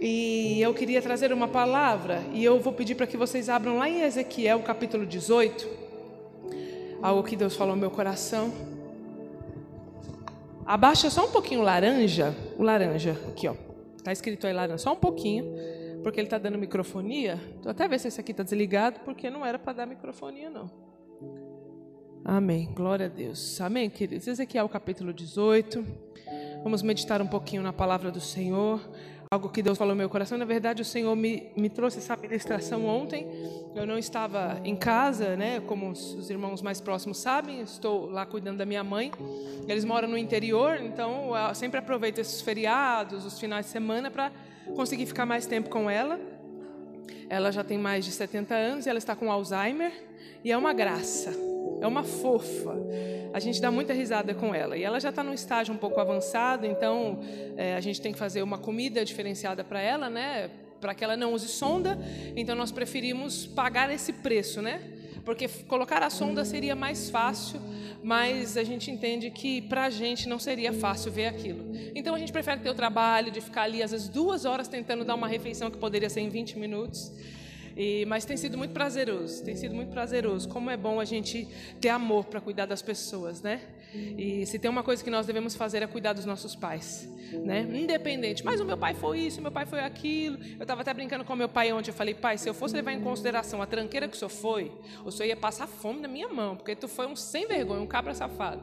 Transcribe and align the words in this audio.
E 0.00 0.60
eu 0.60 0.72
queria 0.72 1.02
trazer 1.02 1.32
uma 1.32 1.48
palavra, 1.48 2.22
e 2.32 2.44
eu 2.44 2.60
vou 2.60 2.72
pedir 2.72 2.94
para 2.94 3.06
que 3.06 3.16
vocês 3.16 3.48
abram 3.48 3.78
lá 3.78 3.88
em 3.88 4.02
Ezequiel, 4.02 4.60
capítulo 4.62 5.04
18, 5.04 5.68
algo 7.02 7.24
que 7.24 7.34
Deus 7.34 7.56
falou 7.56 7.74
no 7.74 7.80
meu 7.80 7.90
coração. 7.90 8.52
Abaixa 10.64 11.10
só 11.10 11.26
um 11.26 11.32
pouquinho 11.32 11.62
o 11.62 11.64
laranja, 11.64 12.32
o 12.56 12.62
laranja, 12.62 13.18
aqui 13.28 13.48
ó, 13.48 13.56
está 13.96 14.12
escrito 14.12 14.46
aí 14.46 14.52
laranja, 14.52 14.78
só 14.78 14.92
um 14.92 14.96
pouquinho, 14.96 15.52
porque 16.04 16.20
ele 16.20 16.28
está 16.28 16.38
dando 16.38 16.58
microfonia. 16.58 17.40
Estou 17.56 17.72
até 17.72 17.88
ver 17.88 17.98
se 17.98 18.06
esse 18.06 18.20
aqui 18.20 18.30
está 18.30 18.44
desligado, 18.44 19.00
porque 19.00 19.28
não 19.28 19.44
era 19.44 19.58
para 19.58 19.72
dar 19.72 19.86
microfonia, 19.86 20.48
não. 20.48 20.70
Amém, 22.24 22.70
glória 22.72 23.06
a 23.06 23.08
Deus. 23.08 23.60
Amém, 23.60 23.90
queridos. 23.90 24.28
Ezequiel, 24.28 24.68
capítulo 24.68 25.12
18. 25.12 25.84
Vamos 26.62 26.82
meditar 26.82 27.22
um 27.22 27.26
pouquinho 27.26 27.62
na 27.62 27.72
palavra 27.72 28.10
do 28.10 28.20
Senhor 28.20 28.80
algo 29.30 29.48
que 29.50 29.62
Deus 29.62 29.76
falou 29.76 29.94
no 29.94 29.98
meu 29.98 30.08
coração. 30.08 30.38
Na 30.38 30.44
verdade, 30.44 30.80
o 30.80 30.84
Senhor 30.84 31.14
me, 31.14 31.48
me 31.56 31.68
trouxe 31.68 31.98
essa 31.98 32.16
ministração 32.16 32.86
ontem. 32.86 33.26
Eu 33.74 33.86
não 33.86 33.98
estava 33.98 34.60
em 34.64 34.74
casa, 34.74 35.36
né? 35.36 35.60
Como 35.60 35.90
os, 35.90 36.14
os, 36.14 36.30
irmãos 36.30 36.62
mais 36.62 36.80
próximos 36.80 37.18
sabem, 37.18 37.60
estou 37.60 38.08
lá 38.08 38.24
cuidando 38.24 38.58
da 38.58 38.64
minha 38.64 38.82
mãe. 38.82 39.12
Eles 39.66 39.84
moram 39.84 40.08
no 40.08 40.16
interior, 40.16 40.80
então 40.80 41.36
eu 41.36 41.54
sempre 41.54 41.78
aproveito 41.78 42.18
esses 42.18 42.40
feriados, 42.40 43.24
os 43.24 43.38
finais 43.38 43.66
de 43.66 43.72
semana, 43.72 44.10
para 44.10 44.32
conseguir 44.74 45.06
ficar 45.06 45.26
mais 45.26 45.46
tempo 45.46 45.68
com 45.68 45.90
ela. 45.90 46.18
Ela 47.28 47.52
já 47.52 47.62
tem 47.62 47.76
mais 47.76 48.04
de 48.04 48.12
70 48.12 48.54
anos 48.54 48.86
e 48.86 48.88
ela 48.88 48.98
está 48.98 49.14
com 49.14 49.30
Alzheimer 49.30 49.92
e 50.42 50.50
é 50.50 50.56
uma 50.56 50.72
graça 50.72 51.57
é 51.80 51.86
uma 51.86 52.02
fofa. 52.02 52.76
A 53.32 53.40
gente 53.40 53.60
dá 53.60 53.70
muita 53.70 53.92
risada 53.92 54.34
com 54.34 54.54
ela. 54.54 54.76
E 54.76 54.82
ela 54.82 54.98
já 55.00 55.10
está 55.10 55.22
num 55.22 55.34
estágio 55.34 55.74
um 55.74 55.76
pouco 55.76 56.00
avançado, 56.00 56.66
então 56.66 57.20
é, 57.56 57.74
a 57.74 57.80
gente 57.80 58.00
tem 58.00 58.12
que 58.12 58.18
fazer 58.18 58.42
uma 58.42 58.58
comida 58.58 59.04
diferenciada 59.04 59.62
para 59.62 59.80
ela, 59.80 60.08
né? 60.08 60.50
Para 60.80 60.94
que 60.94 61.04
ela 61.04 61.16
não 61.16 61.34
use 61.34 61.48
sonda. 61.48 61.98
Então 62.36 62.56
nós 62.56 62.72
preferimos 62.72 63.46
pagar 63.46 63.92
esse 63.92 64.12
preço, 64.12 64.62
né? 64.62 64.80
Porque 65.24 65.46
colocar 65.66 66.02
a 66.02 66.08
sonda 66.08 66.42
seria 66.42 66.74
mais 66.74 67.10
fácil, 67.10 67.60
mas 68.02 68.56
a 68.56 68.64
gente 68.64 68.90
entende 68.90 69.30
que 69.30 69.60
para 69.60 69.84
a 69.84 69.90
gente 69.90 70.26
não 70.26 70.38
seria 70.38 70.72
fácil 70.72 71.12
ver 71.12 71.26
aquilo. 71.26 71.70
Então 71.94 72.14
a 72.14 72.18
gente 72.18 72.32
prefere 72.32 72.62
ter 72.62 72.70
o 72.70 72.74
trabalho 72.74 73.30
de 73.30 73.40
ficar 73.42 73.64
ali, 73.64 73.82
às 73.82 73.90
vezes, 73.90 74.08
duas 74.08 74.46
horas 74.46 74.68
tentando 74.68 75.04
dar 75.04 75.14
uma 75.14 75.28
refeição 75.28 75.70
que 75.70 75.76
poderia 75.76 76.08
ser 76.08 76.20
em 76.20 76.30
20 76.30 76.58
minutos. 76.58 77.12
E, 77.78 78.04
mas 78.06 78.24
tem 78.24 78.36
sido 78.36 78.58
muito 78.58 78.72
prazeroso, 78.72 79.44
tem 79.44 79.54
sido 79.54 79.72
muito 79.72 79.92
prazeroso. 79.92 80.48
Como 80.48 80.68
é 80.68 80.76
bom 80.76 80.98
a 80.98 81.04
gente 81.04 81.46
ter 81.80 81.90
amor 81.90 82.24
para 82.24 82.40
cuidar 82.40 82.66
das 82.66 82.82
pessoas, 82.82 83.40
né? 83.40 83.60
E 83.94 84.44
se 84.46 84.58
tem 84.58 84.68
uma 84.68 84.82
coisa 84.82 85.02
que 85.02 85.08
nós 85.08 85.26
devemos 85.26 85.54
fazer 85.54 85.80
é 85.80 85.86
cuidar 85.86 86.12
dos 86.12 86.24
nossos 86.24 86.56
pais, 86.56 87.08
né? 87.44 87.60
Independente. 87.72 88.44
Mas 88.44 88.60
o 88.60 88.64
meu 88.64 88.76
pai 88.76 88.94
foi 88.94 89.20
isso, 89.20 89.38
o 89.38 89.42
meu 89.42 89.52
pai 89.52 89.64
foi 89.64 89.78
aquilo. 89.78 90.38
Eu 90.58 90.62
estava 90.62 90.80
até 90.82 90.92
brincando 90.92 91.24
com 91.24 91.32
o 91.32 91.36
meu 91.36 91.48
pai 91.48 91.72
ontem. 91.72 91.90
Eu 91.90 91.94
falei, 91.94 92.14
pai, 92.14 92.36
se 92.36 92.48
eu 92.48 92.52
fosse 92.52 92.74
levar 92.74 92.92
em 92.92 93.00
consideração 93.00 93.62
a 93.62 93.66
tranqueira 93.66 94.08
que 94.08 94.16
o 94.16 94.18
senhor 94.18 94.28
foi, 94.28 94.72
o 95.04 95.12
senhor 95.12 95.28
ia 95.28 95.36
passar 95.36 95.68
fome 95.68 96.00
na 96.00 96.08
minha 96.08 96.28
mão, 96.28 96.56
porque 96.56 96.74
tu 96.74 96.88
foi 96.88 97.06
um 97.06 97.14
sem 97.14 97.46
vergonha, 97.46 97.80
um 97.80 97.86
cabra 97.86 98.12
safado. 98.12 98.60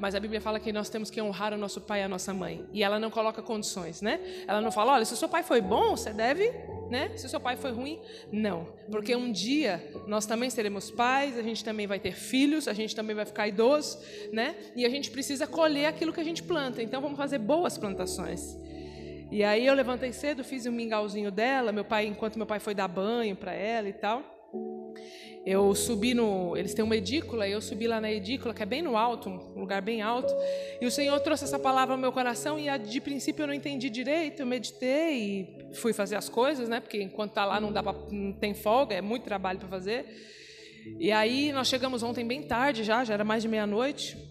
Mas 0.00 0.14
a 0.14 0.20
Bíblia 0.20 0.40
fala 0.40 0.58
que 0.58 0.72
nós 0.72 0.88
temos 0.88 1.10
que 1.10 1.22
honrar 1.22 1.52
o 1.54 1.56
nosso 1.56 1.80
pai 1.80 2.00
e 2.00 2.02
a 2.02 2.08
nossa 2.08 2.34
mãe. 2.34 2.66
E 2.72 2.82
ela 2.82 2.98
não 2.98 3.10
coloca 3.10 3.40
condições, 3.42 4.02
né? 4.02 4.18
Ela 4.48 4.60
não 4.60 4.72
fala, 4.72 4.94
olha, 4.94 5.04
se 5.04 5.12
o 5.12 5.16
seu 5.16 5.28
pai 5.28 5.42
foi 5.44 5.60
bom, 5.60 5.90
você 5.90 6.12
deve 6.12 6.50
né? 6.90 7.12
Se 7.16 7.24
o 7.24 7.28
seu 7.28 7.40
pai 7.40 7.56
foi 7.56 7.70
ruim, 7.70 8.00
não. 8.32 8.66
Porque 8.90 9.14
um 9.14 9.30
dia 9.30 9.82
nós 10.08 10.26
também 10.26 10.50
seremos 10.50 10.90
pais, 10.90 11.38
a 11.38 11.42
gente 11.42 11.64
também 11.64 11.86
vai 11.86 12.00
ter 12.00 12.12
filhos, 12.12 12.66
a 12.66 12.72
gente 12.72 12.94
também 12.96 13.14
vai 13.14 13.24
ficar 13.24 13.46
idoso, 13.46 13.98
né? 14.32 14.56
E 14.74 14.84
a 14.84 14.88
gente 14.88 15.10
precisa 15.10 15.46
colher 15.46 15.86
aquilo 15.86 16.12
que 16.12 16.20
a 16.20 16.24
gente 16.24 16.42
planta. 16.42 16.82
Então 16.82 17.00
vamos 17.00 17.16
fazer 17.16 17.38
boas 17.38 17.78
plantações. 17.78 18.56
E 19.30 19.44
aí 19.44 19.64
eu 19.64 19.74
levantei 19.74 20.12
cedo, 20.12 20.42
fiz 20.42 20.66
um 20.66 20.72
mingauzinho 20.72 21.30
dela, 21.30 21.70
meu 21.70 21.84
pai, 21.84 22.06
enquanto 22.06 22.36
meu 22.36 22.46
pai 22.46 22.58
foi 22.58 22.74
dar 22.74 22.88
banho 22.88 23.36
para 23.36 23.52
ela 23.52 23.88
e 23.88 23.92
tal. 23.92 24.39
Eu 25.44 25.74
subi 25.74 26.12
no. 26.12 26.54
Eles 26.56 26.74
têm 26.74 26.84
uma 26.84 26.96
edícula, 26.96 27.48
e 27.48 27.52
eu 27.52 27.60
subi 27.60 27.86
lá 27.86 28.00
na 28.00 28.10
edícula, 28.10 28.52
que 28.52 28.62
é 28.62 28.66
bem 28.66 28.82
no 28.82 28.96
alto, 28.96 29.30
um 29.30 29.60
lugar 29.60 29.80
bem 29.80 30.02
alto. 30.02 30.32
E 30.80 30.86
o 30.86 30.90
Senhor 30.90 31.18
trouxe 31.20 31.44
essa 31.44 31.58
palavra 31.58 31.94
ao 31.94 32.00
meu 32.00 32.12
coração, 32.12 32.58
e 32.58 32.78
de 32.78 33.00
princípio 33.00 33.42
eu 33.42 33.46
não 33.46 33.54
entendi 33.54 33.88
direito. 33.88 34.40
Eu 34.40 34.46
meditei 34.46 35.14
e 35.70 35.74
fui 35.74 35.92
fazer 35.92 36.16
as 36.16 36.28
coisas, 36.28 36.68
né? 36.68 36.78
Porque 36.78 37.02
enquanto 37.02 37.32
tá 37.32 37.44
lá 37.44 37.58
não, 37.58 37.72
dá 37.72 37.82
pra, 37.82 37.94
não 38.10 38.32
tem 38.34 38.52
folga, 38.52 38.94
é 38.94 39.00
muito 39.00 39.24
trabalho 39.24 39.58
para 39.58 39.68
fazer. 39.68 40.04
E 40.98 41.10
aí 41.10 41.52
nós 41.52 41.68
chegamos 41.68 42.02
ontem 42.02 42.26
bem 42.26 42.42
tarde 42.42 42.84
já, 42.84 43.02
já 43.04 43.14
era 43.14 43.24
mais 43.24 43.42
de 43.42 43.48
meia-noite. 43.48 44.29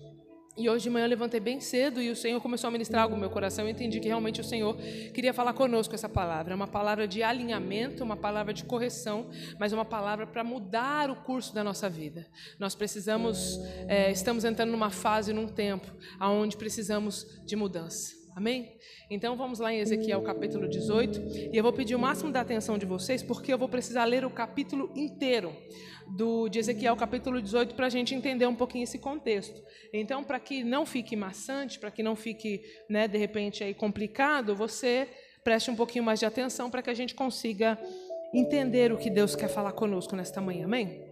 E 0.60 0.70
hoje 0.70 0.84
de 0.84 0.90
manhã 0.90 1.06
eu 1.06 1.10
levantei 1.10 1.40
bem 1.40 1.62
cedo 1.62 2.02
e 2.02 2.10
o 2.10 2.16
Senhor 2.18 2.42
começou 2.42 2.68
a 2.68 2.72
ministrar 2.72 3.04
algo 3.04 3.16
no 3.16 3.22
meu 3.22 3.30
coração. 3.30 3.64
Eu 3.64 3.72
entendi 3.72 3.98
que 4.02 4.10
realmente 4.10 4.42
o 4.42 4.44
Senhor 4.44 4.76
queria 5.14 5.34
falar 5.34 5.54
conosco 5.54 5.96
essa 5.96 6.10
palavra. 6.10 6.52
É 6.52 6.56
uma 6.56 6.68
palavra 6.68 7.08
de 7.08 7.24
alinhamento, 7.24 8.04
uma 8.04 8.18
palavra 8.18 8.54
de 8.54 8.66
correção, 8.66 9.30
mas 9.58 9.72
uma 9.72 9.86
palavra 9.86 10.28
para 10.28 10.44
mudar 10.44 11.10
o 11.10 11.16
curso 11.16 11.56
da 11.56 11.64
nossa 11.64 11.90
vida. 11.90 12.28
Nós 12.60 12.76
precisamos, 12.76 13.58
é, 13.88 14.12
estamos 14.12 14.44
entrando 14.44 14.72
numa 14.72 14.90
fase, 14.90 15.32
num 15.32 15.48
tempo, 15.48 15.88
onde 16.20 16.58
precisamos 16.58 17.26
de 17.46 17.56
mudança. 17.56 18.20
Amém? 18.36 18.78
Então 19.10 19.36
vamos 19.36 19.60
lá 19.60 19.74
em 19.74 19.80
Ezequiel 19.80 20.22
capítulo 20.22 20.68
18 20.68 21.52
e 21.52 21.58
eu 21.58 21.64
vou 21.64 21.74
pedir 21.74 21.96
o 21.96 22.00
máximo 22.00 22.32
da 22.32 22.42
atenção 22.42 22.78
de 22.78 22.86
vocês 22.86 23.24
porque 23.24 23.52
eu 23.52 23.58
vou 23.58 23.68
precisar 23.68 24.06
ler 24.06 24.24
o 24.24 24.30
capítulo 24.30 24.92
inteiro 24.96 25.56
do, 26.10 26.50
de 26.50 26.60
Ezequiel 26.60 26.96
capítulo 26.96 27.42
18 27.42 27.76
para 27.76 27.86
a 27.86 27.90
gente 27.90 28.16
entender 28.16 28.48
um 28.48 28.56
pouquinho 28.56 28.84
esse 28.84 28.98
contexto. 28.98 29.62
Então, 29.94 30.24
para 30.24 30.40
que 30.40 30.64
não 30.64 30.86
fique 30.86 31.16
maçante, 31.16 31.80
para 31.80 31.92
que 31.92 32.02
não 32.02 32.16
fique, 32.16 32.62
né, 32.90 33.08
de 33.08 33.18
repente, 33.18 33.64
aí 33.64 33.74
complicado, 33.74 34.56
você 34.56 35.08
preste 35.44 35.72
um 35.72 35.76
pouquinho 35.76 36.04
mais 36.04 36.20
de 36.20 36.26
atenção 36.26 36.70
para 36.70 36.82
que 36.82 36.90
a 36.90 36.94
gente 36.94 37.16
consiga 37.16 37.80
entender 38.34 38.92
o 38.92 38.98
que 38.98 39.10
Deus 39.10 39.36
quer 39.36 39.48
falar 39.48 39.72
conosco 39.72 40.16
nesta 40.16 40.42
manhã. 40.42 40.66
Amém? 40.66 41.10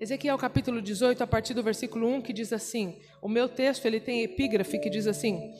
Ezequiel 0.00 0.36
capítulo 0.36 0.82
18, 0.82 1.22
a 1.22 1.26
partir 1.26 1.54
do 1.54 1.62
versículo 1.62 2.08
1, 2.08 2.22
que 2.22 2.32
diz 2.32 2.52
assim: 2.52 2.98
O 3.22 3.28
meu 3.28 3.48
texto 3.48 3.86
ele 3.86 4.00
tem 4.00 4.22
epígrafe 4.22 4.78
que 4.78 4.90
diz 4.90 5.06
assim: 5.06 5.52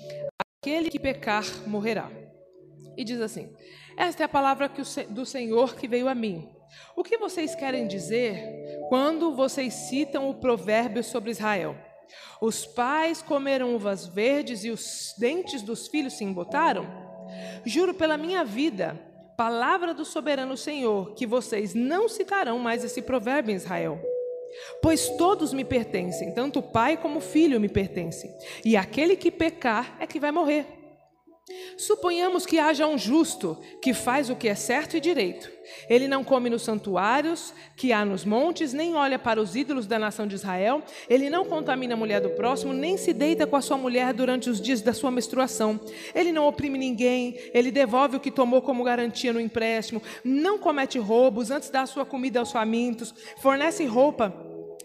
Aquele 0.61 0.91
que 0.91 0.99
pecar 0.99 1.45
morrerá. 1.67 2.11
E 2.97 3.05
diz 3.05 3.21
assim: 3.21 3.53
Esta 3.97 4.23
é 4.23 4.27
a 4.27 4.29
palavra 4.29 4.71
do 5.09 5.25
Senhor 5.25 5.77
que 5.77 5.87
veio 5.87 6.09
a 6.09 6.15
mim. 6.15 6.54
O 6.97 7.03
que 7.03 7.19
vocês 7.19 7.55
querem 7.55 7.87
dizer 7.87 8.87
quando 8.89 9.35
vocês 9.35 9.75
citam 9.75 10.29
o 10.29 10.35
provérbio 10.35 11.03
sobre 11.03 11.31
Israel? 11.31 11.77
Os 12.41 12.67
pais 12.67 13.23
comeram 13.23 13.75
uvas 13.75 14.07
verdes 14.07 14.65
e 14.65 14.71
os 14.71 15.15
dentes 15.19 15.63
dos 15.63 15.89
filhos 15.89 16.15
se 16.15 16.25
embotaram? 16.25 16.87
Juro 17.65 17.95
pela 17.95 18.17
minha 18.17 18.45
vida, 18.45 19.01
palavra 19.37 19.95
do 19.95 20.05
soberano 20.05 20.57
Senhor, 20.57 21.15
que 21.15 21.27
vocês 21.27 21.75
não 21.75 22.09
citarão 22.09 22.59
mais 22.59 22.85
esse 22.85 23.03
provérbio 23.03 23.53
em 23.53 23.57
Israel. 23.57 24.01
Pois 24.81 25.09
todos 25.11 25.53
me 25.53 25.65
pertencem, 25.65 26.33
tanto 26.33 26.61
o 26.61 26.63
pai 26.63 26.97
como 26.97 27.19
o 27.19 27.23
filho 27.23 27.61
me 27.61 27.69
pertencem, 27.69 28.33
e 28.65 28.77
aquele 28.77 29.17
que 29.17 29.31
pecar 29.31 29.97
é 29.99 30.07
que 30.07 30.21
vai 30.21 30.31
morrer. 30.31 30.84
Suponhamos 31.77 32.47
que 32.47 32.59
haja 32.59 32.87
um 32.87 32.97
justo 32.97 33.59
que 33.83 33.93
faz 33.93 34.31
o 34.31 34.37
que 34.37 34.49
é 34.49 34.55
certo 34.55 34.97
e 34.97 35.01
direito. 35.01 35.51
Ele 35.91 36.09
não 36.09 36.25
come 36.25 36.49
nos 36.49 36.63
santuários 36.63 37.53
que 37.77 37.93
há 37.93 38.03
nos 38.05 38.25
montes, 38.25 38.73
nem 38.73 38.95
olha 38.95 39.19
para 39.19 39.41
os 39.41 39.55
ídolos 39.55 39.87
da 39.87 39.99
nação 39.99 40.27
de 40.27 40.35
Israel. 40.35 40.83
Ele 41.09 41.29
não 41.29 41.45
contamina 41.45 41.93
a 41.93 41.97
mulher 41.97 42.21
do 42.21 42.31
próximo, 42.31 42.73
nem 42.73 42.97
se 42.97 43.13
deita 43.13 43.47
com 43.47 43.57
a 43.57 43.61
sua 43.61 43.77
mulher 43.77 44.15
durante 44.15 44.49
os 44.49 44.61
dias 44.61 44.81
da 44.81 44.95
sua 44.95 45.11
menstruação. 45.11 45.79
Ele 46.15 46.33
não 46.33 46.47
oprime 46.47 46.79
ninguém, 46.79 47.37
ele 47.53 47.71
devolve 47.71 48.17
o 48.17 48.21
que 48.21 48.31
tomou 48.31 48.63
como 48.63 48.85
garantia 48.85 49.33
no 49.33 49.41
empréstimo. 49.41 50.03
Não 50.25 50.59
comete 50.59 50.99
roubos, 50.99 51.51
antes 51.51 51.69
dá 51.69 51.85
sua 51.85 52.07
comida 52.07 52.41
aos 52.41 52.53
famintos, 52.53 53.15
fornece 53.37 53.85
roupa 53.85 54.31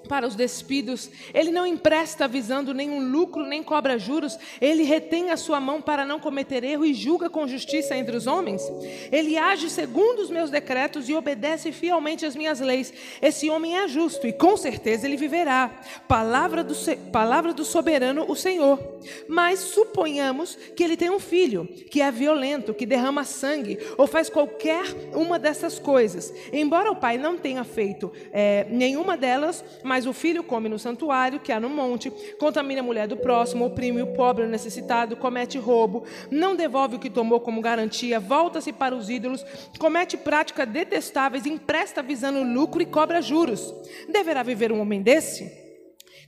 para 0.10 0.28
os 0.28 0.36
despidos, 0.36 1.08
ele 1.36 1.52
não 1.52 1.68
empresta 1.68 2.28
visando 2.28 2.74
nenhum 2.74 3.12
lucro, 3.12 3.46
nem 3.46 3.62
cobra 3.62 4.00
juros, 4.00 4.40
ele 4.60 4.82
retém 4.82 5.30
a 5.30 5.38
sua 5.38 5.60
mão 5.60 5.80
para 5.84 6.04
não 6.04 6.20
cometer 6.20 6.64
erro 6.64 6.84
e 6.84 6.96
julga 6.96 7.30
com 7.30 7.48
justiça 7.48 7.96
entre 7.96 8.18
os 8.18 8.26
homens. 8.26 8.64
Ele 9.12 9.38
age 9.38 9.70
segundo 9.70 10.20
os 10.20 10.32
meus 10.32 10.50
decretos 10.50 11.08
e 11.08 11.14
obedece 11.14 11.72
fielmente 11.72 12.26
às 12.26 12.36
minhas 12.36 12.60
leis. 12.60 12.92
Esse 13.22 13.52
homem 13.52 13.78
é 13.78 13.88
justo 13.88 14.26
e 14.26 14.34
com 14.34 14.58
certeza 14.58 15.06
ele 15.06 15.16
viverá. 15.16 15.70
Palavra 16.08 16.64
do, 16.64 16.74
palavra 17.12 17.54
do 17.54 17.64
soberano, 17.64 18.26
o 18.28 18.36
Senhor. 18.36 18.80
Mas 19.28 19.60
suponhamos 19.60 20.56
que 20.76 20.84
ele 20.84 20.98
tem 20.98 21.12
um 21.12 21.20
filho 21.20 21.68
que 21.92 22.02
é 22.02 22.12
violento, 22.12 22.74
que 22.74 22.86
derrama 22.86 23.24
sangue 23.24 23.78
ou 23.96 24.08
faz 24.08 24.28
qualquer 24.28 24.86
uma 25.14 25.38
dessas 25.38 25.78
coisas. 25.78 26.34
Embora 26.52 26.92
o 26.92 26.96
pai 26.96 27.20
não 27.20 27.38
tenha 27.38 27.64
feito 27.64 28.12
é, 28.32 28.66
nenhuma 28.70 29.16
delas, 29.16 29.64
mas 29.84 29.99
mas 30.00 30.06
o 30.06 30.14
filho 30.14 30.42
come 30.46 30.70
no 30.70 30.80
santuário, 30.80 31.42
que 31.42 31.52
há 31.52 31.60
no 31.60 31.68
monte, 31.68 32.10
contamina 32.40 32.80
a 32.80 32.84
mulher 32.84 33.06
do 33.06 33.18
próximo, 33.18 33.66
oprime 33.66 34.02
o 34.02 34.14
pobre 34.14 34.46
o 34.46 34.48
necessitado, 34.48 35.18
comete 35.18 35.58
roubo, 35.58 36.06
não 36.32 36.56
devolve 36.56 36.96
o 36.96 37.00
que 37.00 37.10
tomou 37.10 37.42
como 37.42 37.60
garantia, 37.60 38.18
volta-se 38.18 38.72
para 38.72 38.96
os 38.96 39.10
ídolos, 39.10 39.44
comete 39.78 40.16
práticas 40.16 40.70
detestáveis, 40.70 41.46
empresta 41.46 42.02
visando 42.02 42.42
lucro 42.44 42.82
e 42.82 42.86
cobra 42.86 43.22
juros. 43.22 43.76
Deverá 44.08 44.42
viver 44.42 44.72
um 44.72 44.80
homem 44.80 45.02
desse? 45.02 45.52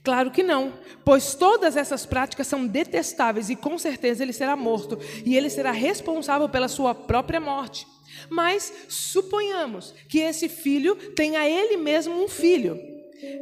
Claro 0.04 0.30
que 0.30 0.42
não, 0.42 0.74
pois 1.02 1.34
todas 1.34 1.74
essas 1.74 2.04
práticas 2.04 2.46
são 2.46 2.66
detestáveis 2.66 3.48
e 3.48 3.56
com 3.56 3.78
certeza 3.78 4.22
ele 4.22 4.34
será 4.34 4.54
morto 4.54 4.98
e 5.24 5.34
ele 5.34 5.48
será 5.48 5.70
responsável 5.70 6.46
pela 6.46 6.68
sua 6.68 6.94
própria 6.94 7.40
morte. 7.40 7.86
Mas 8.28 8.70
suponhamos 8.90 9.94
que 10.10 10.18
esse 10.18 10.46
filho 10.46 10.94
tenha 11.14 11.48
ele 11.48 11.78
mesmo 11.78 12.22
um 12.22 12.28
filho. 12.28 12.92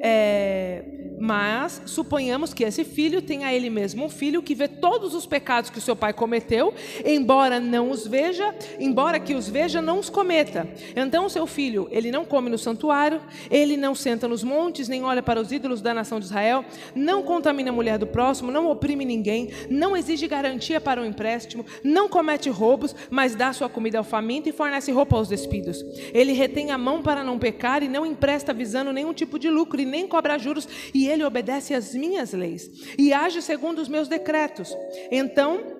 É, 0.00 0.82
mas 1.20 1.82
suponhamos 1.84 2.54
que 2.54 2.64
esse 2.64 2.82
filho 2.82 3.20
tenha 3.20 3.52
ele 3.52 3.68
mesmo 3.68 4.06
um 4.06 4.08
filho 4.08 4.42
que 4.42 4.54
vê 4.54 4.66
todos 4.66 5.14
os 5.14 5.26
pecados 5.26 5.68
que 5.68 5.78
o 5.78 5.80
seu 5.80 5.94
pai 5.94 6.14
cometeu, 6.14 6.72
embora 7.04 7.60
não 7.60 7.90
os 7.90 8.06
veja, 8.06 8.54
embora 8.78 9.20
que 9.20 9.34
os 9.34 9.48
veja, 9.48 9.82
não 9.82 9.98
os 9.98 10.08
cometa. 10.08 10.66
Então 10.96 11.28
seu 11.28 11.46
filho, 11.46 11.88
ele 11.90 12.10
não 12.10 12.24
come 12.24 12.48
no 12.48 12.56
santuário, 12.56 13.20
ele 13.50 13.76
não 13.76 13.94
senta 13.94 14.26
nos 14.26 14.42
montes, 14.42 14.88
nem 14.88 15.04
olha 15.04 15.22
para 15.22 15.40
os 15.40 15.52
ídolos 15.52 15.82
da 15.82 15.92
nação 15.92 16.18
de 16.18 16.26
Israel, 16.26 16.64
não 16.94 17.22
contamina 17.22 17.70
a 17.70 17.72
mulher 17.72 17.98
do 17.98 18.06
próximo, 18.06 18.50
não 18.50 18.70
oprime 18.70 19.04
ninguém, 19.04 19.50
não 19.68 19.96
exige 19.96 20.26
garantia 20.26 20.80
para 20.80 21.00
o 21.00 21.04
um 21.04 21.06
empréstimo, 21.06 21.66
não 21.84 22.08
comete 22.08 22.48
roubos, 22.48 22.94
mas 23.10 23.34
dá 23.34 23.52
sua 23.52 23.68
comida 23.68 23.98
ao 23.98 24.04
faminto 24.04 24.48
e 24.48 24.52
fornece 24.52 24.90
roupa 24.90 25.16
aos 25.16 25.28
despidos. 25.28 25.84
Ele 26.14 26.32
retém 26.32 26.70
a 26.70 26.78
mão 26.78 27.02
para 27.02 27.22
não 27.22 27.38
pecar 27.38 27.82
e 27.82 27.88
não 27.88 28.06
empresta 28.06 28.54
visando 28.54 28.92
nenhum 28.92 29.12
tipo 29.12 29.38
de 29.38 29.50
lucro 29.50 29.69
e 29.78 29.84
nem 29.84 30.08
cobra 30.08 30.38
juros 30.38 30.66
e 30.94 31.06
ele 31.06 31.24
obedece 31.24 31.74
às 31.74 31.94
minhas 31.94 32.32
leis 32.32 32.70
e 32.98 33.12
age 33.12 33.42
segundo 33.42 33.80
os 33.80 33.88
meus 33.88 34.08
decretos. 34.08 34.74
Então, 35.10 35.79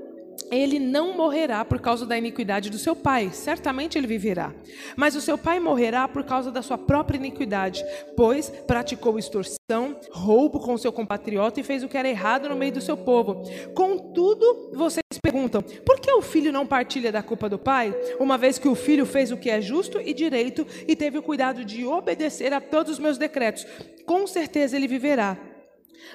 ele 0.50 0.78
não 0.78 1.16
morrerá 1.16 1.64
por 1.64 1.80
causa 1.80 2.04
da 2.04 2.18
iniquidade 2.18 2.70
do 2.70 2.78
seu 2.78 2.94
pai, 2.94 3.30
certamente 3.32 3.96
ele 3.96 4.06
viverá. 4.06 4.52
Mas 4.96 5.14
o 5.14 5.20
seu 5.20 5.38
pai 5.38 5.60
morrerá 5.60 6.06
por 6.08 6.24
causa 6.24 6.50
da 6.50 6.62
sua 6.62 6.76
própria 6.76 7.16
iniquidade, 7.16 7.84
pois 8.16 8.50
praticou 8.66 9.18
extorsão, 9.18 9.96
roubo 10.10 10.60
com 10.60 10.76
seu 10.76 10.92
compatriota 10.92 11.60
e 11.60 11.64
fez 11.64 11.82
o 11.82 11.88
que 11.88 11.96
era 11.96 12.08
errado 12.08 12.48
no 12.48 12.56
meio 12.56 12.72
do 12.72 12.80
seu 12.80 12.96
povo. 12.96 13.42
Contudo, 13.74 14.70
vocês 14.72 15.02
perguntam: 15.22 15.62
por 15.62 16.00
que 16.00 16.10
o 16.12 16.22
filho 16.22 16.52
não 16.52 16.66
partilha 16.66 17.12
da 17.12 17.22
culpa 17.22 17.48
do 17.48 17.58
pai, 17.58 17.94
uma 18.18 18.36
vez 18.36 18.58
que 18.58 18.68
o 18.68 18.74
filho 18.74 19.06
fez 19.06 19.30
o 19.30 19.36
que 19.36 19.50
é 19.50 19.60
justo 19.60 20.00
e 20.00 20.12
direito 20.12 20.66
e 20.86 20.96
teve 20.96 21.18
o 21.18 21.22
cuidado 21.22 21.64
de 21.64 21.84
obedecer 21.84 22.52
a 22.52 22.60
todos 22.60 22.92
os 22.92 22.98
meus 22.98 23.18
decretos? 23.18 23.66
Com 24.04 24.26
certeza 24.26 24.76
ele 24.76 24.88
viverá. 24.88 25.36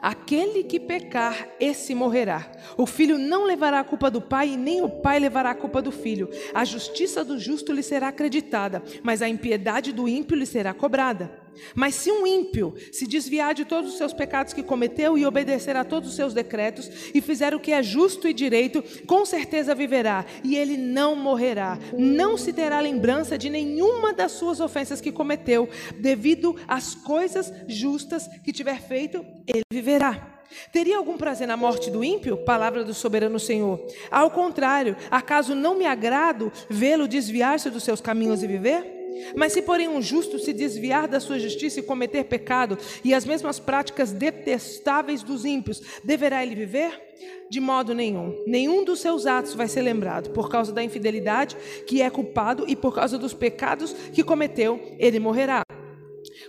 Aquele 0.02 0.64
que 0.64 0.80
pecar, 0.80 1.48
esse 1.60 1.96
morrerá. 1.96 2.52
O 2.78 2.86
filho 2.86 3.18
não 3.18 3.46
levará 3.46 3.80
a 3.80 3.84
culpa 3.84 4.12
do 4.12 4.22
pai, 4.22 4.50
e 4.50 4.58
nem 4.58 4.82
o 4.82 4.90
pai 4.90 5.20
levará 5.20 5.52
a 5.52 5.56
culpa 5.56 5.82
do 5.82 5.92
filho. 5.92 6.30
A 6.54 6.66
justiça 6.66 7.24
do 7.24 7.40
justo 7.40 7.72
lhe 7.72 7.84
será 7.84 8.10
acreditada, 8.10 8.84
mas 9.04 9.22
a 9.22 9.30
impiedade 9.30 9.92
do 9.92 10.08
ímpio 10.08 10.36
lhe 10.36 10.46
será 10.46 10.74
cobrada. 10.74 11.45
Mas 11.74 11.96
se 11.96 12.12
um 12.12 12.25
ímpio 12.25 12.74
se 12.92 13.07
desviar 13.07 13.54
de 13.54 13.66
todos 13.66 13.92
os 13.92 13.98
seus 13.98 14.13
pecados 14.13 14.54
que 14.54 14.63
cometeu 14.63 15.18
e 15.18 15.25
obedecer 15.25 15.75
a 15.75 15.84
todos 15.84 16.10
os 16.10 16.16
seus 16.16 16.34
decretos 16.34 16.90
e 17.13 17.22
fizer 17.22 17.54
o 17.54 17.60
que 17.60 17.72
é 17.72 17.81
justo 17.81 18.28
e 18.28 18.34
direito, 18.34 18.84
com 19.06 19.25
certeza 19.25 19.75
viverá 19.75 20.25
e 20.44 20.56
ele 20.56 20.78
não 20.78 21.16
morrerá. 21.16 21.78
Não 21.98 22.38
se 22.38 22.54
terá 22.54 22.80
lembrança 22.80 23.38
de 23.38 23.50
nenhuma 23.50 24.13
das 24.13 24.34
suas 24.34 24.60
ofensas 24.60 25.02
que 25.02 25.12
cometeu, 25.12 25.69
devido 26.00 26.56
às 26.68 26.96
coisas 26.96 27.52
justas 27.68 28.28
que 28.44 28.51
tiver 28.51 28.81
feito, 28.81 29.25
ele 29.48 29.63
viverá. 29.72 30.36
Teria 30.72 30.98
algum 30.98 31.18
prazer 31.18 31.48
na 31.48 31.58
morte 31.58 31.90
do 31.90 32.04
ímpio? 32.04 32.38
Palavra 32.38 32.84
do 32.84 32.94
soberano 32.94 33.40
Senhor. 33.40 33.86
Ao 34.10 34.30
contrário, 34.30 34.96
acaso 35.10 35.56
não 35.56 35.78
me 35.78 35.86
agrado 35.86 36.51
vê-lo 36.69 37.08
desviar-se 37.08 37.69
dos 37.69 37.84
seus 37.84 38.00
caminhos 38.00 38.44
e 38.44 38.48
viver? 38.48 38.95
Mas 39.36 39.54
se, 39.54 39.62
porém, 39.62 39.88
um 39.88 40.02
justo 40.02 40.40
se 40.40 40.54
desviar 40.54 41.08
da 41.08 41.20
sua 41.20 41.40
justiça 41.40 41.80
e 41.80 41.84
cometer 41.84 42.24
pecado, 42.26 42.78
e 43.04 43.14
as 43.14 43.26
mesmas 43.26 43.60
práticas 43.60 44.12
detestáveis 44.12 45.24
dos 45.24 45.46
ímpios, 45.46 45.82
deverá 46.04 46.44
ele 46.44 46.56
viver? 46.56 47.02
De 47.50 47.60
modo 47.60 47.94
nenhum. 47.94 48.44
Nenhum 48.46 48.84
dos 48.84 49.00
seus 49.00 49.26
atos 49.26 49.54
vai 49.54 49.68
ser 49.68 49.82
lembrado, 49.82 50.32
por 50.32 50.50
causa 50.50 50.72
da 50.72 50.84
infidelidade 50.84 51.56
que 51.88 52.02
é 52.02 52.10
culpado 52.10 52.66
e 52.68 52.76
por 52.76 52.94
causa 52.94 53.18
dos 53.18 53.34
pecados 53.34 53.94
que 54.14 54.24
cometeu, 54.24 54.80
ele 55.00 55.20
morrerá. 55.20 55.65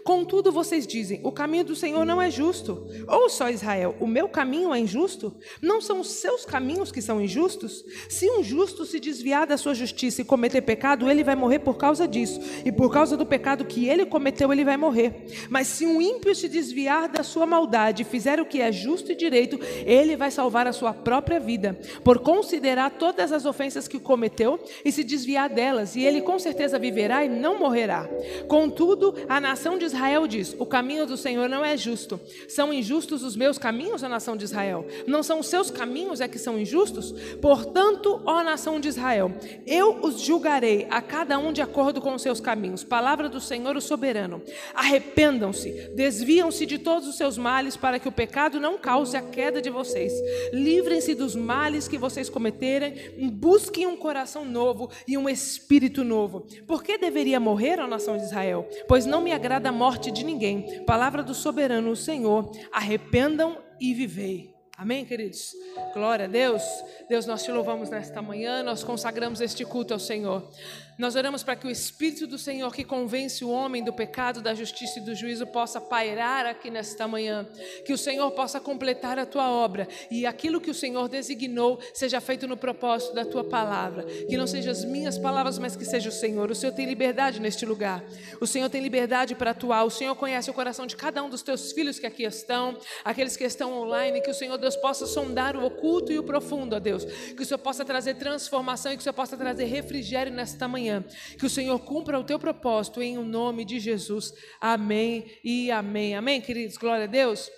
Contudo, 0.06 0.52
vocês 0.52 0.86
dizem: 0.86 1.20
o 1.24 1.32
caminho 1.32 1.64
do 1.64 1.74
Senhor 1.74 2.06
não 2.06 2.22
é 2.22 2.30
justo. 2.30 2.86
Ou 3.08 3.28
só 3.28 3.50
Israel, 3.50 3.96
o 3.98 4.06
meu 4.06 4.28
caminho 4.28 4.72
é 4.72 4.78
injusto? 4.78 5.34
Não 5.60 5.80
são 5.80 5.98
os 5.98 6.10
seus 6.10 6.44
caminhos 6.44 6.92
que 6.92 7.02
são 7.02 7.20
injustos? 7.20 7.84
Se 8.08 8.30
um 8.30 8.40
justo 8.40 8.86
se 8.86 9.00
desviar 9.00 9.48
da 9.48 9.56
sua 9.56 9.74
justiça 9.74 10.22
e 10.22 10.24
cometer 10.24 10.62
pecado, 10.62 11.10
ele 11.10 11.24
vai 11.24 11.34
morrer 11.34 11.58
por 11.58 11.76
causa 11.76 12.06
disso. 12.06 12.40
E 12.64 12.70
por 12.70 12.92
causa 12.92 13.16
do 13.16 13.26
pecado 13.26 13.64
que 13.64 13.88
ele 13.88 14.06
cometeu, 14.06 14.52
ele 14.52 14.64
vai 14.64 14.76
morrer. 14.76 15.26
Mas 15.50 15.66
se 15.66 15.84
um 15.84 16.00
ímpio 16.00 16.36
se 16.36 16.48
desviar 16.48 17.08
da 17.08 17.24
sua 17.24 17.44
maldade 17.44 18.02
e 18.02 18.04
fizer 18.04 18.38
o 18.38 18.46
que 18.46 18.60
é 18.60 18.70
justo 18.70 19.10
e 19.10 19.16
direito, 19.16 19.58
ele 19.84 20.14
vai 20.14 20.30
salvar 20.30 20.68
a 20.68 20.72
sua 20.72 20.94
própria 20.94 21.40
vida, 21.40 21.76
por 22.04 22.20
considerar 22.20 22.90
todas 22.90 23.32
as 23.32 23.44
ofensas 23.44 23.88
que 23.88 23.98
cometeu 23.98 24.60
e 24.84 24.92
se 24.92 25.02
desviar 25.02 25.50
delas, 25.50 25.96
e 25.96 26.04
ele 26.04 26.20
com 26.20 26.38
certeza 26.38 26.78
viverá 26.78 27.24
e 27.24 27.28
não 27.28 27.58
morrerá. 27.58 28.08
Contudo, 28.46 29.12
a 29.28 29.40
nação 29.40 29.76
de 29.76 29.84
Israel 29.84 29.95
Israel 29.96 30.26
diz: 30.26 30.54
O 30.58 30.66
caminho 30.66 31.06
do 31.06 31.16
Senhor 31.16 31.48
não 31.48 31.64
é 31.64 31.76
justo. 31.76 32.20
São 32.48 32.72
injustos 32.72 33.22
os 33.22 33.34
meus 33.34 33.58
caminhos, 33.58 34.04
a 34.04 34.08
nação 34.08 34.36
de 34.36 34.44
Israel? 34.44 34.86
Não 35.06 35.22
são 35.22 35.40
os 35.40 35.48
seus 35.48 35.70
caminhos 35.70 36.20
é 36.20 36.28
que 36.28 36.38
são 36.38 36.58
injustos? 36.58 37.12
Portanto, 37.40 38.20
ó 38.26 38.42
nação 38.42 38.78
de 38.78 38.88
Israel, 38.88 39.32
eu 39.66 39.98
os 40.02 40.20
julgarei 40.20 40.86
a 40.90 41.00
cada 41.00 41.38
um 41.38 41.52
de 41.52 41.62
acordo 41.62 42.00
com 42.00 42.14
os 42.14 42.22
seus 42.22 42.40
caminhos. 42.40 42.84
Palavra 42.84 43.28
do 43.28 43.40
Senhor, 43.40 43.74
o 43.76 43.80
soberano. 43.80 44.42
Arrependam-se, 44.74 45.90
desviam-se 45.94 46.66
de 46.66 46.78
todos 46.78 47.08
os 47.08 47.16
seus 47.16 47.38
males, 47.38 47.76
para 47.76 47.98
que 47.98 48.08
o 48.08 48.12
pecado 48.12 48.60
não 48.60 48.76
cause 48.76 49.16
a 49.16 49.22
queda 49.22 49.62
de 49.62 49.70
vocês. 49.70 50.12
Livrem-se 50.52 51.14
dos 51.14 51.34
males 51.34 51.88
que 51.88 51.96
vocês 51.96 52.28
cometerem, 52.28 52.94
busquem 53.32 53.86
um 53.86 53.96
coração 53.96 54.44
novo 54.44 54.90
e 55.08 55.16
um 55.16 55.28
espírito 55.28 56.04
novo. 56.04 56.46
Por 56.66 56.82
que 56.84 56.98
deveria 56.98 57.40
morrer 57.40 57.80
a 57.80 57.86
nação 57.86 58.18
de 58.18 58.24
Israel? 58.24 58.68
Pois 58.86 59.06
não 59.06 59.22
me 59.22 59.32
agrada 59.32 59.70
a 59.70 59.72
morte 59.72 59.85
morte 59.86 60.10
de 60.10 60.24
ninguém. 60.24 60.82
Palavra 60.84 61.22
do 61.22 61.32
soberano, 61.32 61.92
o 61.92 61.96
Senhor. 61.96 62.50
Arrependam 62.72 63.56
e 63.80 63.94
vivei. 63.94 64.52
Amém, 64.76 65.04
queridos? 65.04 65.52
Glória 65.94 66.24
a 66.24 66.28
Deus. 66.28 66.60
Deus, 67.08 67.24
nós 67.24 67.44
te 67.44 67.52
louvamos 67.52 67.88
nesta 67.88 68.20
manhã, 68.20 68.64
nós 68.64 68.82
consagramos 68.82 69.40
este 69.40 69.64
culto 69.64 69.94
ao 69.94 70.00
Senhor. 70.00 70.50
Nós 70.98 71.14
oramos 71.14 71.42
para 71.42 71.56
que 71.56 71.66
o 71.66 71.70
Espírito 71.70 72.26
do 72.26 72.38
Senhor, 72.38 72.74
que 72.74 72.82
convence 72.82 73.44
o 73.44 73.50
homem 73.50 73.84
do 73.84 73.92
pecado, 73.92 74.40
da 74.40 74.54
justiça 74.54 74.98
e 74.98 75.02
do 75.02 75.14
juízo, 75.14 75.46
possa 75.46 75.78
pairar 75.78 76.46
aqui 76.46 76.70
nesta 76.70 77.06
manhã. 77.06 77.46
Que 77.84 77.92
o 77.92 77.98
Senhor 77.98 78.30
possa 78.30 78.58
completar 78.58 79.18
a 79.18 79.26
tua 79.26 79.50
obra 79.50 79.86
e 80.10 80.24
aquilo 80.24 80.58
que 80.58 80.70
o 80.70 80.74
Senhor 80.74 81.06
designou 81.06 81.78
seja 81.92 82.18
feito 82.18 82.48
no 82.48 82.56
propósito 82.56 83.14
da 83.14 83.26
tua 83.26 83.44
palavra. 83.44 84.04
Que 84.04 84.38
não 84.38 84.46
sejam 84.46 84.72
as 84.72 84.86
minhas 84.86 85.18
palavras, 85.18 85.58
mas 85.58 85.76
que 85.76 85.84
seja 85.84 86.08
o 86.08 86.12
Senhor. 86.12 86.50
O 86.50 86.54
Senhor 86.54 86.72
tem 86.72 86.86
liberdade 86.86 87.40
neste 87.40 87.66
lugar. 87.66 88.02
O 88.40 88.46
Senhor 88.46 88.70
tem 88.70 88.80
liberdade 88.80 89.34
para 89.34 89.50
atuar. 89.50 89.84
O 89.84 89.90
Senhor 89.90 90.14
conhece 90.14 90.50
o 90.50 90.54
coração 90.54 90.86
de 90.86 90.96
cada 90.96 91.22
um 91.22 91.28
dos 91.28 91.42
teus 91.42 91.72
filhos 91.72 91.98
que 91.98 92.06
aqui 92.06 92.22
estão, 92.22 92.78
aqueles 93.04 93.36
que 93.36 93.44
estão 93.44 93.70
online. 93.74 94.22
Que 94.22 94.30
o 94.30 94.34
Senhor 94.34 94.56
Deus 94.56 94.76
possa 94.76 95.06
sondar 95.06 95.58
o 95.58 95.64
oculto 95.66 96.10
e 96.10 96.18
o 96.18 96.22
profundo, 96.22 96.74
ó 96.74 96.78
Deus. 96.78 97.04
Que 97.04 97.42
o 97.42 97.44
Senhor 97.44 97.58
possa 97.58 97.84
trazer 97.84 98.14
transformação 98.14 98.92
e 98.92 98.96
que 98.96 99.00
o 99.00 99.04
Senhor 99.04 99.12
possa 99.12 99.36
trazer 99.36 99.66
refrigério 99.66 100.32
nesta 100.32 100.66
manhã 100.66 100.85
manhã. 100.86 101.04
Que 101.38 101.46
o 101.46 101.50
Senhor 101.50 101.78
cumpra 101.80 102.18
o 102.18 102.24
teu 102.24 102.38
propósito 102.38 103.02
em 103.02 103.18
o 103.18 103.24
nome 103.24 103.64
de 103.64 103.80
Jesus. 103.80 104.32
Amém 104.60 105.24
e 105.42 105.70
amém. 105.70 106.14
Amém, 106.14 106.40
queridos? 106.40 106.76
Glória 106.76 107.04
a 107.04 107.08
Deus 107.08 107.50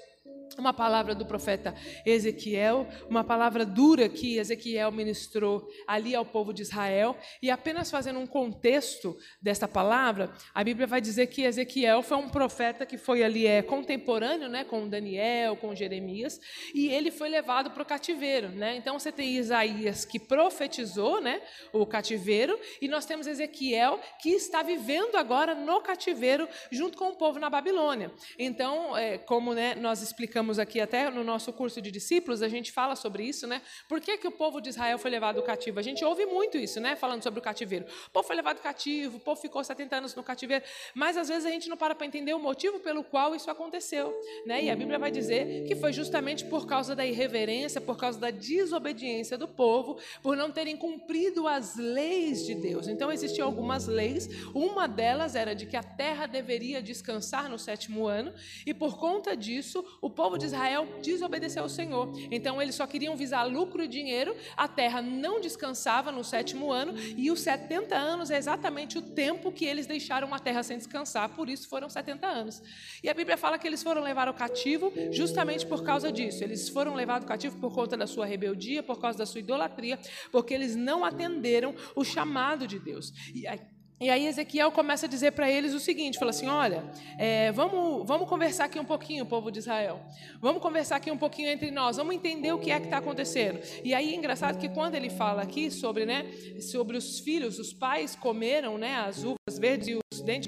uma 0.57 0.73
palavra 0.73 1.15
do 1.15 1.25
profeta 1.25 1.75
Ezequiel, 2.05 2.87
uma 3.09 3.23
palavra 3.23 3.65
dura 3.65 4.09
que 4.09 4.39
Ezequiel 4.39 4.91
ministrou 4.91 5.69
ali 5.87 6.15
ao 6.15 6.25
povo 6.25 6.53
de 6.53 6.63
Israel, 6.63 7.17
e 7.43 7.51
apenas 7.51 7.91
fazendo 7.91 8.19
um 8.19 8.27
contexto 8.27 9.17
desta 9.41 9.69
palavra, 9.69 10.33
a 10.55 10.65
Bíblia 10.65 10.87
vai 10.87 11.01
dizer 11.01 11.27
que 11.29 11.43
Ezequiel 11.43 12.03
foi 12.03 12.17
um 12.17 12.29
profeta 12.29 12.85
que 12.85 12.97
foi 12.99 13.23
ali 13.23 13.47
é 13.47 13.63
contemporâneo, 13.63 14.49
né, 14.49 14.65
com 14.65 14.89
Daniel, 14.89 15.57
com 15.57 15.75
Jeremias, 15.75 16.41
e 16.75 16.89
ele 16.89 17.11
foi 17.11 17.29
levado 17.29 17.71
para 17.71 17.83
o 17.83 17.87
cativeiro, 17.87 18.49
né? 18.49 18.77
Então 18.77 18.99
você 18.99 19.13
tem 19.13 19.37
Isaías 19.37 20.05
que 20.05 20.19
profetizou, 20.19 21.21
né, 21.21 21.41
o 21.73 21.87
cativeiro, 21.87 22.59
e 22.81 22.89
nós 22.89 23.07
temos 23.07 23.27
Ezequiel 23.27 24.01
que 24.21 24.31
está 24.31 24.63
vivendo 24.63 25.17
agora 25.17 25.55
no 25.55 25.81
cativeiro 25.81 26.49
junto 26.71 26.97
com 26.97 27.09
o 27.11 27.17
povo 27.17 27.39
na 27.39 27.51
Babilônia. 27.51 28.11
Então, 28.39 28.97
é, 28.97 29.19
como 29.19 29.55
né, 29.55 29.75
nós 29.75 30.03
explicamos 30.03 30.38
aqui 30.59 30.81
até 30.81 31.11
no 31.11 31.25
nosso 31.25 31.53
curso 31.53 31.81
de 31.83 31.91
discípulos, 31.91 32.43
a 32.43 32.49
gente 32.49 32.71
fala 32.71 32.95
sobre 32.95 33.25
isso, 33.25 33.47
né? 33.47 33.61
Por 33.89 34.01
que, 34.01 34.17
que 34.17 34.27
o 34.27 34.31
povo 34.31 34.61
de 34.61 34.69
Israel 34.69 34.99
foi 34.99 35.11
levado 35.11 35.43
cativo? 35.43 35.79
A 35.79 35.83
gente 35.83 36.05
ouve 36.05 36.27
muito 36.27 36.57
isso, 36.57 36.81
né? 36.81 36.95
Falando 36.97 37.23
sobre 37.23 37.41
o 37.41 37.43
cativeiro. 37.43 37.87
O 38.07 38.11
povo 38.11 38.27
foi 38.27 38.37
levado 38.37 38.61
cativo, 38.61 39.17
o 39.17 39.21
povo 39.21 39.41
ficou 39.41 39.63
70 39.63 39.97
anos 39.97 40.15
no 40.15 40.23
cativeiro, 40.23 40.65
mas 40.95 41.17
às 41.17 41.29
vezes 41.29 41.45
a 41.45 41.51
gente 41.51 41.69
não 41.69 41.77
para 41.77 41.95
para 41.95 42.07
entender 42.07 42.35
o 42.35 42.39
motivo 42.39 42.79
pelo 42.79 43.03
qual 43.03 43.35
isso 43.35 43.51
aconteceu, 43.51 44.15
né? 44.47 44.63
E 44.63 44.71
a 44.71 44.77
Bíblia 44.77 44.99
vai 44.99 45.11
dizer 45.11 45.67
que 45.67 45.75
foi 45.75 45.93
justamente 45.93 46.45
por 46.45 46.67
causa 46.67 46.95
da 46.95 47.05
irreverência, 47.05 47.81
por 47.81 47.97
causa 47.97 48.19
da 48.19 48.31
desobediência 48.31 49.37
do 49.37 49.49
povo, 49.49 49.99
por 50.23 50.37
não 50.37 50.51
terem 50.51 50.77
cumprido 50.77 51.49
as 51.49 51.77
leis 51.77 52.45
de 52.47 52.55
Deus. 52.55 52.87
Então 52.87 53.11
existiam 53.11 53.47
algumas 53.47 53.87
leis, 53.87 54.29
uma 54.55 54.87
delas 54.87 55.35
era 55.35 55.55
de 55.55 55.67
que 55.67 55.77
a 55.77 55.83
terra 55.83 56.27
deveria 56.27 56.83
descansar 56.83 57.49
no 57.49 57.59
sétimo 57.59 58.07
ano, 58.07 58.33
e 58.67 58.75
por 58.75 58.99
conta 58.99 59.37
disso, 59.37 59.85
o 60.01 60.11
povo 60.11 60.28
povo 60.29 60.37
de 60.37 60.45
Israel 60.45 60.87
desobedeceu 61.03 61.63
ao 61.63 61.71
Senhor. 61.71 62.13
Então 62.31 62.61
eles 62.61 62.75
só 62.75 62.87
queriam 62.87 63.17
visar 63.17 63.45
lucro 63.45 63.83
e 63.83 63.89
dinheiro, 63.89 64.37
a 64.55 64.69
terra 64.69 65.01
não 65.01 65.41
descansava 65.41 66.13
no 66.13 66.23
sétimo 66.23 66.71
ano, 66.71 66.93
e 67.17 67.31
os 67.31 67.41
70 67.41 67.97
anos 67.97 68.31
é 68.31 68.37
exatamente 68.37 68.99
o 68.99 69.03
tempo 69.03 69.51
que 69.51 69.65
eles 69.65 69.87
deixaram 69.87 70.35
a 70.35 70.39
terra 70.39 70.63
sem 70.63 70.77
descansar, 70.77 71.31
por 71.31 71.49
isso 71.49 71.67
foram 71.67 71.89
70 71.89 72.27
anos. 72.27 72.63
E 73.03 73.09
a 73.09 73.15
Bíblia 73.15 73.39
fala 73.39 73.59
que 73.59 73.67
eles 73.67 73.83
foram 73.83 74.03
levados 74.03 74.37
cativo 74.37 74.93
justamente 75.11 75.65
por 75.67 75.83
causa 75.83 76.13
disso. 76.13 76.45
Eles 76.45 76.69
foram 76.69 76.95
levados 76.95 77.27
cativo 77.27 77.59
por 77.59 77.75
conta 77.75 77.97
da 77.97 78.07
sua 78.07 78.27
rebeldia, 78.27 78.83
por 78.83 79.01
causa 79.01 79.17
da 79.17 79.25
sua 79.25 79.41
idolatria, 79.41 79.99
porque 80.31 80.53
eles 80.53 80.77
não 80.77 81.07
atenderam 81.07 81.75
o 81.97 82.05
chamado 82.05 82.67
de 82.67 82.79
Deus. 82.79 83.15
E 83.35 83.47
aí, 83.47 83.61
e 84.01 84.11
aí 84.11 84.27
Ezequiel 84.27 84.71
começa 84.71 85.07
a 85.07 85.09
dizer 85.09 85.33
para 85.33 85.51
eles 85.51 85.75
o 85.75 85.81
seguinte, 85.81 86.19
fala 86.19 86.31
assim, 86.31 86.47
olha, 86.47 86.85
é, 87.19 87.51
vamos, 87.53 88.07
vamos 88.07 88.29
conversar 88.29 88.67
aqui 88.67 88.79
um 88.79 88.85
pouquinho, 88.85 89.27
povo 89.27 89.51
de 89.51 89.59
Israel. 89.59 90.01
Vamos 90.41 90.63
conversar 90.63 90.97
aqui 90.97 91.11
um 91.11 91.19
pouquinho 91.19 91.49
entre 91.49 91.71
nós, 91.71 91.97
vamos 91.97 92.15
entender 92.15 92.53
o 92.53 92.59
que 92.59 92.71
é 92.71 92.79
que 92.79 92.87
está 92.87 92.99
acontecendo. 92.99 93.61
E 93.83 93.93
aí 93.93 94.13
é 94.13 94.17
engraçado 94.17 94.59
que 94.59 94.69
quando 94.69 94.95
ele 94.95 95.11
fala 95.11 95.43
aqui 95.43 95.71
sobre, 95.71 96.07
né, 96.07 96.27
sobre 96.61 96.97
os 96.97 97.19
filhos, 97.19 97.59
os 97.59 97.73
pais 97.73 98.15
comeram 98.15 98.79
né, 98.79 98.97
as 98.97 99.25
uvas 99.25 99.59
verdes 99.59 99.89
e 99.89 99.99
os 100.13 100.21
dentes 100.23 100.48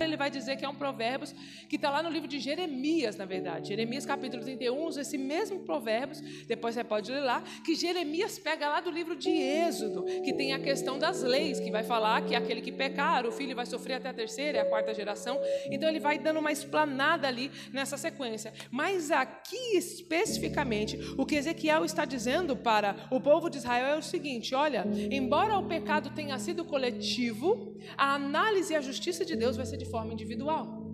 ele 0.00 0.16
vai 0.16 0.30
dizer 0.30 0.56
que 0.56 0.64
é 0.64 0.68
um 0.68 0.74
provérbio 0.74 1.28
que 1.68 1.76
está 1.76 1.90
lá 1.90 2.02
no 2.02 2.10
livro 2.10 2.28
de 2.28 2.38
Jeremias, 2.38 3.16
na 3.16 3.24
verdade. 3.24 3.68
Jeremias 3.68 4.04
capítulo 4.06 4.42
31 4.42 4.84
usa 4.84 5.00
esse 5.00 5.18
mesmo 5.18 5.60
provérbio, 5.60 6.16
depois 6.46 6.74
você 6.74 6.84
pode 6.84 7.10
ler 7.10 7.20
lá, 7.20 7.42
que 7.64 7.74
Jeremias 7.74 8.38
pega 8.38 8.68
lá 8.68 8.80
do 8.80 8.90
livro 8.90 9.16
de 9.16 9.30
Êxodo, 9.30 10.04
que 10.22 10.32
tem 10.32 10.52
a 10.52 10.58
questão 10.58 10.98
das 10.98 11.22
leis, 11.22 11.60
que 11.60 11.70
vai 11.70 11.82
falar 11.82 12.22
que 12.24 12.34
aquele 12.34 12.60
que 12.60 12.72
pecar, 12.72 13.26
o 13.26 13.32
filho 13.32 13.54
vai 13.54 13.66
sofrer 13.66 13.94
até 13.94 14.08
a 14.08 14.14
terceira 14.14 14.58
e 14.58 14.60
a 14.60 14.64
quarta 14.64 14.94
geração. 14.94 15.38
Então 15.70 15.88
ele 15.88 16.00
vai 16.00 16.18
dando 16.18 16.38
uma 16.38 16.52
explanada 16.52 17.26
ali 17.26 17.50
nessa 17.72 17.96
sequência. 17.96 18.52
Mas 18.70 19.10
aqui 19.10 19.76
especificamente, 19.76 20.98
o 21.16 21.24
que 21.24 21.36
Ezequiel 21.36 21.84
está 21.84 22.04
dizendo 22.04 22.56
para 22.56 23.08
o 23.10 23.20
povo 23.20 23.48
de 23.48 23.58
Israel 23.58 23.86
é 23.86 23.98
o 23.98 24.02
seguinte: 24.02 24.54
olha, 24.54 24.86
embora 25.10 25.58
o 25.58 25.66
pecado 25.66 26.10
tenha 26.10 26.38
sido 26.38 26.64
coletivo, 26.64 27.76
a 27.96 28.14
análise 28.14 28.72
e 28.72 28.76
a 28.76 28.80
justiça 28.80 29.24
de 29.24 29.36
Deus 29.36 29.56
vai 29.56 29.66
ser 29.66 29.75
de 29.76 29.84
forma 29.86 30.12
individual. 30.12 30.84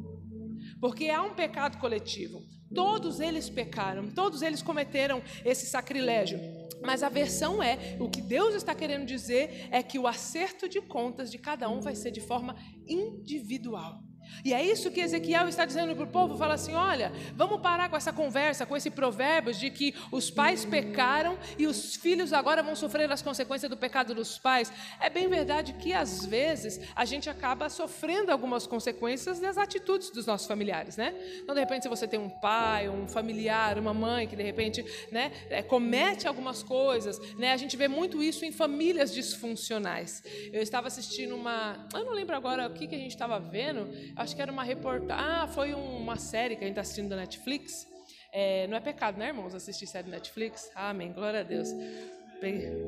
Porque 0.80 1.08
há 1.08 1.22
um 1.22 1.34
pecado 1.34 1.78
coletivo. 1.78 2.42
Todos 2.74 3.20
eles 3.20 3.50
pecaram, 3.50 4.10
todos 4.10 4.42
eles 4.42 4.62
cometeram 4.62 5.22
esse 5.44 5.66
sacrilégio. 5.66 6.40
Mas 6.82 7.02
a 7.02 7.08
versão 7.08 7.62
é, 7.62 7.96
o 8.00 8.08
que 8.08 8.20
Deus 8.20 8.54
está 8.54 8.74
querendo 8.74 9.06
dizer 9.06 9.68
é 9.70 9.82
que 9.82 9.98
o 9.98 10.06
acerto 10.06 10.68
de 10.68 10.80
contas 10.80 11.30
de 11.30 11.38
cada 11.38 11.68
um 11.68 11.80
vai 11.80 11.94
ser 11.94 12.10
de 12.10 12.20
forma 12.20 12.56
individual. 12.86 14.00
E 14.44 14.52
é 14.52 14.64
isso 14.64 14.90
que 14.90 15.00
Ezequiel 15.00 15.48
está 15.48 15.64
dizendo 15.64 15.94
para 15.94 16.04
o 16.04 16.08
povo: 16.08 16.36
fala 16.36 16.54
assim, 16.54 16.74
olha, 16.74 17.12
vamos 17.34 17.60
parar 17.60 17.88
com 17.88 17.96
essa 17.96 18.12
conversa, 18.12 18.66
com 18.66 18.76
esse 18.76 18.90
provérbio 18.90 19.52
de 19.52 19.70
que 19.70 19.94
os 20.10 20.30
pais 20.30 20.64
pecaram 20.64 21.38
e 21.58 21.66
os 21.66 21.96
filhos 21.96 22.32
agora 22.32 22.62
vão 22.62 22.74
sofrer 22.74 23.10
as 23.10 23.22
consequências 23.22 23.70
do 23.70 23.76
pecado 23.76 24.14
dos 24.14 24.38
pais. 24.38 24.72
É 25.00 25.08
bem 25.08 25.28
verdade 25.28 25.72
que 25.74 25.92
às 25.92 26.24
vezes 26.24 26.80
a 26.94 27.04
gente 27.04 27.28
acaba 27.28 27.68
sofrendo 27.68 28.32
algumas 28.32 28.66
consequências 28.66 29.38
das 29.38 29.56
atitudes 29.56 30.10
dos 30.10 30.26
nossos 30.26 30.46
familiares, 30.46 30.96
né? 30.96 31.14
Então, 31.42 31.54
de 31.54 31.60
repente, 31.60 31.84
se 31.84 31.88
você 31.88 32.06
tem 32.06 32.18
um 32.18 32.30
pai, 32.30 32.88
um 32.88 33.06
familiar, 33.06 33.78
uma 33.78 33.94
mãe 33.94 34.26
que 34.26 34.36
de 34.36 34.42
repente 34.42 34.84
né, 35.10 35.32
é, 35.50 35.62
comete 35.62 36.26
algumas 36.26 36.62
coisas, 36.62 37.18
né? 37.36 37.52
A 37.52 37.56
gente 37.56 37.76
vê 37.76 37.88
muito 37.88 38.22
isso 38.22 38.44
em 38.44 38.52
famílias 38.52 39.12
disfuncionais. 39.12 40.22
Eu 40.52 40.62
estava 40.62 40.88
assistindo 40.88 41.34
uma. 41.34 41.86
Eu 41.94 42.04
não 42.04 42.12
lembro 42.12 42.34
agora 42.34 42.66
o 42.66 42.72
que, 42.72 42.86
que 42.86 42.94
a 42.94 42.98
gente 42.98 43.12
estava 43.12 43.38
vendo 43.38 43.88
acho 44.16 44.34
que 44.36 44.42
era 44.42 44.50
uma 44.52 44.62
reportagem. 44.62 45.24
Ah, 45.24 45.46
foi 45.46 45.74
uma 45.74 46.16
série 46.16 46.56
que 46.56 46.64
a 46.64 46.66
gente 46.66 46.72
está 46.72 46.82
assistindo 46.82 47.08
da 47.08 47.16
Netflix. 47.16 47.86
É, 48.32 48.66
não 48.66 48.76
é 48.76 48.80
pecado, 48.80 49.18
né, 49.18 49.28
irmãos? 49.28 49.54
Assistir 49.54 49.86
série 49.86 50.04
da 50.04 50.16
Netflix? 50.16 50.70
Amém, 50.74 51.12
glória 51.12 51.40
a 51.40 51.42
Deus. 51.42 51.68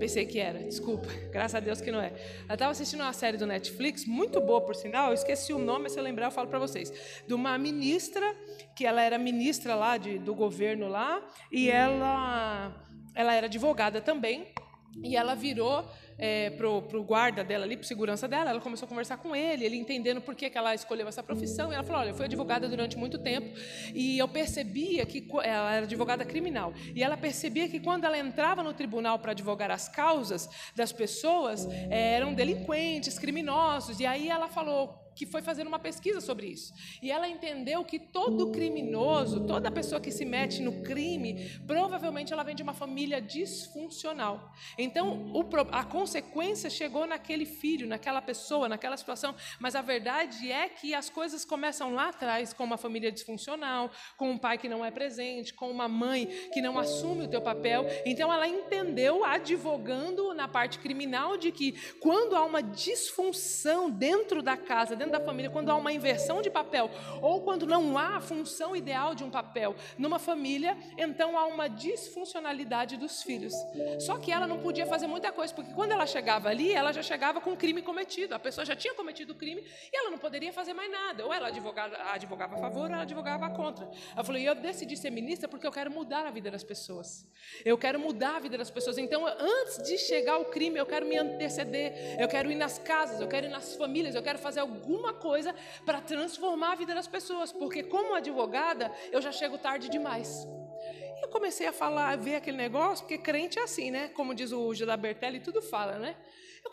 Pensei 0.01 0.27
que 0.27 0.41
era, 0.41 0.59
desculpa, 0.59 1.07
graças 1.31 1.55
a 1.55 1.61
Deus 1.61 1.81
que 1.81 1.93
não 1.93 2.01
é. 2.01 2.13
Eu 2.49 2.55
estava 2.55 2.73
assistindo 2.73 3.03
uma 3.03 3.13
série 3.13 3.37
do 3.37 3.47
Netflix, 3.47 4.05
muito 4.05 4.41
boa 4.41 4.61
por 4.61 4.75
sinal, 4.75 5.09
eu 5.09 5.15
esqueci 5.15 5.53
o 5.53 5.59
nome, 5.59 5.89
se 5.89 5.97
eu 5.97 6.03
lembrar 6.03 6.27
eu 6.27 6.31
falo 6.33 6.49
para 6.49 6.59
vocês. 6.59 6.93
De 7.25 7.35
uma 7.35 7.57
ministra, 7.57 8.35
que 8.75 8.85
ela 8.85 9.01
era 9.01 9.17
ministra 9.17 9.77
lá 9.77 9.97
de, 9.97 10.19
do 10.19 10.35
governo 10.35 10.89
lá, 10.89 11.23
e 11.53 11.71
ela, 11.71 12.75
ela 13.15 13.33
era 13.33 13.47
advogada 13.47 14.01
também, 14.01 14.49
e 15.03 15.17
ela 15.17 15.35
virou 15.35 15.85
é, 16.19 16.51
pro, 16.51 16.83
pro 16.83 17.03
guarda 17.03 17.43
dela 17.43 17.65
ali, 17.65 17.77
pro 17.77 17.87
segurança 17.87 18.29
dela, 18.29 18.51
ela 18.51 18.61
começou 18.61 18.87
a 18.87 18.89
conversar 18.89 19.17
com 19.19 19.35
ele, 19.35 19.65
ele 19.65 19.77
entendendo 19.77 20.21
por 20.21 20.35
que, 20.35 20.49
que 20.49 20.57
ela 20.57 20.75
escolheu 20.75 21.09
essa 21.09 21.23
profissão, 21.23 21.71
e 21.73 21.75
ela 21.75 21.83
falou, 21.83 22.03
olha, 22.03 22.11
eu 22.11 22.15
fui 22.15 22.25
advogada 22.25 22.69
durante 22.69 22.97
muito 22.97 23.19
tempo, 23.19 23.57
e 23.95 24.19
eu 24.19 24.29
percebia 24.29 25.05
que, 25.05 25.27
ela 25.43 25.75
era 25.75 25.87
advogada 25.87 26.25
criminal, 26.25 26.73
e 26.95 27.03
ela 27.03 27.17
percebia 27.17 27.69
que 27.69 27.81
quando 27.81 28.05
ela 28.05 28.19
entrava 28.19 28.63
no 28.63 28.73
tribunal 28.73 29.19
para 29.19 29.33
advogar 29.33 29.71
as 29.71 29.89
causas 29.89 30.49
das 30.75 30.93
pessoas, 30.93 31.67
é, 31.91 32.15
eram 32.15 32.33
delinquentes, 32.35 33.19
criminosos, 33.19 34.01
e 34.01 34.07
aí 34.07 34.29
ela 34.29 34.49
falou, 34.49 35.04
que 35.15 35.27
foi 35.27 35.43
fazendo 35.43 35.69
uma 35.69 35.79
pesquisa 35.79 36.21
sobre 36.21 36.47
isso. 36.47 36.73
E 37.03 37.11
ela 37.11 37.29
entendeu 37.29 37.85
que 37.85 37.99
todo 37.99 38.51
criminoso, 38.51 39.47
toda 39.47 39.71
pessoa 39.71 40.01
que 40.01 40.11
se 40.11 40.25
mete 40.25 40.61
no 40.61 40.83
crime, 40.83 41.51
provavelmente 41.67 42.33
ela 42.33 42.43
vem 42.43 42.55
de 42.55 42.63
uma 42.63 42.75
família 42.75 43.21
disfuncional. 43.21 44.53
Então, 44.79 45.33
o, 45.33 45.45
a 45.71 45.85
consequência 45.85 46.69
chegou 46.69 47.07
naquele 47.07 47.47
filho, 47.47 47.87
naquela 47.87 48.21
pessoa, 48.21 48.69
naquela 48.69 48.97
situação. 48.97 49.35
Mas 49.59 49.75
a 49.75 49.83
verdade 49.83 50.51
é 50.51 50.69
que 50.69 50.95
as 50.95 51.09
coisas 51.11 51.45
começam 51.45 51.95
lá 51.95 52.09
atrás 52.09 52.53
com 52.53 52.65
uma 52.65 52.77
família 52.77 53.13
disfuncional, 53.13 53.91
com 54.17 54.31
um 54.31 54.39
pai 54.39 54.59
que 54.59 54.69
não 54.69 54.85
é 54.85 54.91
presente, 54.91 55.55
com 55.55 55.71
uma 55.71 55.89
mãe 55.89 56.27
que 56.53 56.61
não 56.61 56.79
assume 56.79 57.25
o 57.25 57.29
teu 57.29 57.41
papel. 57.41 57.85
Então, 58.05 58.33
ela 58.33 58.49
entendeu, 58.49 59.25
advogando 59.25 60.35
na 60.35 60.49
parte 60.49 60.79
criminal, 60.79 61.37
de 61.37 61.53
que 61.53 61.73
quando 62.01 62.37
há 62.37 62.45
uma 62.45 62.63
disfunção 62.63 63.91
dentro 63.91 64.43
da 64.43 64.57
casa, 64.57 64.97
dentro 65.05 65.19
da 65.19 65.25
família, 65.25 65.51
quando 65.51 65.71
há 65.71 65.75
uma 65.75 65.93
inversão 65.93 66.41
de 66.41 66.51
papel, 66.51 66.91
ou 67.21 67.43
quando 67.43 67.67
não 67.67 67.99
há 67.99 68.17
a 68.17 68.21
função 68.21 68.75
ideal 68.75 69.15
de 69.15 69.23
um 69.23 69.31
papel 69.31 69.75
numa 69.99 70.19
família, 70.19 70.77
então 70.97 71.37
há 71.39 71.47
uma 71.47 71.69
disfuncionalidade 71.69 72.97
dos 72.97 73.23
filhos. 73.23 73.55
Só 74.01 74.17
que 74.19 74.33
ela 74.33 74.47
não 74.47 74.59
podia 74.59 74.87
fazer 74.87 75.07
muita 75.07 75.31
coisa, 75.31 75.55
porque 75.55 75.73
quando 75.73 75.93
ela 75.93 76.07
chegava 76.07 76.49
ali, 76.49 76.73
ela 76.73 76.93
já 76.93 77.03
chegava 77.03 77.41
com 77.41 77.57
crime 77.57 77.83
cometido. 77.83 78.35
A 78.35 78.39
pessoa 78.39 78.65
já 78.65 78.75
tinha 78.75 78.95
cometido 78.95 79.33
o 79.33 79.37
crime 79.37 79.63
e 79.93 79.97
ela 79.97 80.11
não 80.11 80.19
poderia 80.19 80.53
fazer 80.53 80.73
mais 80.73 80.91
nada. 80.91 81.25
Ou 81.25 81.33
ela 81.33 81.49
advogava, 81.49 81.97
advogava 82.13 82.55
a 82.57 82.59
favor, 82.59 82.89
ou 82.89 82.95
ela 82.95 83.03
advogava 83.03 83.51
contra. 83.51 83.89
Ela 84.15 84.25
falou: 84.25 84.41
e 84.41 84.47
eu 84.47 84.55
decidi 84.55 84.97
ser 84.97 85.11
ministra 85.11 85.49
porque 85.49 85.67
eu 85.67 85.73
quero 85.73 85.91
mudar 85.91 86.27
a 86.27 86.31
vida 86.31 86.51
das 86.51 86.65
pessoas. 86.65 87.27
Eu 87.65 87.77
quero 87.77 87.99
mudar 87.99 88.37
a 88.37 88.41
vida 88.41 88.57
das 88.57 88.71
pessoas. 88.71 88.97
Então, 88.99 89.27
antes 89.27 89.83
de 89.83 89.99
chegar 89.99 90.39
o 90.39 90.47
crime, 90.47 90.79
eu 90.79 90.87
quero 90.87 91.07
me 91.07 91.17
anteceder. 91.17 92.17
Eu 92.19 92.29
quero 92.29 92.51
ir 92.51 92.55
nas 92.55 92.79
casas, 92.79 93.21
eu 93.21 93.29
quero 93.29 93.47
ir 93.47 93.51
nas 93.51 93.77
famílias, 93.77 94.15
eu 94.15 94.23
quero 94.23 94.39
fazer 94.39 94.61
algum 94.61 94.94
alguma 94.95 95.13
coisa 95.13 95.55
para 95.85 96.01
transformar 96.01 96.73
a 96.73 96.75
vida 96.77 96.95
das 96.95 97.07
pessoas, 97.07 97.53
porque 97.53 97.83
como 97.83 98.15
advogada 98.15 98.93
eu 99.11 99.21
já 99.21 99.33
chego 99.33 99.59
tarde 99.59 99.89
demais. 99.89 100.47
Eu 101.23 101.29
comecei 101.29 101.67
a 101.67 101.73
falar, 101.73 102.11
a 102.11 102.17
ver 102.17 102.37
aquele 102.37 102.57
negócio, 102.57 103.05
porque 103.05 103.19
crente 103.19 103.59
é 103.59 103.63
assim, 103.63 103.91
né? 103.91 104.09
Como 104.09 104.35
diz 104.35 104.53
o 104.53 104.73
Gila 104.75 104.97
Bertelli, 104.97 105.41
tudo 105.41 105.63
fala, 105.63 105.99
né? 105.99 106.17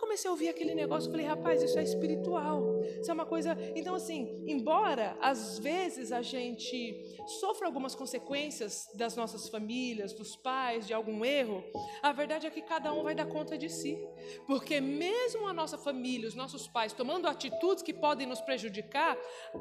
Eu 0.02 0.08
comecei 0.08 0.28
a 0.28 0.32
ouvir 0.32 0.50
aquele 0.50 0.74
negócio 0.74 1.10
e 1.10 1.12
falei, 1.12 1.28
rapaz, 1.28 1.62
isso 1.62 1.78
é 1.78 1.84
espiritual. 1.84 2.82
Isso 3.00 3.12
é 3.12 3.14
uma 3.14 3.26
coisa. 3.26 3.56
Então, 3.76 3.94
assim, 3.94 4.44
embora 4.48 5.16
às 5.22 5.60
vezes 5.60 6.12
a 6.12 6.24
gente 6.24 7.06
sofra 7.40 7.68
algumas 7.68 7.94
consequências 7.94 8.90
das 8.96 9.16
nossas 9.16 9.48
famílias, 9.48 10.12
dos 10.12 10.36
pais, 10.36 10.88
de 10.88 10.94
algum 10.94 11.24
erro, 11.24 11.64
a 12.02 12.12
verdade 12.12 12.48
é 12.48 12.50
que 12.50 12.64
cada 12.64 12.92
um 12.92 13.04
vai 13.04 13.14
dar 13.14 13.28
conta 13.28 13.56
de 13.56 13.70
si. 13.70 13.96
Porque 14.48 14.82
mesmo 14.82 15.48
a 15.48 15.54
nossa 15.54 15.78
família, 15.78 16.28
os 16.28 16.34
nossos 16.34 16.68
pais, 16.68 16.94
tomando 16.94 17.28
atitudes 17.28 17.84
que 17.84 17.94
podem 17.94 18.26
nos 18.26 18.42
prejudicar, 18.42 19.16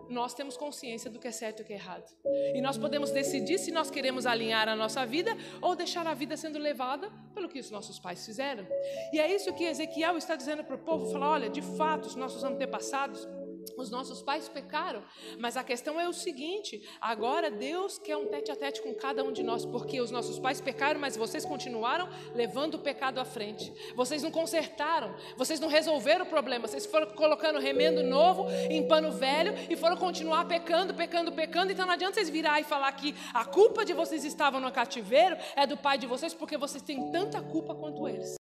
nós 0.09 0.33
temos 0.33 0.57
consciência 0.57 1.11
do 1.11 1.19
que 1.19 1.29
é 1.29 1.33
certo 1.33 1.61
e 1.61 1.63
o 1.65 1.67
que 1.67 1.75
é 1.75 1.77
errado. 1.77 2.11
E 2.55 2.63
nós 2.63 2.79
podemos 2.79 3.11
decidir 3.11 3.59
se 3.59 3.71
nós 3.71 3.91
queremos 3.91 4.25
alinhar 4.25 4.71
a 4.71 4.75
nossa 4.75 5.05
vida 5.05 5.37
ou 5.61 5.77
deixar 5.77 6.07
a 6.07 6.15
vida 6.15 6.35
sendo 6.35 6.59
levada 6.59 7.13
pelo 7.35 7.47
que 7.47 7.59
os 7.59 7.71
nossos 7.71 7.99
pais 7.99 8.25
fizeram. 8.25 8.67
E 9.13 9.21
é 9.21 9.33
isso 9.33 9.53
que 9.53 9.65
Ezequiel 9.65 10.17
está 10.17 10.30
dizendo 10.37 10.65
para 10.65 10.77
o 10.77 10.79
povo: 10.79 11.11
fala, 11.13 11.29
olha, 11.29 11.49
de 11.49 11.63
fato, 11.63 12.07
os 12.07 12.15
nossos 12.15 12.45
antepassados 12.45 13.29
os 13.77 13.91
nossos 13.91 14.23
pais 14.23 14.49
pecaram, 14.49 15.03
mas 15.39 15.57
a 15.57 15.65
questão 15.65 16.01
é 16.01 16.09
o 16.09 16.13
seguinte: 16.13 16.83
agora 17.01 17.51
Deus 17.51 17.99
quer 17.99 18.17
um 18.17 18.27
tete 18.27 18.51
a 18.51 18.57
tete 18.57 18.83
com 18.83 18.95
cada 18.95 19.23
um 19.23 19.33
de 19.33 19.43
nós, 19.43 19.65
porque 19.65 20.01
os 20.01 20.11
nossos 20.11 20.39
pais 20.39 20.61
pecaram, 20.61 21.01
mas 21.01 21.17
vocês 21.17 21.45
continuaram 21.45 22.09
levando 22.35 22.75
o 22.75 22.79
pecado 22.79 23.19
à 23.19 23.25
frente. 23.25 23.73
Vocês 23.95 24.23
não 24.23 24.31
consertaram, 24.31 25.15
vocês 25.37 25.61
não 25.61 25.69
resolveram 25.69 26.25
o 26.25 26.29
problema, 26.29 26.67
vocês 26.67 26.87
foram 26.87 27.07
colocando 27.09 27.59
remendo 27.59 28.03
novo 28.03 28.47
em 28.69 28.87
pano 28.87 29.13
velho 29.13 29.55
e 29.69 29.77
foram 29.77 29.97
continuar 29.97 30.47
pecando, 30.47 30.95
pecando, 30.95 31.33
pecando. 31.33 31.73
Então 31.73 31.87
não 31.87 31.95
adianta 31.95 32.15
vocês 32.15 32.29
virar 32.29 32.61
e 32.61 32.65
falar 32.65 32.93
que 32.93 33.15
a 33.33 33.45
culpa 33.45 33.85
de 33.85 33.93
vocês 33.93 34.25
estavam 34.25 34.61
no 34.61 34.73
cativeiro 34.73 35.37
é 35.57 35.67
do 35.67 35.77
pai 35.77 35.99
de 35.99 36.07
vocês, 36.07 36.35
porque 36.35 36.57
vocês 36.57 36.83
têm 36.83 37.11
tanta 37.11 37.41
culpa 37.41 37.75
quanto 37.75 38.09
eles. 38.09 38.40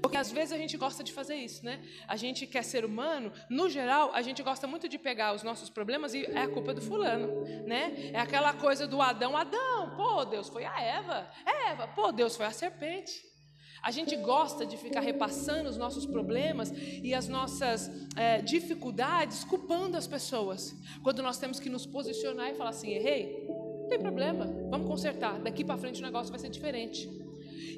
Porque 0.00 0.16
às 0.16 0.30
vezes 0.30 0.52
a 0.52 0.56
gente 0.56 0.76
gosta 0.76 1.02
de 1.02 1.12
fazer 1.12 1.34
isso, 1.34 1.64
né? 1.64 1.82
A 2.06 2.16
gente 2.16 2.46
quer 2.46 2.62
ser 2.62 2.84
humano, 2.84 3.32
no 3.50 3.68
geral, 3.68 4.10
a 4.14 4.22
gente 4.22 4.42
gosta 4.42 4.66
muito 4.66 4.88
de 4.88 4.98
pegar 4.98 5.34
os 5.34 5.42
nossos 5.42 5.68
problemas 5.68 6.14
e 6.14 6.24
é 6.26 6.42
a 6.42 6.48
culpa 6.48 6.72
do 6.72 6.80
fulano, 6.80 7.44
né? 7.66 8.10
É 8.12 8.18
aquela 8.18 8.52
coisa 8.52 8.86
do 8.86 9.00
Adão, 9.02 9.36
Adão, 9.36 9.96
pô, 9.96 10.24
Deus 10.24 10.48
foi 10.48 10.64
a 10.64 10.80
Eva, 10.80 11.28
Eva, 11.68 11.88
pô, 11.88 12.12
Deus 12.12 12.36
foi 12.36 12.46
a 12.46 12.52
serpente. 12.52 13.32
A 13.82 13.90
gente 13.90 14.14
gosta 14.14 14.64
de 14.64 14.76
ficar 14.76 15.00
repassando 15.00 15.68
os 15.68 15.76
nossos 15.76 16.06
problemas 16.06 16.72
e 17.02 17.12
as 17.12 17.26
nossas 17.26 17.90
é, 18.16 18.40
dificuldades 18.40 19.42
culpando 19.42 19.96
as 19.96 20.06
pessoas, 20.06 20.72
quando 21.02 21.20
nós 21.20 21.38
temos 21.38 21.58
que 21.58 21.68
nos 21.68 21.84
posicionar 21.84 22.50
e 22.50 22.54
falar 22.54 22.70
assim: 22.70 22.92
errei, 22.92 23.44
não 23.48 23.88
tem 23.88 23.98
problema, 23.98 24.46
vamos 24.70 24.86
consertar, 24.86 25.40
daqui 25.40 25.64
para 25.64 25.76
frente 25.76 26.00
o 26.00 26.04
negócio 26.04 26.30
vai 26.30 26.38
ser 26.38 26.48
diferente. 26.48 27.21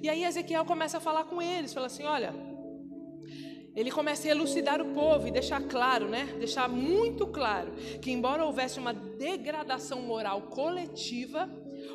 E 0.02 0.08
aí 0.08 0.24
Ezequiel 0.24 0.64
começa 0.64 0.98
a 0.98 1.00
falar 1.00 1.24
com 1.24 1.40
eles, 1.40 1.72
fala 1.72 1.86
assim: 1.86 2.04
olha, 2.04 2.34
ele 3.74 3.90
começa 3.90 4.28
a 4.28 4.30
elucidar 4.30 4.80
o 4.80 4.92
povo 4.94 5.26
e 5.26 5.30
deixar 5.30 5.60
claro, 5.62 6.08
né? 6.08 6.26
Deixar 6.38 6.68
muito 6.68 7.26
claro 7.26 7.72
que 8.00 8.12
embora 8.12 8.44
houvesse 8.44 8.78
uma 8.78 8.94
degradação 8.94 10.02
moral 10.02 10.42
coletiva, 10.42 11.48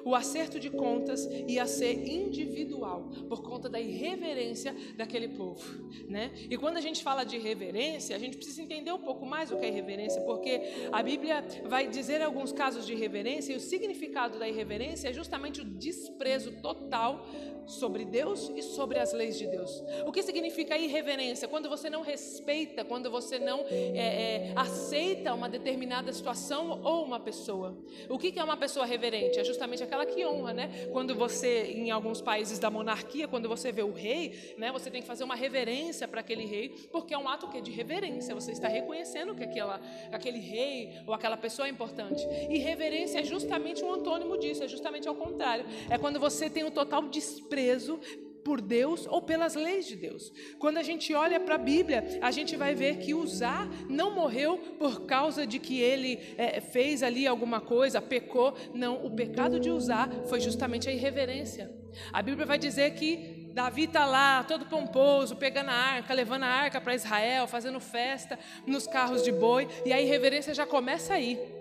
o 0.05 0.15
acerto 0.15 0.59
de 0.59 0.69
contas 0.69 1.25
ia 1.47 1.65
ser 1.65 2.07
individual, 2.07 3.09
por 3.27 3.41
conta 3.41 3.69
da 3.69 3.79
irreverência 3.79 4.75
daquele 4.95 5.29
povo, 5.29 5.89
né? 6.07 6.31
E 6.49 6.57
quando 6.57 6.77
a 6.77 6.81
gente 6.81 7.03
fala 7.03 7.23
de 7.23 7.35
irreverência, 7.35 8.15
a 8.15 8.19
gente 8.19 8.37
precisa 8.37 8.61
entender 8.61 8.91
um 8.91 8.99
pouco 8.99 9.25
mais 9.25 9.51
o 9.51 9.57
que 9.57 9.65
é 9.65 9.69
irreverência, 9.69 10.21
porque 10.21 10.61
a 10.91 11.01
Bíblia 11.01 11.45
vai 11.65 11.87
dizer 11.87 12.21
alguns 12.21 12.51
casos 12.51 12.85
de 12.85 12.93
irreverência 12.93 13.53
e 13.53 13.55
o 13.55 13.59
significado 13.59 14.39
da 14.39 14.47
irreverência 14.47 15.09
é 15.09 15.13
justamente 15.13 15.61
o 15.61 15.65
desprezo 15.65 16.51
total 16.61 17.25
sobre 17.69 18.03
Deus 18.03 18.51
e 18.55 18.63
sobre 18.63 18.97
as 18.97 19.13
leis 19.13 19.37
de 19.37 19.45
Deus. 19.45 19.83
O 20.05 20.11
que 20.11 20.23
significa 20.23 20.77
irreverência? 20.77 21.47
Quando 21.47 21.69
você 21.69 21.89
não 21.89 22.01
respeita, 22.01 22.83
quando 22.83 23.11
você 23.11 23.37
não 23.37 23.59
é, 23.69 23.97
é, 23.97 24.53
aceita 24.55 25.33
uma 25.33 25.47
determinada 25.47 26.11
situação 26.11 26.81
ou 26.83 27.05
uma 27.05 27.19
pessoa. 27.19 27.77
O 28.09 28.17
que 28.17 28.37
é 28.37 28.43
uma 28.43 28.57
pessoa 28.57 28.85
reverente? 28.85 29.39
É 29.39 29.43
justamente 29.43 29.78
aquela 29.83 30.05
que 30.05 30.25
honra, 30.25 30.53
né? 30.53 30.87
Quando 30.91 31.15
você, 31.15 31.71
em 31.71 31.91
alguns 31.91 32.21
países 32.21 32.59
da 32.59 32.69
monarquia, 32.69 33.27
quando 33.27 33.47
você 33.47 33.71
vê 33.71 33.83
o 33.83 33.91
rei, 33.91 34.55
né? 34.57 34.71
Você 34.71 34.89
tem 34.89 35.01
que 35.01 35.07
fazer 35.07 35.23
uma 35.23 35.35
reverência 35.35 36.07
para 36.07 36.21
aquele 36.21 36.45
rei, 36.45 36.69
porque 36.91 37.13
é 37.13 37.17
um 37.17 37.27
ato 37.27 37.47
que 37.47 37.61
de 37.61 37.71
reverência. 37.71 38.33
Você 38.35 38.51
está 38.51 38.67
reconhecendo 38.67 39.35
que 39.35 39.43
aquela, 39.43 39.81
aquele 40.11 40.39
rei 40.39 40.91
ou 41.05 41.13
aquela 41.13 41.37
pessoa 41.37 41.67
é 41.67 41.71
importante. 41.71 42.25
E 42.49 42.57
reverência 42.57 43.19
é 43.19 43.23
justamente 43.23 43.83
um 43.83 43.93
antônimo 43.93 44.37
disso, 44.37 44.63
é 44.63 44.67
justamente 44.67 45.07
ao 45.07 45.15
contrário. 45.15 45.65
É 45.89 45.97
quando 45.97 46.19
você 46.19 46.49
tem 46.49 46.63
o 46.63 46.71
total 46.71 47.03
desprezo 47.03 47.99
por 48.43 48.61
Deus 48.61 49.05
ou 49.07 49.21
pelas 49.21 49.55
leis 49.55 49.87
de 49.87 49.95
Deus. 49.95 50.31
Quando 50.57 50.77
a 50.77 50.83
gente 50.83 51.13
olha 51.13 51.39
para 51.39 51.55
a 51.55 51.57
Bíblia, 51.57 52.19
a 52.21 52.31
gente 52.31 52.55
vai 52.55 52.73
ver 52.75 52.97
que 52.97 53.13
Uzá 53.13 53.67
não 53.89 54.13
morreu 54.13 54.57
por 54.77 55.05
causa 55.05 55.45
de 55.45 55.59
que 55.59 55.79
ele 55.79 56.19
é, 56.37 56.59
fez 56.61 57.03
ali 57.03 57.27
alguma 57.27 57.61
coisa, 57.61 58.01
pecou. 58.01 58.55
Não, 58.73 59.05
o 59.05 59.11
pecado 59.11 59.59
de 59.59 59.69
Uzá 59.69 60.09
foi 60.27 60.39
justamente 60.39 60.89
a 60.89 60.91
irreverência. 60.91 61.71
A 62.13 62.21
Bíblia 62.21 62.45
vai 62.45 62.57
dizer 62.57 62.91
que 62.91 63.49
Davi 63.53 63.85
está 63.85 64.05
lá, 64.05 64.43
todo 64.43 64.67
pomposo, 64.67 65.35
pegando 65.35 65.69
a 65.69 65.73
arca, 65.73 66.13
levando 66.13 66.43
a 66.43 66.47
arca 66.47 66.79
para 66.79 66.95
Israel, 66.95 67.47
fazendo 67.47 67.79
festa 67.79 68.37
nos 68.65 68.85
carros 68.87 69.23
de 69.23 69.31
boi, 69.31 69.67
e 69.85 69.91
a 69.91 69.99
irreverência 69.99 70.53
já 70.53 70.65
começa 70.65 71.13
aí 71.13 71.58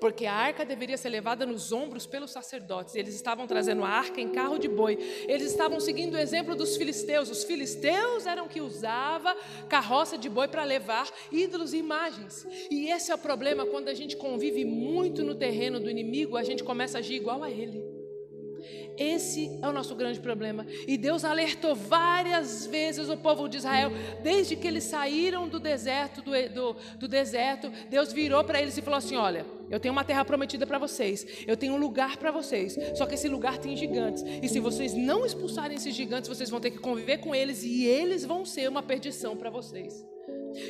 porque 0.00 0.26
a 0.26 0.34
arca 0.34 0.64
deveria 0.64 0.96
ser 0.96 1.08
levada 1.08 1.44
nos 1.46 1.72
ombros 1.72 2.06
pelos 2.06 2.30
sacerdotes. 2.30 2.94
Eles 2.94 3.14
estavam 3.14 3.46
trazendo 3.46 3.84
a 3.84 3.88
arca 3.88 4.20
em 4.20 4.30
carro 4.30 4.58
de 4.58 4.68
boi. 4.68 4.98
Eles 5.28 5.50
estavam 5.50 5.80
seguindo 5.80 6.14
o 6.14 6.18
exemplo 6.18 6.54
dos 6.54 6.76
filisteus. 6.76 7.30
Os 7.30 7.44
filisteus 7.44 8.26
eram 8.26 8.48
que 8.48 8.60
usava 8.60 9.36
carroça 9.68 10.16
de 10.16 10.28
boi 10.28 10.48
para 10.48 10.64
levar 10.64 11.08
ídolos 11.30 11.72
e 11.72 11.78
imagens. 11.78 12.46
E 12.70 12.90
esse 12.90 13.10
é 13.10 13.14
o 13.14 13.18
problema 13.18 13.66
quando 13.66 13.88
a 13.88 13.94
gente 13.94 14.16
convive 14.16 14.64
muito 14.64 15.22
no 15.22 15.34
terreno 15.34 15.80
do 15.80 15.90
inimigo, 15.90 16.36
a 16.36 16.42
gente 16.42 16.64
começa 16.64 16.98
a 16.98 17.00
agir 17.00 17.14
igual 17.14 17.42
a 17.42 17.50
ele. 17.50 17.99
Esse 18.96 19.58
é 19.62 19.68
o 19.68 19.72
nosso 19.72 19.94
grande 19.94 20.20
problema. 20.20 20.66
E 20.86 20.96
Deus 20.96 21.24
alertou 21.24 21.74
várias 21.74 22.66
vezes 22.66 23.08
o 23.08 23.16
povo 23.16 23.48
de 23.48 23.58
Israel, 23.58 23.90
desde 24.22 24.56
que 24.56 24.66
eles 24.66 24.84
saíram 24.84 25.48
do 25.48 25.58
deserto, 25.58 26.22
do, 26.22 26.32
do, 26.52 26.76
do 26.98 27.08
deserto, 27.08 27.70
Deus 27.88 28.12
virou 28.12 28.44
para 28.44 28.60
eles 28.60 28.76
e 28.76 28.82
falou 28.82 28.98
assim: 28.98 29.16
olha, 29.16 29.44
eu 29.70 29.78
tenho 29.78 29.92
uma 29.92 30.04
terra 30.04 30.24
prometida 30.24 30.66
para 30.66 30.78
vocês. 30.78 31.26
Eu 31.46 31.56
tenho 31.56 31.74
um 31.74 31.78
lugar 31.78 32.16
para 32.16 32.30
vocês. 32.30 32.76
Só 32.96 33.06
que 33.06 33.14
esse 33.14 33.28
lugar 33.28 33.58
tem 33.58 33.76
gigantes. 33.76 34.24
E 34.42 34.48
se 34.48 34.58
vocês 34.58 34.94
não 34.94 35.24
expulsarem 35.24 35.76
esses 35.76 35.94
gigantes, 35.94 36.28
vocês 36.28 36.50
vão 36.50 36.60
ter 36.60 36.72
que 36.72 36.78
conviver 36.78 37.18
com 37.18 37.34
eles 37.34 37.62
e 37.62 37.84
eles 37.86 38.24
vão 38.24 38.44
ser 38.44 38.68
uma 38.68 38.82
perdição 38.82 39.36
para 39.36 39.48
vocês. 39.48 40.04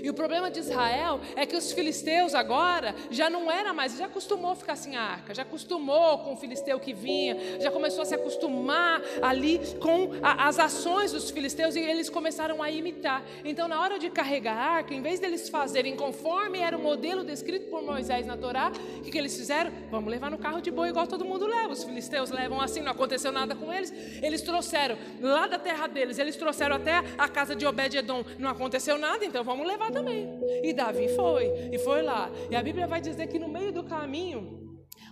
E 0.02 0.08
o 0.08 0.14
problema 0.14 0.50
de 0.50 0.60
Israel 0.60 1.20
é 1.36 1.46
que 1.46 1.56
os 1.56 1.72
filisteus 1.72 2.34
agora 2.34 2.94
já 3.10 3.28
não 3.30 3.50
era 3.50 3.72
mais, 3.72 3.96
já 3.96 4.06
acostumou 4.06 4.52
a 4.52 4.56
ficar 4.56 4.76
sem 4.76 4.96
a 4.96 5.02
arca, 5.02 5.34
já 5.34 5.42
acostumou 5.42 6.18
com 6.18 6.34
o 6.34 6.36
filisteu 6.36 6.78
que 6.78 6.92
vinha, 6.92 7.36
já 7.60 7.70
começou 7.70 8.02
a 8.02 8.04
se 8.04 8.14
acostumar 8.14 9.02
ali 9.22 9.60
com 9.80 10.10
a, 10.22 10.48
as 10.48 10.58
ações 10.58 11.12
dos 11.12 11.30
filisteus 11.30 11.76
e 11.76 11.80
eles 11.80 12.08
começaram 12.08 12.62
a 12.62 12.70
imitar. 12.70 13.22
Então, 13.44 13.68
na 13.68 13.80
hora 13.80 13.98
de 13.98 14.10
carregar 14.10 14.56
a 14.56 14.70
arca, 14.76 14.94
em 14.94 15.02
vez 15.02 15.20
deles 15.20 15.48
fazerem 15.48 15.96
conforme 15.96 16.58
era 16.58 16.76
o 16.76 16.82
modelo 16.82 17.24
descrito 17.24 17.68
por 17.68 17.82
Moisés 17.82 18.26
na 18.26 18.36
Torá, 18.36 18.72
o 18.98 19.02
que, 19.02 19.10
que 19.10 19.18
eles 19.18 19.36
fizeram? 19.36 19.70
Vamos 19.90 20.10
levar 20.10 20.30
no 20.30 20.38
carro 20.38 20.60
de 20.60 20.70
boi 20.70 20.88
igual 20.88 21.06
todo 21.06 21.24
mundo 21.24 21.46
leva. 21.46 21.72
Os 21.72 21.84
filisteus 21.84 22.30
levam 22.30 22.60
assim, 22.60 22.80
não 22.80 22.92
aconteceu 22.92 23.32
nada 23.32 23.54
com 23.54 23.72
eles. 23.72 23.92
Eles 24.22 24.42
trouxeram 24.42 24.96
lá 25.20 25.46
da 25.46 25.58
terra 25.58 25.86
deles, 25.86 26.18
eles 26.18 26.36
trouxeram 26.36 26.76
até 26.76 27.02
a 27.18 27.28
casa 27.28 27.54
de 27.54 27.66
Obed-Edom, 27.66 28.24
não 28.38 28.50
aconteceu 28.50 28.98
nada, 28.98 29.24
então 29.24 29.44
vamos 29.44 29.66
levar 29.70 29.90
também. 29.90 30.28
E 30.62 30.72
Davi 30.72 31.08
foi, 31.14 31.70
e 31.72 31.78
foi 31.78 32.02
lá. 32.02 32.30
E 32.50 32.56
a 32.56 32.62
Bíblia 32.62 32.86
vai 32.86 33.00
dizer 33.00 33.26
que 33.28 33.38
no 33.38 33.48
meio 33.48 33.72
do 33.72 33.84
caminho, 33.84 34.60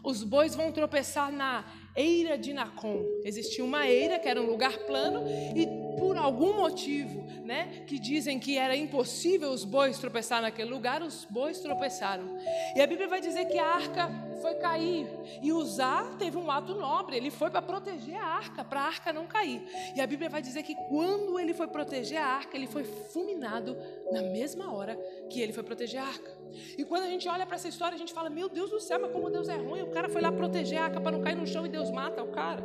os 0.05 0.23
bois 0.23 0.55
vão 0.55 0.71
tropeçar 0.71 1.33
na 1.33 1.65
eira 1.97 2.39
de 2.39 2.53
Nacon. 2.53 3.05
Existia 3.25 3.65
uma 3.65 3.87
eira 3.89 4.19
que 4.19 4.29
era 4.29 4.41
um 4.41 4.47
lugar 4.47 4.79
plano 4.87 5.25
e 5.57 5.67
por 5.99 6.17
algum 6.17 6.57
motivo, 6.57 7.27
né, 7.45 7.85
que 7.87 7.99
dizem 7.99 8.39
que 8.39 8.57
era 8.57 8.77
impossível 8.77 9.51
os 9.51 9.65
bois 9.65 9.99
tropeçar 9.99 10.41
naquele 10.41 10.71
lugar, 10.71 11.03
os 11.03 11.25
bois 11.25 11.59
tropeçaram. 11.61 12.37
E 12.77 12.81
a 12.81 12.87
Bíblia 12.87 13.09
vai 13.09 13.21
dizer 13.21 13.47
que 13.47 13.59
a 13.59 13.67
arca 13.67 14.09
foi 14.41 14.55
cair. 14.55 15.07
E 15.43 15.53
Uzá 15.53 16.15
teve 16.19 16.37
um 16.37 16.51
ato 16.51 16.75
nobre, 16.75 17.17
ele 17.17 17.31
foi 17.31 17.51
para 17.51 17.63
proteger 17.63 18.17
a 18.17 18.25
arca, 18.25 18.65
para 18.65 18.81
a 18.81 18.85
arca 18.85 19.13
não 19.13 19.27
cair. 19.27 19.63
E 19.95 20.01
a 20.01 20.07
Bíblia 20.07 20.29
vai 20.29 20.43
dizer 20.43 20.63
que 20.63 20.75
quando 20.89 21.39
ele 21.39 21.55
foi 21.55 21.67
proteger 21.69 22.19
a 22.19 22.27
arca, 22.27 22.57
ele 22.57 22.67
foi 22.67 22.85
fulminado 22.85 23.77
na 24.11 24.23
mesma 24.23 24.75
hora 24.75 24.97
que 25.31 25.41
ele 25.41 25.53
foi 25.53 25.63
proteger 25.63 26.01
a 26.01 26.07
arca. 26.07 26.39
E 26.77 26.85
quando 26.85 27.03
a 27.03 27.09
gente 27.09 27.29
olha 27.29 27.47
para 27.47 27.57
essa 27.57 27.69
história, 27.69 27.95
a 27.95 27.99
gente 27.99 28.13
fala: 28.13 28.31
Meu 28.31 28.49
Deus 28.49 28.71
do 28.71 28.81
céu, 28.81 28.99
mas 29.01 29.13
como 29.13 29.31
Deus 29.31 29.49
é 29.49 29.57
ruim, 29.57 29.83
o 29.83 29.91
cara 29.91 30.09
foi 30.09 30.23
lá 30.23 30.33
proteger 30.33 30.79
a 30.79 30.85
arca 30.85 31.01
para 31.01 31.13
não 31.13 31.23
cair 31.23 31.37
no 31.37 31.47
chão 31.47 31.67
e 31.67 31.69
Deus 31.69 31.91
mata 31.91 32.23
o 32.23 32.29
cara. 32.29 32.63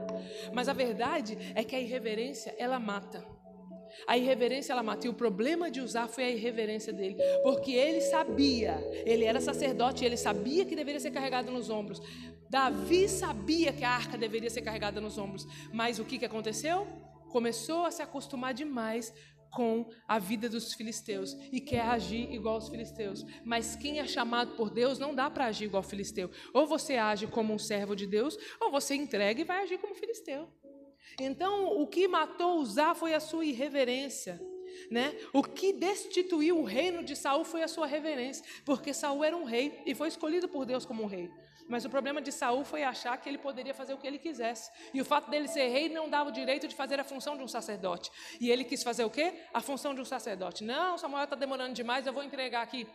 Mas 0.53 0.69
a 0.69 0.73
verdade 0.73 1.37
é 1.55 1.63
que 1.63 1.75
a 1.75 1.79
irreverência, 1.79 2.55
ela 2.57 2.79
mata. 2.79 3.32
A 4.07 4.17
irreverência 4.17 4.73
ela 4.73 4.83
mata. 4.83 5.07
E 5.07 5.09
o 5.09 5.13
problema 5.13 5.69
de 5.69 5.81
usar 5.81 6.07
foi 6.07 6.25
a 6.25 6.31
irreverência 6.31 6.91
dele. 6.93 7.17
Porque 7.43 7.71
ele 7.71 8.01
sabia, 8.01 8.77
ele 9.05 9.25
era 9.25 9.39
sacerdote, 9.39 10.05
ele 10.05 10.17
sabia 10.17 10.65
que 10.65 10.75
deveria 10.75 10.99
ser 10.99 11.11
carregado 11.11 11.51
nos 11.51 11.69
ombros. 11.69 12.01
Davi 12.49 13.09
sabia 13.09 13.73
que 13.73 13.83
a 13.83 13.89
arca 13.89 14.17
deveria 14.17 14.49
ser 14.49 14.61
carregada 14.61 15.01
nos 15.01 15.17
ombros. 15.17 15.47
Mas 15.71 15.99
o 15.99 16.05
que, 16.05 16.19
que 16.19 16.25
aconteceu? 16.25 16.87
Começou 17.29 17.85
a 17.85 17.91
se 17.91 18.01
acostumar 18.01 18.53
demais 18.53 19.11
com 19.53 19.87
a 20.07 20.19
vida 20.19 20.49
dos 20.49 20.73
filisteus 20.73 21.33
e 21.51 21.61
quer 21.61 21.81
agir 21.81 22.31
igual 22.33 22.55
aos 22.55 22.69
filisteus. 22.69 23.25
Mas 23.45 23.75
quem 23.75 23.99
é 23.99 24.07
chamado 24.07 24.55
por 24.55 24.69
Deus 24.69 24.99
não 24.99 25.13
dá 25.13 25.29
para 25.29 25.45
agir 25.45 25.65
igual 25.65 25.83
ao 25.83 25.89
filisteu. 25.89 26.29
Ou 26.53 26.67
você 26.67 26.95
age 26.95 27.27
como 27.27 27.53
um 27.53 27.59
servo 27.59 27.95
de 27.95 28.07
Deus, 28.07 28.37
ou 28.59 28.71
você 28.71 28.95
entrega 28.95 29.41
e 29.41 29.43
vai 29.43 29.63
agir 29.63 29.77
como 29.77 29.95
filisteu. 29.95 30.49
Então, 31.19 31.79
o 31.79 31.87
que 31.87 32.07
matou 32.07 32.59
Uzá 32.59 32.93
foi 32.95 33.13
a 33.13 33.19
sua 33.19 33.45
irreverência. 33.45 34.41
Né? 34.89 35.15
O 35.31 35.43
que 35.43 35.71
destituiu 35.71 36.59
o 36.59 36.63
reino 36.63 37.03
de 37.03 37.15
Saul 37.15 37.43
foi 37.43 37.61
a 37.61 37.67
sua 37.67 37.85
reverência, 37.85 38.43
porque 38.65 38.93
Saul 38.93 39.23
era 39.23 39.37
um 39.37 39.43
rei 39.43 39.81
e 39.85 39.93
foi 39.93 40.07
escolhido 40.07 40.49
por 40.49 40.65
Deus 40.65 40.85
como 40.85 41.03
um 41.03 41.05
rei. 41.05 41.29
Mas 41.67 41.85
o 41.85 41.89
problema 41.89 42.21
de 42.21 42.31
Saul 42.31 42.65
foi 42.65 42.83
achar 42.83 43.17
que 43.17 43.29
ele 43.29 43.37
poderia 43.37 43.73
fazer 43.73 43.93
o 43.93 43.97
que 43.97 44.05
ele 44.05 44.19
quisesse. 44.19 44.69
E 44.93 45.01
o 45.01 45.05
fato 45.05 45.29
dele 45.29 45.47
ser 45.47 45.67
rei 45.69 45.89
não 45.89 46.09
dava 46.09 46.29
o 46.29 46.33
direito 46.33 46.67
de 46.67 46.75
fazer 46.75 46.99
a 46.99 47.03
função 47.03 47.37
de 47.37 47.43
um 47.43 47.47
sacerdote. 47.47 48.11
E 48.39 48.51
ele 48.51 48.63
quis 48.63 48.83
fazer 48.83 49.03
o 49.05 49.09
quê? 49.09 49.33
A 49.53 49.61
função 49.61 49.93
de 49.93 50.01
um 50.01 50.05
sacerdote. 50.05 50.63
Não, 50.63 50.97
Samuel 50.97 51.23
está 51.23 51.35
demorando 51.35 51.73
demais, 51.73 52.05
eu 52.05 52.13
vou 52.13 52.23
entregar 52.23 52.63
aqui 52.63 52.87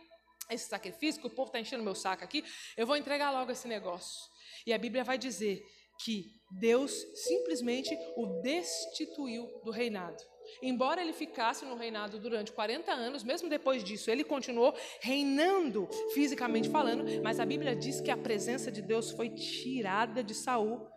esse 0.49 0.67
sacrifício, 0.67 1.21
que 1.21 1.27
o 1.27 1.29
povo 1.29 1.49
está 1.49 1.59
enchendo 1.59 1.83
meu 1.83 1.95
saco 1.95 2.23
aqui, 2.23 2.43
eu 2.75 2.85
vou 2.85 2.97
entregar 2.97 3.31
logo 3.31 3.51
esse 3.51 3.67
negócio. 3.67 4.29
E 4.65 4.73
a 4.73 4.77
Bíblia 4.77 5.03
vai 5.03 5.17
dizer 5.17 5.63
que 6.03 6.39
Deus 6.51 6.91
simplesmente 7.13 7.97
o 8.15 8.41
destituiu 8.41 9.47
do 9.63 9.71
reinado. 9.71 10.17
Embora 10.63 11.01
ele 11.01 11.13
ficasse 11.13 11.63
no 11.65 11.75
reinado 11.75 12.17
durante 12.19 12.51
40 12.51 12.91
anos, 12.91 13.23
mesmo 13.23 13.49
depois 13.49 13.83
disso, 13.83 14.09
ele 14.09 14.23
continuou 14.23 14.73
reinando 14.99 15.87
fisicamente 16.13 16.69
falando, 16.69 17.05
mas 17.21 17.39
a 17.39 17.45
Bíblia 17.45 17.75
diz 17.75 18.01
que 18.01 18.09
a 18.09 18.17
presença 18.17 18.71
de 18.71 18.81
Deus 18.81 19.11
foi 19.11 19.29
tirada 19.29 20.23
de 20.23 20.33
Saul 20.33 20.87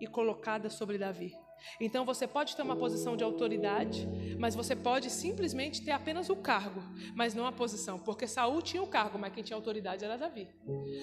e 0.00 0.06
colocada 0.06 0.68
sobre 0.68 0.98
Davi. 0.98 1.32
Então 1.78 2.04
você 2.04 2.26
pode 2.26 2.56
ter 2.56 2.62
uma 2.62 2.74
posição 2.74 3.16
de 3.16 3.22
autoridade, 3.22 4.08
mas 4.38 4.54
você 4.54 4.74
pode 4.74 5.10
simplesmente 5.10 5.84
ter 5.84 5.90
apenas 5.90 6.30
o 6.30 6.36
cargo, 6.36 6.82
mas 7.14 7.34
não 7.34 7.46
a 7.46 7.52
posição, 7.52 7.98
porque 7.98 8.26
Saul 8.26 8.62
tinha 8.62 8.82
o 8.82 8.86
cargo, 8.86 9.18
mas 9.18 9.32
quem 9.32 9.44
tinha 9.44 9.56
autoridade 9.56 10.04
era 10.04 10.16
Davi. 10.16 10.48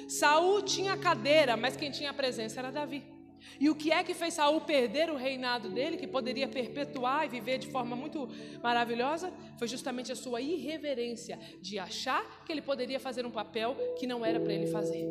Saul 0.10 0.62
tinha 0.64 0.94
a 0.94 0.98
cadeira, 0.98 1.56
mas 1.56 1.78
quem 1.78 1.92
tinha 1.92 2.10
a 2.10 2.14
presença 2.14 2.60
era 2.60 2.72
Davi. 2.72 3.17
E 3.60 3.70
o 3.70 3.76
que 3.76 3.92
é 3.92 4.04
que 4.04 4.14
fez 4.14 4.36
Saul 4.36 4.62
perder 4.62 5.10
o 5.10 5.16
reinado 5.16 5.70
dele, 5.70 5.98
que 5.98 6.08
poderia 6.08 6.48
perpetuar 6.48 7.26
e 7.26 7.30
viver 7.30 7.58
de 7.58 7.68
forma 7.68 7.96
muito 7.96 8.30
maravilhosa? 8.62 9.32
Foi 9.58 9.68
justamente 9.68 10.12
a 10.12 10.16
sua 10.16 10.42
irreverência 10.42 11.40
de 11.62 11.80
achar 11.80 12.44
que 12.46 12.52
ele 12.52 12.62
poderia 12.62 13.00
fazer 13.00 13.26
um 13.26 13.32
papel 13.32 13.76
que 13.98 14.06
não 14.06 14.26
era 14.26 14.40
para 14.40 14.54
ele 14.54 14.68
fazer. 14.68 15.06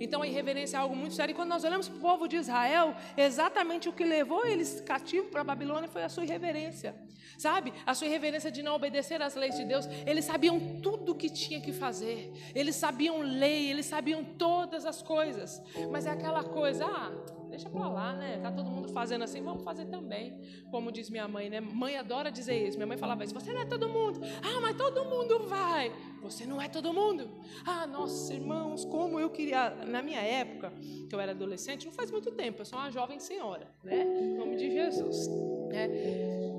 Então 0.00 0.22
a 0.22 0.26
irreverência 0.26 0.78
é 0.78 0.80
algo 0.80 0.96
muito 0.96 1.14
sério. 1.14 1.32
E 1.32 1.34
quando 1.34 1.50
nós 1.50 1.62
olhamos 1.62 1.88
para 1.88 1.98
o 1.98 2.00
povo 2.00 2.26
de 2.26 2.36
Israel, 2.36 2.96
exatamente 3.16 3.88
o 3.88 3.92
que 3.92 4.04
levou 4.04 4.46
eles 4.46 4.80
cativos 4.80 5.30
para 5.30 5.42
a 5.42 5.44
Babilônia 5.44 5.88
foi 5.88 6.02
a 6.02 6.08
sua 6.08 6.24
irreverência. 6.24 6.94
Sabe? 7.38 7.72
A 7.86 7.94
sua 7.94 8.06
irreverência 8.06 8.50
de 8.50 8.62
não 8.62 8.74
obedecer 8.74 9.22
às 9.22 9.34
leis 9.34 9.56
de 9.56 9.64
Deus. 9.64 9.86
Eles 10.06 10.24
sabiam 10.24 10.80
tudo 10.82 11.12
o 11.12 11.14
que 11.14 11.30
tinha 11.30 11.60
que 11.60 11.72
fazer. 11.72 12.32
Eles 12.54 12.76
sabiam 12.76 13.20
lei, 13.20 13.70
eles 13.70 13.86
sabiam 13.86 14.22
todas 14.24 14.84
as 14.84 15.00
coisas. 15.02 15.62
Mas 15.90 16.04
é 16.04 16.10
aquela 16.10 16.44
coisa, 16.44 16.84
ah, 16.84 17.10
deixa 17.50 17.68
para 17.68 17.88
lá, 17.88 18.12
né? 18.14 18.38
Tá 18.42 18.50
todo 18.50 18.70
mundo 18.70 18.88
fazendo 18.90 19.24
assim, 19.24 19.42
vamos 19.42 19.64
fazer 19.64 19.86
também. 19.86 20.38
Como 20.70 20.92
diz 20.92 21.10
minha 21.10 21.26
mãe, 21.26 21.50
né? 21.50 21.60
Mãe 21.60 21.96
adora 21.96 22.30
dizer 22.30 22.66
isso. 22.66 22.76
Minha 22.76 22.86
mãe 22.86 22.96
falava 22.96 23.24
isso: 23.24 23.34
você 23.34 23.52
não 23.52 23.62
é 23.62 23.66
todo 23.66 23.88
mundo. 23.88 24.20
Ah, 24.42 24.60
mas 24.60 24.76
todo 24.76 25.04
mundo 25.04 25.46
vai. 25.48 25.92
Você 26.22 26.44
não 26.46 26.60
é 26.60 26.68
todo 26.68 26.92
mundo. 26.92 27.30
Ah, 27.64 27.86
nossos 27.86 28.30
irmãos, 28.30 28.84
como 28.84 29.18
eu 29.18 29.30
queria. 29.30 29.70
Na 29.86 30.02
minha 30.02 30.20
época, 30.20 30.72
que 31.08 31.14
eu 31.14 31.20
era 31.20 31.32
adolescente, 31.32 31.86
não 31.86 31.92
faz 31.92 32.10
muito 32.10 32.30
tempo, 32.30 32.60
eu 32.60 32.64
sou 32.64 32.78
uma 32.78 32.90
jovem 32.90 33.18
senhora, 33.18 33.68
né? 33.82 34.02
Em 34.02 34.34
nome 34.34 34.56
de 34.56 34.70
Jesus. 34.70 35.28
Né? 35.68 35.88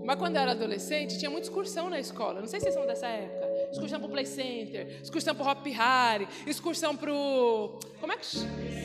Mas 0.03 0.17
quando 0.17 0.35
eu 0.35 0.41
era 0.41 0.51
adolescente, 0.51 1.17
tinha 1.19 1.29
muita 1.29 1.47
excursão 1.47 1.89
na 1.89 1.99
escola. 1.99 2.39
Não 2.39 2.47
sei 2.47 2.59
se 2.59 2.65
vocês 2.65 2.75
são 2.75 2.85
dessa 2.85 3.07
época. 3.07 3.50
Excursão 3.71 3.99
para 3.99 4.07
o 4.07 4.11
Play 4.11 4.25
Center, 4.25 4.99
excursão 5.01 5.33
para 5.33 5.45
o 5.45 5.49
Hop 5.49 5.65
Harry, 5.67 6.27
excursão 6.45 6.95
para 6.95 7.11
o. 7.13 7.79
Como 7.99 8.11
é 8.11 8.17
que. 8.17 8.25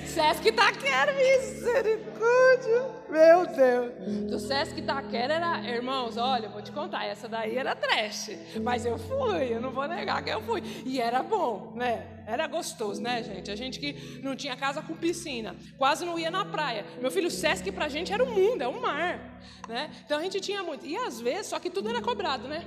Sesc 0.07 0.49
Itaquera, 0.49 1.13
misericórdia! 1.13 2.87
Meu 3.11 3.47
Deus! 3.47 4.31
Do 4.31 4.39
Sesc 4.39 4.79
Itaquera 4.79 5.35
era. 5.35 5.61
Irmãos, 5.69 6.17
olha, 6.17 6.49
vou 6.49 6.63
te 6.63 6.71
contar, 6.71 7.05
essa 7.05 7.29
daí 7.29 7.57
era 7.57 7.75
trash. 7.75 8.31
Mas 8.63 8.87
eu 8.87 8.97
fui, 8.97 9.53
eu 9.53 9.61
não 9.61 9.73
vou 9.73 9.87
negar 9.89 10.23
que 10.23 10.31
eu 10.31 10.41
fui. 10.41 10.63
E 10.85 11.01
era 11.01 11.23
bom, 11.23 11.73
né? 11.75 12.23
Era 12.27 12.47
gostoso, 12.47 13.03
né, 13.03 13.23
gente? 13.23 13.51
A 13.51 13.57
gente 13.57 13.79
que 13.81 14.21
não 14.23 14.37
tinha 14.37 14.57
casa 14.57 14.81
com 14.83 14.95
piscina, 14.95 15.57
quase 15.77 16.05
não 16.05 16.19
ia 16.19 16.31
na 16.31 16.45
praia. 16.45 16.85
Meu 17.01 17.11
filho, 17.11 17.29
o 17.29 17.31
Sesc 17.31 17.71
pra 17.73 17.89
gente 17.89 18.13
era 18.13 18.23
o 18.23 18.31
mundo, 18.31 18.63
é 18.63 18.69
o 18.69 18.81
mar, 18.81 19.41
né? 19.69 19.91
Então 20.05 20.19
a 20.19 20.23
gente 20.23 20.41
tinha 20.41 20.63
muito. 20.63 20.87
E 20.87 20.97
às 20.97 21.21
vezes, 21.21 21.49
só 21.49 21.59
que 21.59 21.71
tudo 21.71 21.89
era 21.89 22.01
cobrado, 22.01 22.47
né? 22.47 22.65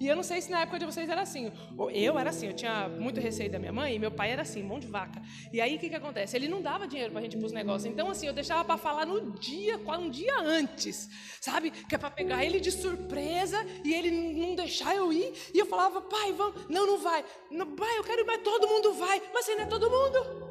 E 0.00 0.06
eu 0.06 0.14
não 0.14 0.22
sei 0.22 0.40
se 0.40 0.50
na 0.50 0.60
época 0.60 0.78
de 0.78 0.86
vocês 0.86 1.08
era 1.08 1.22
assim. 1.22 1.50
Eu 1.92 2.18
era 2.18 2.30
assim, 2.30 2.46
eu 2.46 2.52
tinha 2.52 2.88
muito 2.88 3.20
receio 3.20 3.50
da 3.50 3.58
minha 3.58 3.72
mãe 3.72 3.96
e 3.96 3.98
meu 3.98 4.10
pai 4.10 4.30
era 4.30 4.42
assim, 4.42 4.62
mão 4.62 4.78
de 4.78 4.86
vaca. 4.86 5.20
E 5.52 5.60
aí 5.60 5.74
o 5.74 5.78
que, 5.78 5.88
que 5.88 5.94
acontece? 5.96 6.36
Ele 6.36 6.48
não 6.48 6.62
dava 6.62 6.86
dinheiro 6.86 7.12
pra 7.12 7.20
gente 7.20 7.36
ir 7.36 7.38
pros 7.38 7.52
negócios. 7.52 7.90
Então, 7.90 8.08
assim, 8.08 8.26
eu 8.26 8.32
deixava 8.32 8.64
para 8.64 8.78
falar 8.78 9.04
no 9.06 9.32
dia, 9.32 9.76
um 9.98 10.08
dia 10.08 10.38
antes, 10.38 11.08
sabe? 11.40 11.70
Que 11.70 11.96
é 11.96 11.98
para 11.98 12.10
pegar 12.10 12.44
ele 12.44 12.60
de 12.60 12.70
surpresa 12.70 13.58
e 13.84 13.92
ele 13.92 14.10
não 14.10 14.54
deixar 14.54 14.94
eu 14.94 15.12
ir. 15.12 15.32
E 15.52 15.58
eu 15.58 15.66
falava, 15.66 16.00
pai, 16.00 16.32
vamos. 16.32 16.68
Não, 16.68 16.86
não 16.86 16.98
vai. 16.98 17.24
Não, 17.50 17.66
pai, 17.74 17.98
eu 17.98 18.04
quero 18.04 18.22
ir, 18.22 18.24
mas 18.24 18.42
todo 18.42 18.68
mundo 18.68 18.94
vai. 18.94 19.20
Mas 19.34 19.46
você 19.46 19.56
não 19.56 19.62
é 19.62 19.66
todo 19.66 19.90
mundo. 19.90 20.48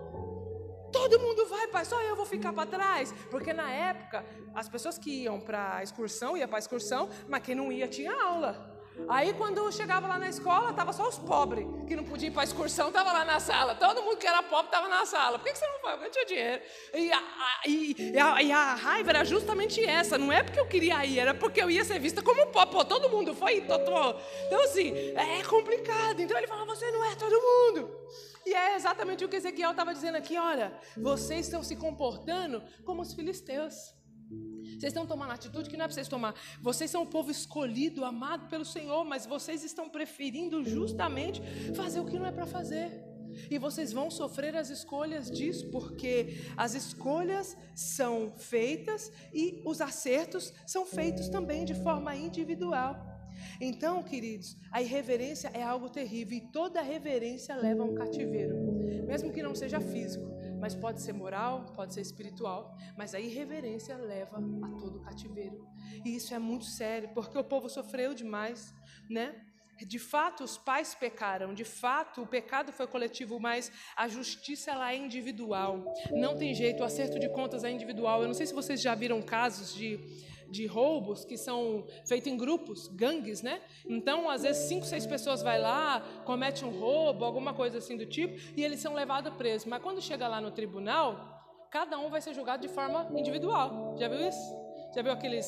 Todo 0.91 1.19
mundo 1.19 1.45
vai, 1.47 1.67
pai, 1.67 1.86
só 1.86 2.01
eu 2.01 2.15
vou 2.15 2.25
ficar 2.25 2.51
para 2.51 2.69
trás. 2.69 3.13
Porque 3.29 3.53
na 3.53 3.71
época, 3.71 4.25
as 4.53 4.67
pessoas 4.67 4.97
que 4.97 5.23
iam 5.23 5.39
para 5.39 5.77
a 5.77 5.83
excursão, 5.83 6.36
iam 6.36 6.47
para 6.47 6.57
a 6.57 6.60
excursão, 6.60 7.10
mas 7.27 7.43
quem 7.43 7.55
não 7.55 7.71
ia 7.71 7.88
tinha 7.88 8.13
aula. 8.13 8.76
Aí 9.07 9.33
quando 9.33 9.71
chegava 9.71 10.07
lá 10.07 10.17
na 10.19 10.27
escola, 10.27 10.73
tava 10.73 10.91
só 10.91 11.07
os 11.07 11.17
pobres, 11.17 11.65
que 11.88 11.95
não 11.95 12.03
podiam 12.03 12.29
ir 12.29 12.33
para 12.33 12.41
a 12.41 12.45
excursão, 12.45 12.91
tava 12.91 13.13
lá 13.13 13.23
na 13.23 13.39
sala. 13.39 13.75
Todo 13.75 14.01
mundo 14.03 14.17
que 14.17 14.27
era 14.27 14.43
pobre 14.43 14.71
tava 14.71 14.88
na 14.88 15.05
sala. 15.05 15.38
Por 15.38 15.45
que, 15.45 15.53
que 15.53 15.60
você 15.60 15.67
não 15.67 15.79
foi? 15.79 15.91
Porque 15.91 16.05
eu 16.05 16.12
tinha 16.12 16.25
dinheiro. 16.25 16.63
E 16.93 17.12
a, 17.12 17.23
e, 17.65 18.12
e, 18.13 18.19
a, 18.19 18.41
e 18.43 18.51
a, 18.51 18.75
raiva 18.75 19.10
era 19.12 19.23
justamente 19.23 19.83
essa. 19.83 20.17
Não 20.17 20.31
é 20.31 20.43
porque 20.43 20.60
eu 20.60 20.67
queria 20.67 21.05
ir, 21.05 21.19
era 21.19 21.33
porque 21.33 21.62
eu 21.62 21.69
ia 21.69 21.86
ser 21.86 21.99
vista 21.99 22.21
como 22.21 22.47
pobre. 22.47 22.73
Pô, 22.73 22.83
todo 22.83 23.10
mundo 23.10 23.33
foi, 23.33 23.62
totô. 23.62 24.15
Então 24.47 24.63
assim, 24.63 24.93
é 25.15 25.43
complicado. 25.43 26.19
Então 26.19 26.38
ele 26.38 26.47
fala, 26.47 26.65
você 26.65 26.89
não 26.91 27.03
é 27.05 27.15
todo 27.15 27.33
mundo. 27.33 27.89
E 28.45 28.53
é 28.53 28.75
exatamente 28.75 29.25
o 29.25 29.29
que 29.29 29.36
Ezequiel 29.36 29.71
estava 29.71 29.93
dizendo 29.93 30.15
aqui, 30.15 30.38
olha, 30.38 30.73
vocês 30.95 31.45
estão 31.45 31.62
se 31.62 31.75
comportando 31.75 32.63
como 32.86 33.01
os 33.01 33.13
filisteus. 33.13 33.96
Vocês 34.29 34.91
estão 34.91 35.07
tomando 35.07 35.31
atitude 35.31 35.69
que 35.69 35.75
não 35.75 35.85
é 35.85 35.87
para 35.87 35.95
vocês 35.95 36.07
tomar. 36.07 36.35
Vocês 36.61 36.91
são 36.91 37.01
o 37.03 37.07
povo 37.07 37.31
escolhido, 37.31 38.05
amado 38.05 38.47
pelo 38.47 38.63
Senhor, 38.63 39.03
mas 39.03 39.25
vocês 39.25 39.63
estão 39.63 39.89
preferindo 39.89 40.63
justamente 40.63 41.41
fazer 41.75 41.99
o 41.99 42.05
que 42.05 42.19
não 42.19 42.27
é 42.27 42.31
para 42.31 42.45
fazer. 42.45 43.03
E 43.49 43.57
vocês 43.57 43.91
vão 43.91 44.09
sofrer 44.09 44.55
as 44.55 44.69
escolhas 44.69 45.29
disso, 45.29 45.69
porque 45.69 46.37
as 46.55 46.73
escolhas 46.75 47.57
são 47.75 48.33
feitas 48.37 49.11
e 49.33 49.61
os 49.65 49.81
acertos 49.81 50.53
são 50.65 50.85
feitos 50.85 51.29
também 51.29 51.65
de 51.65 51.73
forma 51.73 52.15
individual. 52.15 53.16
Então, 53.60 54.04
queridos, 54.04 54.58
a 54.71 54.82
irreverência 54.82 55.50
é 55.54 55.63
algo 55.63 55.89
terrível 55.89 56.38
e 56.38 56.41
toda 56.52 56.82
reverência 56.82 57.56
leva 57.56 57.84
a 57.84 57.86
um 57.86 57.95
cativeiro, 57.95 58.56
mesmo 59.06 59.32
que 59.32 59.43
não 59.43 59.56
seja 59.56 59.80
físico 59.80 60.38
mas 60.60 60.73
pode 60.76 61.02
ser 61.02 61.13
moral, 61.13 61.65
pode 61.76 61.93
ser 61.93 62.02
espiritual, 62.02 62.76
mas 62.97 63.13
a 63.13 63.19
irreverência 63.19 63.95
leva 63.95 64.38
a 64.38 64.69
todo 64.80 65.00
cativeiro. 65.02 65.67
E 66.04 66.15
isso 66.15 66.34
é 66.34 66.39
muito 66.39 66.65
sério, 66.65 67.10
porque 67.13 67.38
o 67.38 67.43
povo 67.43 67.69
sofreu 67.69 68.13
demais, 68.13 68.73
né? 69.10 69.36
De 69.86 70.00
fato, 70.00 70.43
os 70.43 70.58
pais 70.58 70.95
pecaram, 70.95 71.54
de 71.54 71.63
fato, 71.63 72.23
o 72.23 72.28
pecado 72.28 72.71
foi 72.73 72.88
coletivo, 72.88 73.39
mas 73.39 73.71
a 73.95 74.08
justiça 74.08 74.71
ela 74.71 74.91
é 74.91 74.97
individual. 74.97 75.93
Não 76.12 76.36
tem 76.36 76.52
jeito, 76.56 76.82
o 76.82 76.84
acerto 76.84 77.19
de 77.19 77.30
contas 77.30 77.63
é 77.63 77.69
individual. 77.69 78.21
Eu 78.21 78.28
não 78.28 78.34
sei 78.34 78.47
se 78.47 78.56
vocês 78.56 78.82
já 78.82 78.95
viram 78.95 79.21
casos 79.21 79.76
de 79.76 80.00
de 80.49 80.65
roubos 80.65 81.25
que 81.25 81.38
são 81.38 81.86
feitos 82.05 82.31
em 82.31 82.38
grupos, 82.38 82.88
gangues, 82.88 83.41
né? 83.41 83.62
Então, 83.88 84.29
às 84.29 84.43
vezes, 84.43 84.67
cinco, 84.67 84.86
seis 84.86 85.05
pessoas 85.05 85.41
vai 85.41 85.60
lá, 85.60 86.01
comete 86.25 86.63
um 86.65 86.69
roubo, 86.69 87.25
alguma 87.25 87.53
coisa 87.53 87.77
assim 87.77 87.97
do 87.97 88.05
tipo, 88.05 88.38
e 88.55 88.63
eles 88.63 88.79
são 88.79 88.93
levados 88.93 89.33
presos. 89.36 89.65
Mas 89.65 89.81
quando 89.81 90.01
chega 90.01 90.27
lá 90.27 90.41
no 90.41 90.51
tribunal, 90.51 91.67
cada 91.69 91.97
um 91.99 92.10
vai 92.10 92.21
ser 92.21 92.33
julgado 92.33 92.62
de 92.62 92.73
forma 92.73 93.07
individual. 93.15 93.95
Já 93.97 94.07
viu 94.07 94.27
isso? 94.27 94.55
Já 94.95 95.01
viu 95.01 95.12
aqueles 95.12 95.47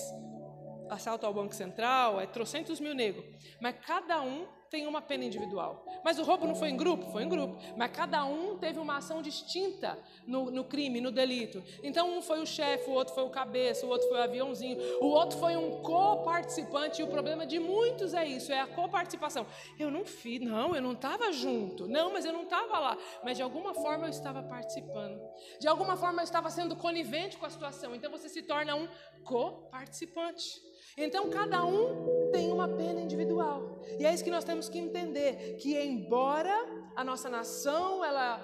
assalto 0.89 1.25
ao 1.25 1.33
Banco 1.33 1.55
Central? 1.55 2.19
É 2.19 2.25
trocentos 2.25 2.79
mil 2.79 2.93
negros. 2.93 3.25
Mas 3.61 3.75
cada 3.85 4.21
um 4.21 4.47
tem 4.69 4.85
uma 4.85 5.01
pena 5.01 5.25
individual. 5.25 5.83
Mas 6.03 6.19
o 6.19 6.23
roubo 6.23 6.45
não 6.45 6.55
foi 6.55 6.69
em 6.69 6.77
grupo? 6.77 7.11
Foi 7.11 7.23
em 7.23 7.29
grupo. 7.29 7.57
Mas 7.75 7.91
cada 7.91 8.23
um 8.25 8.57
teve 8.57 8.79
uma 8.79 8.97
ação 8.97 9.21
distinta 9.21 9.97
no, 10.27 10.51
no 10.51 10.63
crime, 10.63 11.01
no 11.01 11.11
delito. 11.11 11.63
Então, 11.83 12.17
um 12.17 12.21
foi 12.21 12.39
o 12.39 12.45
chefe, 12.45 12.89
o 12.89 12.93
outro 12.93 13.13
foi 13.13 13.23
o 13.23 13.29
cabeça, 13.29 13.85
o 13.85 13.89
outro 13.89 14.07
foi 14.07 14.19
o 14.19 14.23
aviãozinho, 14.23 14.77
o 15.01 15.07
outro 15.07 15.39
foi 15.39 15.57
um 15.57 15.81
co-participante. 15.81 17.01
E 17.01 17.03
o 17.03 17.07
problema 17.07 17.45
de 17.45 17.59
muitos 17.59 18.13
é 18.13 18.25
isso: 18.25 18.51
é 18.51 18.59
a 18.59 18.67
co-participação. 18.67 19.45
Eu 19.79 19.89
não 19.89 20.05
fiz, 20.05 20.39
não, 20.41 20.75
eu 20.75 20.81
não 20.81 20.93
estava 20.93 21.31
junto. 21.31 21.87
Não, 21.87 22.13
mas 22.13 22.25
eu 22.25 22.33
não 22.33 22.43
estava 22.43 22.79
lá. 22.79 22.97
Mas 23.23 23.37
de 23.37 23.43
alguma 23.43 23.73
forma 23.73 24.05
eu 24.05 24.09
estava 24.09 24.43
participando. 24.43 25.19
De 25.59 25.67
alguma 25.67 25.97
forma 25.97 26.21
eu 26.21 26.25
estava 26.25 26.49
sendo 26.49 26.75
conivente 26.75 27.37
com 27.37 27.45
a 27.45 27.49
situação. 27.49 27.95
Então, 27.95 28.11
você 28.11 28.29
se 28.29 28.43
torna 28.43 28.75
um 28.75 28.87
co-participante. 29.23 30.69
Então 30.99 31.29
cada 31.29 31.65
um 31.65 32.29
tem 32.31 32.51
uma 32.51 32.67
pena 32.67 33.01
individual. 33.01 33.81
E 33.97 34.05
é 34.05 34.13
isso 34.13 34.23
que 34.23 34.31
nós 34.31 34.43
temos 34.43 34.67
que 34.67 34.77
entender, 34.77 35.55
que 35.57 35.79
embora 35.79 36.53
a 36.95 37.03
nossa 37.03 37.29
nação 37.29 38.03
ela 38.03 38.37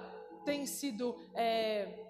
tenha 0.44 0.66
sido 0.66 1.16
é, 1.34 2.06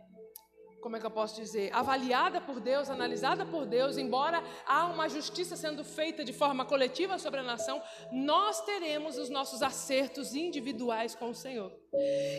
como 0.80 0.96
é 0.96 1.00
que 1.00 1.06
eu 1.06 1.10
posso 1.10 1.34
dizer, 1.34 1.74
avaliada 1.74 2.40
por 2.40 2.60
Deus, 2.60 2.88
analisada 2.88 3.44
por 3.44 3.66
Deus, 3.66 3.98
embora 3.98 4.40
há 4.64 4.86
uma 4.86 5.08
justiça 5.08 5.56
sendo 5.56 5.82
feita 5.82 6.24
de 6.24 6.32
forma 6.32 6.64
coletiva 6.64 7.18
sobre 7.18 7.40
a 7.40 7.42
nação, 7.42 7.82
nós 8.12 8.60
teremos 8.60 9.18
os 9.18 9.28
nossos 9.28 9.62
acertos 9.62 10.34
individuais 10.34 11.14
com 11.14 11.30
o 11.30 11.34
Senhor. 11.34 11.72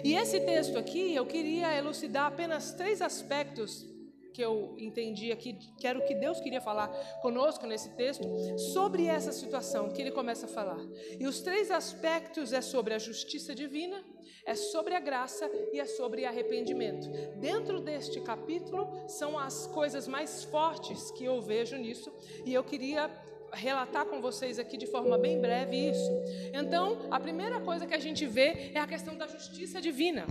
E 0.02 0.15
esse 0.15 0.39
texto 0.39 0.78
aqui, 0.78 1.13
eu 1.13 1.26
queria 1.26 1.76
elucidar 1.76 2.28
apenas 2.28 2.72
três 2.72 3.02
aspectos 3.02 3.86
que 4.38 4.41
eu 4.43 4.76
entendi 4.78 5.32
aqui, 5.32 5.54
que 5.80 5.88
era 5.88 5.97
o 5.97 6.06
que 6.06 6.13
Deus 6.13 6.39
queria 6.39 6.62
falar 6.62 6.89
conosco 7.23 7.65
nesse 7.65 7.89
texto, 7.95 8.23
sobre 8.71 9.08
essa 9.08 9.32
situação 9.32 9.89
que 9.89 10.00
ele 10.00 10.12
começa 10.12 10.45
a 10.45 10.47
falar. 10.47 10.78
E 11.19 11.26
os 11.26 11.41
três 11.41 11.71
aspectos 11.71 12.54
é 12.54 12.62
sobre 12.62 12.93
a 12.93 13.00
justiça 13.00 13.56
divina, 13.56 14.00
é 14.45 14.54
sobre 14.54 14.93
a 14.93 15.00
graça 15.00 15.50
e 15.73 15.80
é 15.80 15.88
sobre 15.88 16.23
arrependimento. 16.23 17.10
Dentro 17.39 17.80
deste 17.80 18.21
capítulo 18.21 19.10
são 19.10 19.39
as 19.39 19.65
coisas 19.65 20.08
mais 20.08 20.43
fortes 20.43 21.10
que 21.10 21.26
eu 21.26 21.41
vejo 21.41 21.76
nisso, 21.76 22.13
e 22.45 22.54
eu 22.54 22.63
queria 22.63 23.10
relatar 23.52 24.06
com 24.06 24.21
vocês 24.21 24.60
aqui 24.60 24.78
de 24.78 24.86
forma 24.86 25.17
bem 25.17 25.41
breve 25.41 25.89
isso. 25.89 26.12
Então, 26.54 27.08
a 27.10 27.19
primeira 27.19 27.60
coisa 27.60 27.88
que 27.88 27.95
a 27.95 28.00
gente 28.00 28.28
vê 28.28 28.71
é 28.76 28.80
a 28.80 28.86
questão 28.86 29.17
da 29.17 29.26
justiça 29.26 29.82
divina. 29.82 30.28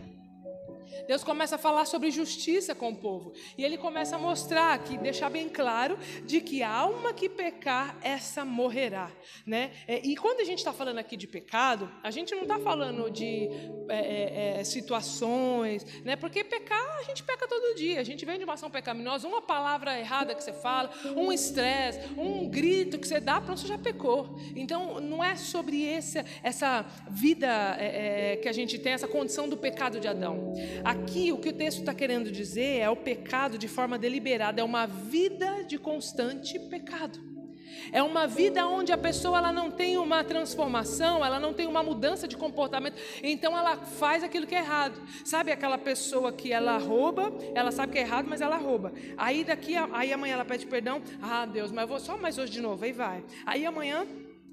Deus 1.07 1.23
começa 1.23 1.57
a 1.57 1.59
falar 1.59 1.85
sobre 1.85 2.11
justiça 2.11 2.75
com 2.75 2.91
o 2.91 2.97
povo. 2.97 3.33
E 3.57 3.65
ele 3.65 3.79
começa 3.79 4.17
a 4.17 4.19
mostrar 4.19 4.79
que, 4.79 4.97
deixar 4.99 5.31
bem 5.31 5.49
claro, 5.49 5.99
de 6.25 6.41
que 6.41 6.63
a 6.63 6.71
alma 6.71 7.13
que 7.13 7.29
pecar, 7.29 7.97
essa 8.03 8.45
morrerá. 8.45 9.11
Né? 9.47 9.73
É, 9.87 10.01
e 10.05 10.17
quando 10.17 10.41
a 10.41 10.45
gente 10.45 10.59
está 10.59 10.73
falando 10.73 10.99
aqui 10.99 11.17
de 11.17 11.27
pecado, 11.27 11.91
a 12.03 12.11
gente 12.11 12.35
não 12.35 12.43
está 12.43 12.59
falando 12.59 13.11
de 13.11 13.49
é, 13.89 13.99
é, 13.99 14.61
é, 14.61 14.65
situações, 14.65 15.85
né? 16.05 16.17
porque 16.17 16.43
pecar, 16.45 16.99
a 16.99 17.03
gente 17.03 17.23
peca 17.23 17.47
todo 17.47 17.75
dia. 17.75 18.01
A 18.01 18.05
gente 18.05 18.25
vem 18.25 18.39
de 18.39 18.45
uma 18.45 18.55
ação 18.55 18.71
pecaminosa, 18.71 19.27
uma 19.27 19.43
palavra 19.43 19.99
errada 19.99 20.35
que 20.35 20.43
você 20.43 20.53
fala, 20.53 20.91
um 21.17 21.33
estresse, 21.33 22.01
um 22.17 22.49
grito 22.49 22.99
que 22.99 23.07
você 23.07 23.21
dá, 23.21 23.41
pronto, 23.41 23.61
você 23.61 23.67
já 23.67 23.79
pecou. 23.79 24.37
Então, 24.55 25.01
não 25.01 25.23
é 25.23 25.37
sobre 25.37 25.83
esse, 25.83 26.25
essa 26.43 26.85
vida 27.09 27.77
é, 27.79 28.33
é, 28.33 28.37
que 28.37 28.49
a 28.49 28.53
gente 28.53 28.79
tem, 28.79 28.93
essa 28.93 29.09
condição 29.09 29.49
do 29.49 29.57
pecado 29.57 30.01
de 30.01 30.09
Adão. 30.09 30.55
Aqui, 30.87 31.33
o 31.33 31.39
que 31.39 31.49
o 31.49 31.53
texto 31.53 31.81
está 31.81 31.93
querendo 31.93 32.31
dizer 32.31 32.79
é 32.79 32.89
o 32.89 32.95
pecado 32.95 33.59
de 33.59 33.67
forma 33.67 33.99
deliberada, 33.99 34.61
é 34.61 34.65
uma 34.65 34.87
vida 34.87 35.65
de 35.65 35.79
constante 35.79 36.61
pecado. 36.61 37.19
É 37.91 38.01
uma 38.01 38.25
vida 38.29 38.65
onde 38.69 38.93
a 38.93 38.97
pessoa 38.97 39.39
ela 39.39 39.51
não 39.53 39.69
tem 39.69 39.99
uma 39.99 40.23
transformação, 40.23 41.25
ela 41.25 41.41
não 41.41 41.53
tem 41.53 41.67
uma 41.67 41.83
mudança 41.83 42.29
de 42.29 42.37
comportamento, 42.37 42.97
então 43.21 43.59
ela 43.59 43.79
faz 43.79 44.23
aquilo 44.23 44.47
que 44.47 44.55
é 44.55 44.59
errado. 44.59 45.03
Sabe 45.25 45.51
aquela 45.51 45.77
pessoa 45.77 46.33
que 46.33 46.53
ela 46.53 46.79
rouba, 46.79 47.33
ela 47.53 47.73
sabe 47.73 47.93
que 47.93 47.99
é 47.99 48.03
errado, 48.03 48.27
mas 48.29 48.41
ela 48.41 48.57
rouba. 48.57 48.93
Aí 49.17 49.43
daqui, 49.43 49.75
aí 49.93 50.13
amanhã 50.13 50.35
ela 50.35 50.45
pede 50.45 50.67
perdão, 50.67 51.03
ah 51.21 51.47
Deus, 51.47 51.73
mas 51.73 51.83
eu 51.83 51.89
vou 51.89 51.99
só 51.99 52.17
mais 52.17 52.39
hoje 52.39 52.53
de 52.53 52.61
novo, 52.61 52.85
aí 52.85 52.93
vai. 52.93 53.25
Aí 53.45 53.67
amanhã 53.67 54.07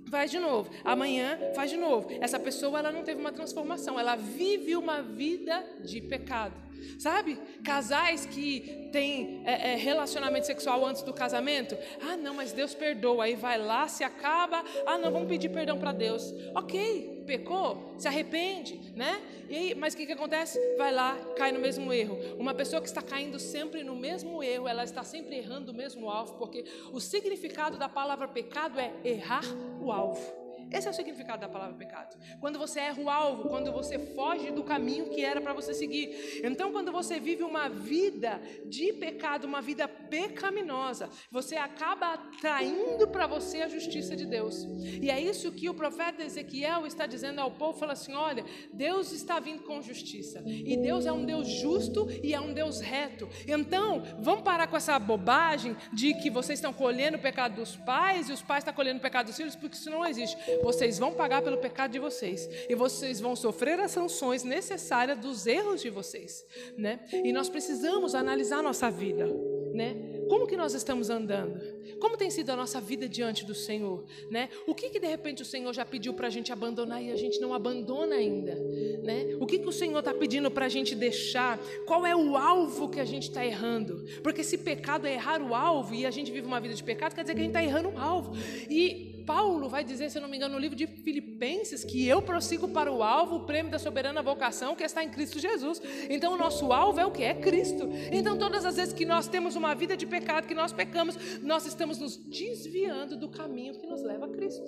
faz 0.09 0.31
de 0.31 0.39
novo. 0.39 0.69
Amanhã 0.83 1.37
faz 1.55 1.69
de 1.69 1.77
novo. 1.77 2.07
Essa 2.21 2.39
pessoa 2.39 2.79
ela 2.79 2.91
não 2.91 3.03
teve 3.03 3.19
uma 3.19 3.31
transformação, 3.31 3.99
ela 3.99 4.15
vive 4.15 4.75
uma 4.75 5.01
vida 5.01 5.63
de 5.83 6.01
pecado. 6.01 6.62
Sabe? 6.99 7.37
Casais 7.63 8.25
que 8.25 8.89
têm 8.91 9.41
é, 9.45 9.73
é, 9.73 9.75
relacionamento 9.75 10.45
sexual 10.45 10.85
antes 10.85 11.01
do 11.01 11.13
casamento. 11.13 11.77
Ah, 12.01 12.15
não, 12.15 12.33
mas 12.33 12.51
Deus 12.51 12.73
perdoa. 12.73 13.25
Aí 13.25 13.35
vai 13.35 13.57
lá, 13.57 13.87
se 13.87 14.03
acaba. 14.03 14.63
Ah, 14.85 14.97
não, 14.97 15.11
vamos 15.11 15.27
pedir 15.27 15.49
perdão 15.49 15.77
para 15.77 15.91
Deus. 15.91 16.33
Ok, 16.55 17.23
pecou, 17.25 17.95
se 17.97 18.07
arrepende, 18.07 18.93
né? 18.95 19.21
E 19.49 19.55
aí, 19.55 19.75
mas 19.75 19.93
o 19.93 19.97
que, 19.97 20.05
que 20.05 20.13
acontece? 20.13 20.59
Vai 20.77 20.91
lá, 20.91 21.17
cai 21.35 21.51
no 21.51 21.59
mesmo 21.59 21.91
erro. 21.91 22.17
Uma 22.37 22.53
pessoa 22.53 22.81
que 22.81 22.87
está 22.87 23.01
caindo 23.01 23.39
sempre 23.39 23.83
no 23.83 23.95
mesmo 23.95 24.43
erro, 24.43 24.67
ela 24.67 24.83
está 24.83 25.03
sempre 25.03 25.37
errando 25.37 25.71
o 25.71 25.75
mesmo 25.75 26.09
alvo, 26.09 26.35
porque 26.35 26.65
o 26.91 26.99
significado 26.99 27.77
da 27.77 27.89
palavra 27.89 28.27
pecado 28.27 28.79
é 28.79 28.93
errar 29.03 29.43
o 29.81 29.91
alvo. 29.91 30.42
Esse 30.71 30.88
é 30.88 30.91
o 30.91 30.93
significado 30.93 31.41
da 31.41 31.49
palavra 31.49 31.76
pecado. 31.76 32.17
Quando 32.39 32.60
você 32.60 32.80
erra 32.80 33.02
o 33.02 33.10
alvo, 33.10 33.49
quando 33.49 33.71
você 33.71 33.99
foge 33.99 34.52
do 34.52 34.63
caminho 34.63 35.10
que 35.10 35.23
era 35.23 35.41
para 35.41 35.54
você 35.54 35.73
seguir. 35.73 36.41
Então, 36.43 36.71
quando 36.71 36.91
você 36.91 37.19
vive 37.19 37.43
uma 37.43 37.69
vida 37.69 38.41
de 38.65 38.93
pecado, 38.93 39.45
uma 39.45 39.62
vida 39.62 39.88
pecaminosa, 39.88 41.10
você 41.32 41.56
acaba 41.56 42.13
atraindo 42.13 43.08
para 43.08 43.28
você 43.28 43.62
a 43.62 43.67
justiça 43.67 44.15
de 44.15 44.26
Deus. 44.26 44.63
E 45.02 45.10
é 45.10 45.19
isso 45.19 45.52
que 45.52 45.69
o 45.69 45.73
profeta 45.73 46.23
Ezequiel 46.23 46.86
está 46.86 47.06
dizendo 47.06 47.39
ao 47.39 47.52
povo, 47.52 47.78
fala 47.78 47.93
assim: 47.93 48.13
"Olha, 48.13 48.45
Deus 48.71 49.12
está 49.12 49.39
vindo 49.39 49.63
com 49.63 49.82
justiça. 49.82 50.43
E 50.45 50.78
Deus 50.78 51.06
é 51.06 51.12
um 51.12 51.26
Deus 51.26 51.47
justo 51.47 52.08
e 52.23 52.34
é 52.34 52.39
um 52.39 52.54
Deus 52.54 52.80
reto. 52.80 53.30
Então, 53.47 54.04
vamos 54.19 54.43
parar 54.43 54.67
com 54.67 54.78
essa 54.78 54.97
bobagem 54.97 55.76
de 55.91 56.13
que 56.15 56.30
vocês 56.30 56.60
estão 56.60 56.73
colhendo 56.73 57.17
o 57.17 57.21
pecado 57.21 57.56
dos 57.56 57.76
pais 57.76 58.30
e 58.30 58.34
os 58.34 58.41
pais 58.41 58.62
estão 58.62 58.73
colhendo 58.73 58.99
o 58.99 59.02
pecado 59.02 59.28
dos 59.28 59.36
filhos, 59.36 59.56
porque 59.56 59.76
isso 59.76 59.89
não 59.89 60.06
existe 60.06 60.38
vocês 60.61 60.99
vão 60.99 61.13
pagar 61.13 61.41
pelo 61.41 61.57
pecado 61.57 61.91
de 61.91 61.99
vocês 61.99 62.49
e 62.69 62.75
vocês 62.75 63.19
vão 63.19 63.35
sofrer 63.35 63.79
as 63.79 63.91
sanções 63.91 64.43
necessárias 64.43 65.17
dos 65.17 65.47
erros 65.47 65.81
de 65.81 65.89
vocês, 65.89 66.45
né? 66.77 66.99
E 67.11 67.31
nós 67.31 67.49
precisamos 67.49 68.15
analisar 68.15 68.61
nossa 68.61 68.89
vida, 68.91 69.27
né? 69.73 69.95
Como 70.27 70.47
que 70.47 70.57
nós 70.57 70.73
estamos 70.73 71.09
andando? 71.09 71.61
Como 71.99 72.17
tem 72.17 72.29
sido 72.29 72.49
a 72.49 72.55
nossa 72.55 72.81
vida 72.81 73.07
diante 73.07 73.45
do 73.45 73.53
Senhor? 73.53 74.03
Né? 74.29 74.49
O 74.67 74.73
que, 74.73 74.89
que 74.89 74.99
de 74.99 75.07
repente 75.07 75.41
o 75.41 75.45
Senhor 75.45 75.71
já 75.73 75.85
pediu 75.85 76.13
para 76.13 76.27
a 76.27 76.29
gente 76.29 76.51
abandonar 76.51 77.01
e 77.01 77.11
a 77.11 77.15
gente 77.15 77.39
não 77.39 77.53
abandona 77.53 78.15
ainda? 78.15 78.55
Né? 78.55 79.37
O 79.39 79.45
que, 79.45 79.59
que 79.59 79.67
o 79.67 79.71
Senhor 79.71 79.99
está 79.99 80.13
pedindo 80.13 80.49
para 80.51 80.65
a 80.65 80.69
gente 80.69 80.95
deixar? 80.95 81.57
Qual 81.85 82.05
é 82.05 82.15
o 82.15 82.35
alvo 82.35 82.89
que 82.89 82.99
a 82.99 83.05
gente 83.05 83.29
está 83.29 83.45
errando? 83.45 84.05
Porque 84.21 84.43
se 84.43 84.57
pecado 84.57 85.07
é 85.07 85.13
errar 85.13 85.41
o 85.41 85.53
alvo 85.53 85.93
e 85.93 86.05
a 86.05 86.11
gente 86.11 86.31
vive 86.31 86.47
uma 86.47 86.59
vida 86.59 86.73
de 86.73 86.83
pecado, 86.83 87.15
quer 87.15 87.21
dizer 87.21 87.35
que 87.35 87.39
a 87.39 87.43
gente 87.43 87.51
está 87.51 87.63
errando 87.63 87.89
o 87.89 87.97
alvo. 87.97 88.33
E 88.69 89.12
Paulo 89.25 89.69
vai 89.69 89.83
dizer, 89.83 90.09
se 90.09 90.19
não 90.19 90.27
me 90.27 90.38
engano, 90.38 90.55
no 90.55 90.59
livro 90.59 90.75
de 90.75 90.88
Filipenses, 90.88 91.83
que 91.83 92.07
eu 92.07 92.21
prossigo 92.21 92.67
para 92.67 92.91
o 92.91 93.01
alvo, 93.01 93.38
o 93.38 93.45
prêmio 93.45 93.71
da 93.71 93.79
soberana 93.79 94.21
vocação 94.21 94.75
que 94.75 94.83
está 94.83 95.03
em 95.03 95.09
Cristo 95.09 95.39
Jesus. 95.39 95.81
Então 96.09 96.33
o 96.33 96.38
nosso 96.38 96.71
alvo 96.71 96.99
é 96.99 97.05
o 97.05 97.12
que? 97.12 97.23
É 97.23 97.33
Cristo. 97.33 97.89
Então 98.12 98.38
todas 98.38 98.65
as 98.65 98.75
vezes 98.75 98.93
que 98.93 99.05
nós 99.05 99.27
temos 99.27 99.55
uma 99.55 99.73
vida 99.73 99.95
de 99.97 100.05
pecado, 100.05 100.47
que 100.47 100.53
nós 100.53 100.71
pecamos, 100.71 101.17
nós 101.41 101.65
estamos 101.65 101.97
nos 101.99 102.17
desviando 102.17 103.17
do 103.17 103.29
caminho 103.29 103.73
que 103.73 103.88
nos 103.88 104.01
leva 104.01 104.25
a 104.25 104.29
Cristo. 104.29 104.65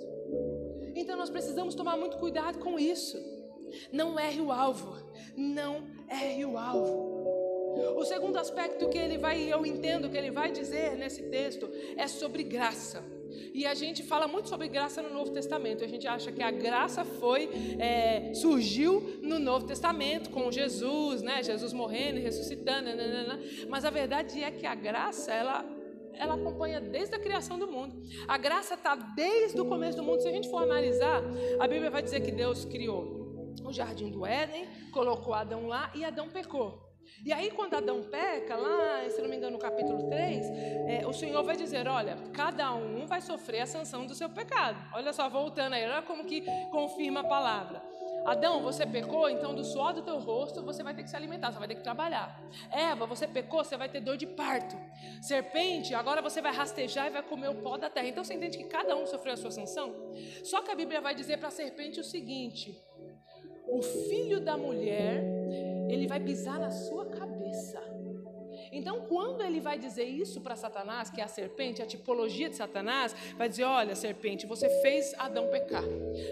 Então 0.94 1.16
nós 1.16 1.30
precisamos 1.30 1.74
tomar 1.74 1.96
muito 1.96 2.16
cuidado 2.16 2.58
com 2.58 2.78
isso. 2.78 3.18
Não 3.92 4.18
erre 4.18 4.40
o 4.40 4.50
alvo. 4.52 4.96
Não 5.36 5.84
erre 6.08 6.44
o 6.44 6.56
alvo. 6.56 7.16
O 7.96 8.04
segundo 8.04 8.38
aspecto 8.38 8.88
que 8.88 8.96
ele 8.96 9.18
vai, 9.18 9.52
eu 9.52 9.66
entendo 9.66 10.08
que 10.08 10.16
ele 10.16 10.30
vai 10.30 10.50
dizer 10.50 10.96
nesse 10.96 11.22
texto, 11.24 11.68
é 11.96 12.08
sobre 12.08 12.42
graça. 12.42 13.04
E 13.54 13.66
a 13.66 13.74
gente 13.74 14.02
fala 14.02 14.26
muito 14.26 14.48
sobre 14.48 14.68
graça 14.68 15.02
no 15.02 15.10
Novo 15.12 15.30
Testamento. 15.30 15.84
A 15.84 15.88
gente 15.88 16.06
acha 16.06 16.32
que 16.32 16.42
a 16.42 16.50
graça 16.50 17.04
foi 17.04 17.48
é, 17.78 18.32
surgiu 18.34 19.20
no 19.22 19.38
Novo 19.38 19.66
Testamento 19.66 20.30
com 20.30 20.50
Jesus, 20.50 21.22
né? 21.22 21.42
Jesus 21.42 21.72
morrendo 21.72 22.18
e 22.18 22.22
ressuscitando. 22.22 22.88
Mas 23.68 23.84
a 23.84 23.90
verdade 23.90 24.42
é 24.42 24.50
que 24.50 24.66
a 24.66 24.74
graça 24.74 25.32
ela 25.32 25.64
ela 26.18 26.34
acompanha 26.34 26.80
desde 26.80 27.14
a 27.14 27.18
criação 27.18 27.58
do 27.58 27.70
mundo. 27.70 27.94
A 28.26 28.38
graça 28.38 28.74
está 28.74 28.94
desde 28.94 29.60
o 29.60 29.66
começo 29.66 29.98
do 29.98 30.02
mundo. 30.02 30.20
Se 30.22 30.28
a 30.28 30.32
gente 30.32 30.48
for 30.48 30.62
analisar, 30.62 31.22
a 31.60 31.68
Bíblia 31.68 31.90
vai 31.90 32.02
dizer 32.02 32.20
que 32.20 32.32
Deus 32.32 32.64
criou 32.64 33.54
o 33.64 33.72
jardim 33.72 34.10
do 34.10 34.24
Éden, 34.24 34.66
colocou 34.92 35.34
Adão 35.34 35.66
lá 35.66 35.90
e 35.94 36.04
Adão 36.04 36.28
pecou. 36.28 36.85
E 37.24 37.32
aí, 37.32 37.50
quando 37.50 37.74
Adão 37.74 38.02
peca, 38.02 38.56
lá, 38.56 39.08
se 39.08 39.20
não 39.20 39.28
me 39.28 39.36
engano, 39.36 39.52
no 39.52 39.58
capítulo 39.58 40.08
3, 40.08 40.46
é, 40.88 41.06
o 41.06 41.12
Senhor 41.12 41.42
vai 41.42 41.56
dizer: 41.56 41.86
olha, 41.88 42.16
cada 42.32 42.74
um 42.74 43.06
vai 43.06 43.20
sofrer 43.20 43.60
a 43.60 43.66
sanção 43.66 44.06
do 44.06 44.14
seu 44.14 44.28
pecado. 44.28 44.78
Olha 44.94 45.12
só, 45.12 45.28
voltando 45.28 45.74
aí, 45.74 45.84
olha 45.84 46.02
como 46.02 46.24
que 46.24 46.42
confirma 46.70 47.20
a 47.20 47.24
palavra. 47.24 47.82
Adão, 48.26 48.60
você 48.60 48.84
pecou, 48.84 49.30
então 49.30 49.54
do 49.54 49.64
suor 49.64 49.92
do 49.92 50.02
teu 50.02 50.18
rosto 50.18 50.60
você 50.60 50.82
vai 50.82 50.92
ter 50.92 51.04
que 51.04 51.10
se 51.10 51.14
alimentar, 51.14 51.52
você 51.52 51.60
vai 51.60 51.68
ter 51.68 51.76
que 51.76 51.82
trabalhar. 51.82 52.42
Eva, 52.72 53.06
você 53.06 53.26
pecou, 53.26 53.62
você 53.62 53.76
vai 53.76 53.88
ter 53.88 54.00
dor 54.00 54.16
de 54.16 54.26
parto. 54.26 54.76
Serpente, 55.22 55.94
agora 55.94 56.20
você 56.20 56.42
vai 56.42 56.52
rastejar 56.52 57.06
e 57.06 57.10
vai 57.10 57.22
comer 57.22 57.48
o 57.48 57.54
pó 57.54 57.76
da 57.76 57.88
terra. 57.88 58.08
Então 58.08 58.24
você 58.24 58.34
entende 58.34 58.58
que 58.58 58.64
cada 58.64 58.96
um 58.96 59.06
sofreu 59.06 59.34
a 59.34 59.36
sua 59.36 59.52
sanção? 59.52 59.94
Só 60.42 60.60
que 60.60 60.72
a 60.72 60.74
Bíblia 60.74 61.00
vai 61.00 61.14
dizer 61.14 61.38
para 61.38 61.48
a 61.48 61.52
serpente 61.52 62.00
o 62.00 62.04
seguinte: 62.04 62.76
o 63.68 63.80
filho 63.80 64.40
da 64.40 64.56
mulher, 64.56 65.22
ele 65.88 66.06
vai 66.06 66.20
pisar 66.20 66.58
na 66.58 66.70
sua 66.70 67.06
cabeça. 67.06 67.82
Então, 68.72 69.02
quando 69.02 69.42
ele 69.42 69.60
vai 69.60 69.78
dizer 69.78 70.04
isso 70.04 70.40
para 70.40 70.56
Satanás, 70.56 71.08
que 71.08 71.20
é 71.20 71.24
a 71.24 71.28
serpente, 71.28 71.82
a 71.82 71.86
tipologia 71.86 72.48
de 72.48 72.56
Satanás, 72.56 73.14
vai 73.36 73.48
dizer: 73.48 73.64
Olha, 73.64 73.94
serpente, 73.94 74.46
você 74.46 74.68
fez 74.80 75.14
Adão 75.18 75.48
pecar, 75.48 75.84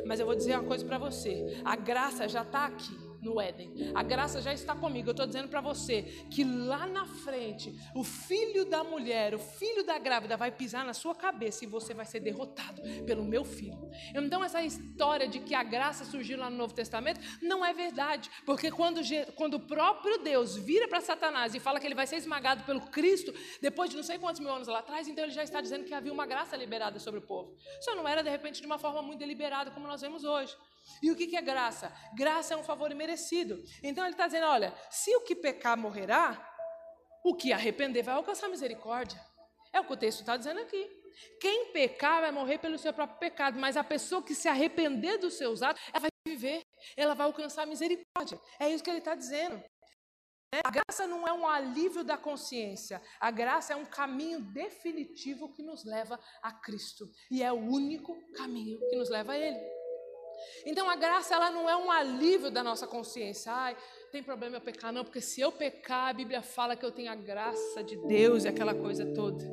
mas 0.04 0.20
eu 0.20 0.26
vou 0.26 0.34
dizer 0.34 0.54
uma 0.54 0.64
coisa 0.64 0.84
para 0.84 0.98
você: 0.98 1.60
a 1.64 1.76
graça 1.76 2.28
já 2.28 2.42
está 2.42 2.66
aqui 2.66 3.03
no 3.24 3.40
Éden. 3.40 3.92
A 3.94 4.02
graça 4.02 4.40
já 4.40 4.52
está 4.52 4.74
comigo. 4.76 5.08
Eu 5.08 5.12
estou 5.12 5.26
dizendo 5.26 5.48
para 5.48 5.60
você 5.60 6.02
que 6.30 6.44
lá 6.44 6.86
na 6.86 7.06
frente, 7.06 7.74
o 7.94 8.04
filho 8.04 8.64
da 8.64 8.84
mulher, 8.84 9.34
o 9.34 9.38
filho 9.38 9.84
da 9.84 9.98
grávida 9.98 10.36
vai 10.36 10.50
pisar 10.50 10.84
na 10.84 10.92
sua 10.92 11.14
cabeça 11.14 11.64
e 11.64 11.66
você 11.66 11.94
vai 11.94 12.04
ser 12.04 12.20
derrotado 12.20 12.82
pelo 13.06 13.24
meu 13.24 13.44
filho. 13.44 13.90
Então, 14.14 14.44
essa 14.44 14.62
história 14.62 15.26
de 15.26 15.40
que 15.40 15.54
a 15.54 15.62
graça 15.62 16.04
surgiu 16.04 16.38
lá 16.38 16.50
no 16.50 16.56
Novo 16.56 16.74
Testamento 16.74 17.20
não 17.42 17.64
é 17.64 17.72
verdade, 17.72 18.30
porque 18.44 18.70
quando, 18.70 19.00
quando 19.34 19.54
o 19.54 19.60
próprio 19.60 20.18
Deus 20.18 20.56
vira 20.56 20.86
para 20.86 21.00
Satanás 21.00 21.54
e 21.54 21.60
fala 21.60 21.80
que 21.80 21.86
ele 21.86 21.94
vai 21.94 22.06
ser 22.06 22.16
esmagado 22.16 22.64
pelo 22.64 22.80
Cristo, 22.82 23.32
depois 23.60 23.90
de 23.90 23.96
não 23.96 24.02
sei 24.02 24.18
quantos 24.18 24.40
mil 24.40 24.52
anos 24.52 24.68
lá 24.68 24.80
atrás, 24.80 25.08
então 25.08 25.24
ele 25.24 25.32
já 25.32 25.42
está 25.42 25.60
dizendo 25.60 25.84
que 25.84 25.94
havia 25.94 26.12
uma 26.12 26.26
graça 26.26 26.56
liberada 26.56 26.98
sobre 26.98 27.20
o 27.20 27.22
povo. 27.22 27.56
Só 27.80 27.94
não 27.94 28.06
era 28.06 28.22
de 28.22 28.30
repente 28.30 28.60
de 28.60 28.66
uma 28.66 28.78
forma 28.78 29.02
muito 29.02 29.18
deliberada 29.18 29.70
como 29.70 29.86
nós 29.86 30.00
vemos 30.00 30.24
hoje. 30.24 30.54
E 31.02 31.10
o 31.10 31.16
que 31.16 31.36
é 31.36 31.42
graça? 31.42 31.92
Graça 32.14 32.54
é 32.54 32.56
um 32.56 32.64
favor 32.64 32.90
imerecido. 32.90 33.62
Então 33.82 34.04
ele 34.04 34.14
está 34.14 34.26
dizendo: 34.26 34.46
olha, 34.46 34.74
se 34.90 35.14
o 35.16 35.22
que 35.22 35.34
pecar 35.34 35.76
morrerá, 35.76 36.50
o 37.24 37.34
que 37.34 37.52
arrepender 37.52 38.02
vai 38.02 38.14
alcançar 38.14 38.48
misericórdia. 38.48 39.20
É 39.72 39.80
o 39.80 39.84
que 39.84 39.92
o 39.92 39.96
texto 39.96 40.20
está 40.20 40.36
dizendo 40.36 40.60
aqui. 40.60 40.88
Quem 41.40 41.72
pecar 41.72 42.20
vai 42.20 42.30
morrer 42.30 42.58
pelo 42.58 42.78
seu 42.78 42.92
próprio 42.92 43.18
pecado, 43.18 43.58
mas 43.58 43.76
a 43.76 43.84
pessoa 43.84 44.22
que 44.22 44.34
se 44.34 44.48
arrepender 44.48 45.18
dos 45.18 45.34
seus 45.34 45.62
atos, 45.62 45.82
ela 45.92 46.00
vai 46.00 46.10
viver, 46.26 46.62
ela 46.96 47.14
vai 47.14 47.26
alcançar 47.26 47.66
misericórdia. 47.66 48.38
É 48.58 48.68
isso 48.68 48.82
que 48.82 48.90
ele 48.90 48.98
está 48.98 49.14
dizendo. 49.14 49.62
A 50.62 50.70
graça 50.70 51.06
não 51.06 51.26
é 51.26 51.32
um 51.32 51.48
alívio 51.48 52.04
da 52.04 52.16
consciência, 52.16 53.02
a 53.18 53.30
graça 53.30 53.72
é 53.72 53.76
um 53.76 53.84
caminho 53.84 54.40
definitivo 54.40 55.52
que 55.52 55.62
nos 55.62 55.84
leva 55.84 56.20
a 56.40 56.52
Cristo, 56.52 57.10
e 57.28 57.42
é 57.42 57.52
o 57.52 57.56
único 57.56 58.16
caminho 58.34 58.78
que 58.88 58.96
nos 58.96 59.10
leva 59.10 59.32
a 59.32 59.38
Ele. 59.38 59.58
Então 60.66 60.88
a 60.88 60.96
graça 60.96 61.34
ela 61.34 61.50
não 61.50 61.68
é 61.68 61.76
um 61.76 61.90
alívio 61.90 62.50
da 62.50 62.62
nossa 62.62 62.86
consciência. 62.86 63.52
Ai, 63.52 63.76
tem 64.10 64.22
problema 64.22 64.56
eu 64.56 64.60
pecar, 64.60 64.92
não, 64.92 65.02
porque 65.02 65.20
se 65.20 65.40
eu 65.40 65.50
pecar, 65.50 66.08
a 66.08 66.12
Bíblia 66.12 66.40
fala 66.40 66.76
que 66.76 66.84
eu 66.84 66.92
tenho 66.92 67.10
a 67.10 67.16
graça 67.16 67.82
de 67.82 67.96
Deus 68.06 68.44
e 68.44 68.48
aquela 68.48 68.74
coisa 68.74 69.04
toda. 69.06 69.44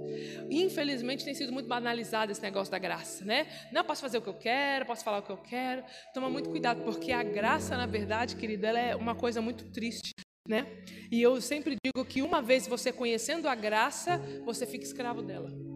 Infelizmente 0.49 1.25
tem 1.25 1.33
sido 1.33 1.51
muito 1.51 1.67
banalizado 1.67 2.31
esse 2.31 2.41
negócio 2.41 2.71
da 2.71 2.77
graça, 2.77 3.25
né? 3.25 3.47
Não 3.71 3.83
posso 3.83 4.01
fazer 4.01 4.19
o 4.19 4.21
que 4.21 4.29
eu 4.29 4.37
quero, 4.37 4.85
posso 4.85 5.03
falar 5.03 5.19
o 5.19 5.23
que 5.23 5.31
eu 5.31 5.37
quero. 5.37 5.83
Toma 6.13 6.29
muito 6.29 6.49
cuidado, 6.49 6.83
porque 6.83 7.11
a 7.11 7.23
graça, 7.23 7.75
na 7.75 7.85
verdade, 7.85 8.35
querido, 8.35 8.65
ela 8.65 8.79
é 8.79 8.95
uma 8.95 9.15
coisa 9.15 9.41
muito 9.41 9.71
triste. 9.71 10.11
Né? 10.47 10.83
E 11.11 11.21
eu 11.21 11.39
sempre 11.39 11.75
digo 11.85 12.03
que 12.03 12.21
uma 12.21 12.41
vez 12.41 12.67
você 12.67 12.91
conhecendo 12.91 13.47
a 13.47 13.55
graça, 13.55 14.17
você 14.43 14.65
fica 14.65 14.83
escravo 14.83 15.21
dela. 15.21 15.70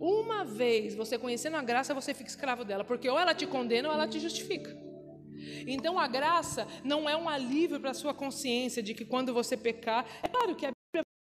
Uma 0.00 0.44
vez 0.44 0.94
você 0.94 1.18
conhecendo 1.18 1.58
a 1.58 1.62
graça, 1.62 1.92
você 1.92 2.14
fica 2.14 2.30
escravo 2.30 2.64
dela, 2.64 2.82
porque 2.82 3.08
ou 3.08 3.18
ela 3.18 3.34
te 3.34 3.46
condena 3.46 3.88
ou 3.88 3.94
ela 3.94 4.08
te 4.08 4.18
justifica. 4.18 4.74
Então 5.66 5.98
a 5.98 6.08
graça 6.08 6.66
não 6.82 7.08
é 7.08 7.14
um 7.14 7.28
alívio 7.28 7.78
para 7.78 7.90
a 7.90 7.94
sua 7.94 8.14
consciência 8.14 8.82
de 8.82 8.94
que 8.94 9.04
quando 9.04 9.34
você 9.34 9.56
pecar, 9.58 10.06
é 10.22 10.28
claro 10.28 10.56
que 10.56 10.64
a 10.64 10.72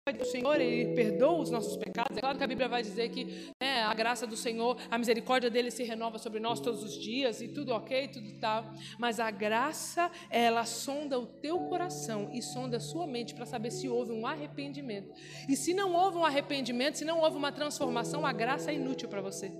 o 0.09 0.25
Senhor, 0.25 0.61
Ele 0.61 0.95
perdoa 0.95 1.41
os 1.41 1.51
nossos 1.51 1.77
pecados. 1.77 2.17
É 2.17 2.21
claro 2.21 2.39
que 2.39 2.43
a 2.43 2.47
Bíblia 2.47 2.69
vai 2.69 2.83
dizer 2.83 3.11
que 3.11 3.53
né, 3.63 3.83
a 3.83 3.95
graça 3.95 4.27
do 4.27 4.37
Senhor, 4.37 4.77
a 4.91 4.99
misericórdia 4.99 5.51
dele 5.51 5.71
se 5.71 5.85
renova 5.85 6.19
sobre 6.19 6.41
nós 6.41 6.59
todos 6.59 6.83
os 6.83 6.95
dias 6.95 7.41
e 7.41 7.49
tudo 7.49 7.73
ok, 7.73 8.09
tudo 8.09 8.33
tal. 8.41 8.73
Mas 8.99 9.21
a 9.21 9.31
graça, 9.31 10.11
ela 10.31 10.65
sonda 10.65 11.19
o 11.19 11.27
teu 11.27 11.59
coração 11.61 12.31
e 12.33 12.43
sonda 12.43 12.79
a 12.79 12.81
sua 12.81 13.07
mente 13.07 13.35
para 13.35 13.47
saber 13.47 13.71
se 13.71 13.89
houve 13.89 14.11
um 14.13 14.27
arrependimento. 14.27 15.13
E 15.49 15.55
se 15.55 15.75
não 15.75 15.93
houve 15.93 16.17
um 16.17 16.25
arrependimento, 16.25 16.97
se 16.97 17.05
não 17.05 17.21
houve 17.21 17.37
uma 17.37 17.53
transformação, 17.53 18.25
a 18.27 18.33
graça 18.33 18.71
é 18.71 18.75
inútil 18.75 19.09
para 19.09 19.21
você. 19.21 19.53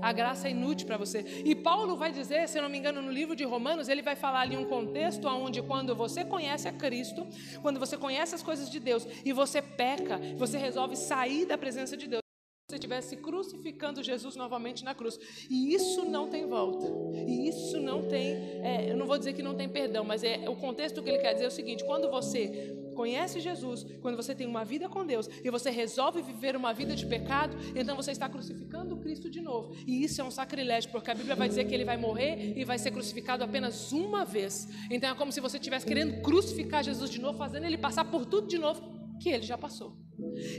A 0.00 0.12
graça 0.12 0.48
é 0.48 0.50
inútil 0.50 0.86
para 0.86 0.96
você. 0.96 1.42
E 1.44 1.54
Paulo 1.54 1.96
vai 1.96 2.12
dizer, 2.12 2.48
se 2.48 2.58
eu 2.58 2.62
não 2.62 2.68
me 2.68 2.78
engano, 2.78 3.02
no 3.02 3.10
livro 3.10 3.34
de 3.34 3.44
Romanos, 3.44 3.88
ele 3.88 4.02
vai 4.02 4.14
falar 4.14 4.40
ali 4.40 4.56
um 4.56 4.64
contexto 4.64 5.26
onde 5.26 5.62
quando 5.62 5.94
você 5.94 6.24
conhece 6.24 6.68
a 6.68 6.72
Cristo, 6.72 7.26
quando 7.62 7.80
você 7.80 7.96
conhece 7.96 8.34
as 8.34 8.42
coisas 8.42 8.70
de 8.70 8.78
Deus 8.78 9.06
e 9.24 9.32
você 9.32 9.62
peca, 9.84 10.18
você 10.38 10.56
resolve 10.56 10.96
sair 10.96 11.44
da 11.44 11.58
presença 11.58 11.94
de 11.94 12.08
Deus 12.08 12.24
você 12.66 12.76
estivesse 12.76 13.16
crucificando 13.16 14.02
Jesus 14.02 14.36
novamente 14.36 14.84
na 14.84 14.94
cruz. 14.94 15.18
E 15.50 15.74
isso 15.74 16.02
não 16.06 16.30
tem 16.30 16.46
volta. 16.46 16.86
E 17.14 17.46
isso 17.46 17.78
não 17.78 18.08
tem, 18.08 18.36
é, 18.62 18.90
eu 18.90 18.96
não 18.96 19.06
vou 19.06 19.18
dizer 19.18 19.34
que 19.34 19.42
não 19.42 19.54
tem 19.54 19.68
perdão, 19.68 20.02
mas 20.02 20.24
é 20.24 20.48
o 20.48 20.56
contexto 20.56 21.02
que 21.02 21.10
ele 21.10 21.18
quer 21.18 21.34
dizer 21.34 21.44
é 21.44 21.48
o 21.48 21.50
seguinte: 21.50 21.84
quando 21.84 22.10
você 22.10 22.74
conhece 22.94 23.38
Jesus, 23.38 23.84
quando 24.00 24.16
você 24.16 24.34
tem 24.34 24.46
uma 24.46 24.64
vida 24.64 24.88
com 24.88 25.04
Deus 25.04 25.28
e 25.44 25.50
você 25.50 25.68
resolve 25.68 26.22
viver 26.22 26.56
uma 26.56 26.72
vida 26.72 26.96
de 26.96 27.04
pecado, 27.04 27.54
então 27.76 27.94
você 27.94 28.12
está 28.12 28.30
crucificando 28.30 28.96
Cristo 28.96 29.28
de 29.28 29.42
novo. 29.42 29.76
E 29.86 30.02
isso 30.02 30.22
é 30.22 30.24
um 30.24 30.30
sacrilégio, 30.30 30.90
porque 30.90 31.10
a 31.10 31.14
Bíblia 31.14 31.36
vai 31.36 31.48
dizer 31.48 31.66
que 31.66 31.74
ele 31.74 31.84
vai 31.84 31.98
morrer 31.98 32.54
e 32.56 32.64
vai 32.64 32.78
ser 32.78 32.90
crucificado 32.92 33.44
apenas 33.44 33.92
uma 33.92 34.24
vez. 34.24 34.66
Então 34.90 35.10
é 35.10 35.14
como 35.14 35.30
se 35.30 35.40
você 35.40 35.58
estivesse 35.58 35.84
querendo 35.84 36.22
crucificar 36.22 36.82
Jesus 36.82 37.10
de 37.10 37.20
novo, 37.20 37.36
fazendo 37.36 37.66
ele 37.66 37.76
passar 37.76 38.06
por 38.06 38.24
tudo 38.24 38.48
de 38.48 38.56
novo 38.56 39.03
que 39.20 39.28
ele 39.28 39.44
já 39.44 39.56
passou. 39.56 39.96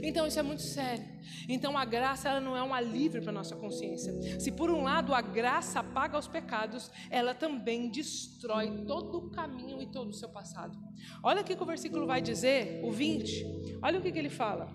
Então 0.02 0.26
isso 0.26 0.38
é 0.38 0.42
muito 0.42 0.62
sério. 0.62 1.04
Então 1.48 1.76
a 1.76 1.84
graça 1.84 2.28
ela 2.28 2.40
não 2.40 2.56
é 2.56 2.62
um 2.62 2.74
alívio 2.74 3.22
para 3.22 3.32
nossa 3.32 3.56
consciência. 3.56 4.12
Se 4.40 4.52
por 4.52 4.70
um 4.70 4.82
lado 4.82 5.14
a 5.14 5.20
graça 5.20 5.80
apaga 5.80 6.18
os 6.18 6.28
pecados, 6.28 6.90
ela 7.10 7.34
também 7.34 7.88
destrói 7.88 8.84
todo 8.86 9.18
o 9.18 9.30
caminho 9.30 9.80
e 9.80 9.86
todo 9.86 10.10
o 10.10 10.14
seu 10.14 10.28
passado. 10.28 10.78
Olha 11.22 11.40
o 11.40 11.44
que 11.44 11.54
o 11.54 11.66
versículo 11.66 12.06
vai 12.06 12.20
dizer, 12.20 12.84
o 12.84 12.92
20. 12.92 13.78
Olha 13.82 13.98
o 13.98 14.02
que, 14.02 14.12
que 14.12 14.18
ele 14.18 14.30
fala. 14.30 14.68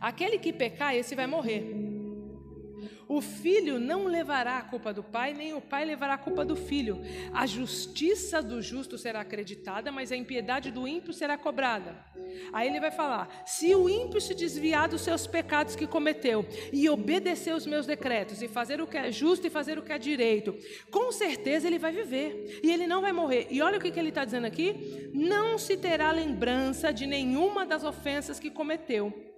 Aquele 0.00 0.38
que 0.38 0.52
pecar, 0.52 0.94
esse 0.94 1.14
vai 1.14 1.26
morrer. 1.26 1.83
O 3.08 3.20
filho 3.20 3.78
não 3.78 4.04
levará 4.04 4.58
a 4.58 4.62
culpa 4.62 4.92
do 4.92 5.02
pai, 5.02 5.34
nem 5.34 5.52
o 5.52 5.60
pai 5.60 5.84
levará 5.84 6.14
a 6.14 6.18
culpa 6.18 6.44
do 6.44 6.56
filho. 6.56 7.00
A 7.32 7.46
justiça 7.46 8.42
do 8.42 8.62
justo 8.62 8.96
será 8.96 9.20
acreditada, 9.20 9.92
mas 9.92 10.10
a 10.10 10.16
impiedade 10.16 10.70
do 10.70 10.88
ímpio 10.88 11.12
será 11.12 11.36
cobrada. 11.36 11.96
Aí 12.52 12.68
ele 12.68 12.80
vai 12.80 12.90
falar: 12.90 13.42
se 13.46 13.74
o 13.74 13.88
ímpio 13.88 14.20
se 14.20 14.34
desviar 14.34 14.88
dos 14.88 15.02
seus 15.02 15.26
pecados 15.26 15.76
que 15.76 15.86
cometeu 15.86 16.46
e 16.72 16.88
obedecer 16.88 17.54
os 17.54 17.66
meus 17.66 17.86
decretos, 17.86 18.42
e 18.42 18.48
fazer 18.48 18.80
o 18.80 18.86
que 18.86 18.96
é 18.96 19.12
justo 19.12 19.46
e 19.46 19.50
fazer 19.50 19.78
o 19.78 19.82
que 19.82 19.92
é 19.92 19.98
direito, 19.98 20.56
com 20.90 21.12
certeza 21.12 21.66
ele 21.66 21.78
vai 21.78 21.92
viver 21.92 22.60
e 22.62 22.70
ele 22.70 22.86
não 22.86 23.00
vai 23.00 23.12
morrer. 23.12 23.46
E 23.50 23.60
olha 23.60 23.78
o 23.78 23.80
que, 23.80 23.98
ele 23.98 24.08
está 24.08 24.24
dizendo 24.24 24.46
aqui: 24.46 25.10
não 25.12 25.58
se 25.58 25.76
terá 25.76 26.10
lembrança 26.10 26.92
de 26.92 27.06
nenhuma 27.06 27.66
das 27.66 27.84
ofensas 27.84 28.38
que 28.38 28.50
cometeu 28.50 29.33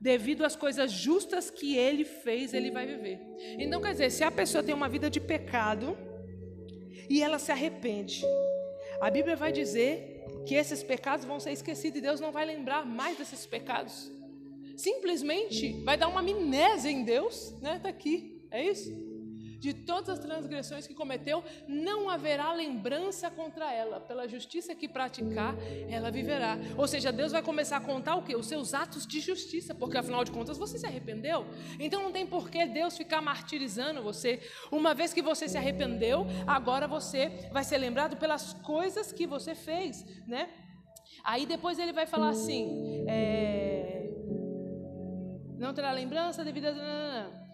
devido 0.00 0.44
às 0.44 0.54
coisas 0.54 0.90
justas 0.92 1.50
que 1.50 1.76
ele 1.76 2.04
fez, 2.04 2.54
ele 2.54 2.70
vai 2.70 2.86
viver. 2.86 3.20
Então, 3.58 3.80
quer 3.80 3.92
dizer, 3.92 4.10
se 4.10 4.22
a 4.22 4.30
pessoa 4.30 4.62
tem 4.62 4.74
uma 4.74 4.88
vida 4.88 5.10
de 5.10 5.20
pecado 5.20 5.96
e 7.08 7.22
ela 7.22 7.38
se 7.38 7.50
arrepende, 7.50 8.24
a 9.00 9.10
Bíblia 9.10 9.36
vai 9.36 9.52
dizer 9.52 10.24
que 10.46 10.54
esses 10.54 10.82
pecados 10.82 11.24
vão 11.24 11.40
ser 11.40 11.52
esquecidos 11.52 11.98
e 11.98 12.02
Deus 12.02 12.20
não 12.20 12.32
vai 12.32 12.44
lembrar 12.44 12.86
mais 12.86 13.18
desses 13.18 13.46
pecados. 13.46 14.12
Simplesmente 14.76 15.72
vai 15.84 15.96
dar 15.96 16.08
uma 16.08 16.20
amnésia 16.20 16.90
em 16.90 17.02
Deus, 17.02 17.54
né? 17.60 17.76
Está 17.76 17.88
aqui, 17.88 18.46
é 18.50 18.64
isso? 18.64 19.07
De 19.58 19.74
todas 19.74 20.08
as 20.10 20.18
transgressões 20.18 20.86
que 20.86 20.94
cometeu, 20.94 21.42
não 21.66 22.08
haverá 22.08 22.52
lembrança 22.52 23.30
contra 23.30 23.72
ela. 23.72 24.00
Pela 24.00 24.28
justiça 24.28 24.74
que 24.74 24.88
praticar, 24.88 25.54
ela 25.88 26.10
viverá. 26.10 26.56
Ou 26.76 26.86
seja, 26.86 27.12
Deus 27.12 27.32
vai 27.32 27.42
começar 27.42 27.78
a 27.78 27.80
contar 27.80 28.14
o 28.16 28.22
que? 28.22 28.36
Os 28.36 28.46
seus 28.46 28.74
atos 28.74 29.06
de 29.06 29.20
justiça, 29.20 29.74
porque 29.74 29.98
afinal 29.98 30.24
de 30.24 30.30
contas 30.30 30.56
você 30.56 30.78
se 30.78 30.86
arrependeu. 30.86 31.46
Então 31.78 32.02
não 32.02 32.12
tem 32.12 32.26
por 32.26 32.50
que 32.50 32.64
Deus 32.66 32.96
ficar 32.96 33.20
martirizando 33.20 34.02
você. 34.02 34.40
Uma 34.70 34.94
vez 34.94 35.12
que 35.12 35.22
você 35.22 35.48
se 35.48 35.58
arrependeu, 35.58 36.26
agora 36.46 36.86
você 36.86 37.48
vai 37.52 37.64
ser 37.64 37.78
lembrado 37.78 38.16
pelas 38.16 38.52
coisas 38.52 39.12
que 39.12 39.26
você 39.26 39.54
fez, 39.54 40.04
né? 40.26 40.48
Aí 41.24 41.46
depois 41.46 41.78
ele 41.78 41.92
vai 41.92 42.06
falar 42.06 42.30
assim: 42.30 43.04
é... 43.08 44.08
não 45.58 45.74
terá 45.74 45.90
lembrança 45.90 46.44
devido 46.44 46.66
a. 46.66 47.48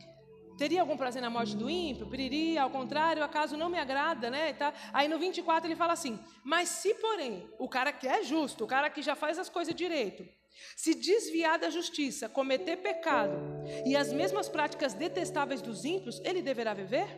Teria 0.57 0.81
algum 0.81 0.97
prazer 0.97 1.21
na 1.21 1.29
morte 1.29 1.57
do 1.57 1.69
ímpio? 1.69 2.07
Piriri, 2.07 2.57
ao 2.57 2.71
contrário, 2.71 3.25
acaso 3.25 3.57
não 3.57 3.69
me 3.69 3.79
agrada, 3.79 4.31
né? 4.31 4.53
Tá? 4.53 4.73
Aí 4.93 5.09
no 5.09 5.19
24 5.19 5.69
ele 5.69 5.77
fala 5.77 5.93
assim: 5.93 6.19
Mas 6.45 6.69
se, 6.69 6.95
porém, 6.95 7.49
o 7.59 7.69
cara 7.69 7.93
que 7.93 8.07
é 8.07 8.23
justo, 8.23 8.65
o 8.65 8.67
cara 8.67 8.89
que 8.89 9.03
já 9.03 9.17
faz 9.17 9.39
as 9.39 9.49
coisas 9.49 9.75
direito, 9.75 10.27
se 10.77 10.95
desviar 10.95 11.59
da 11.59 11.71
justiça, 11.71 12.29
cometer 12.29 12.77
pecado 12.77 13.37
e 13.85 13.97
as 13.97 14.13
mesmas 14.13 14.49
práticas 14.49 14.95
detestáveis 14.95 15.61
dos 15.61 15.85
ímpios, 15.85 16.21
ele 16.25 16.41
deverá 16.41 16.73
viver? 16.73 17.09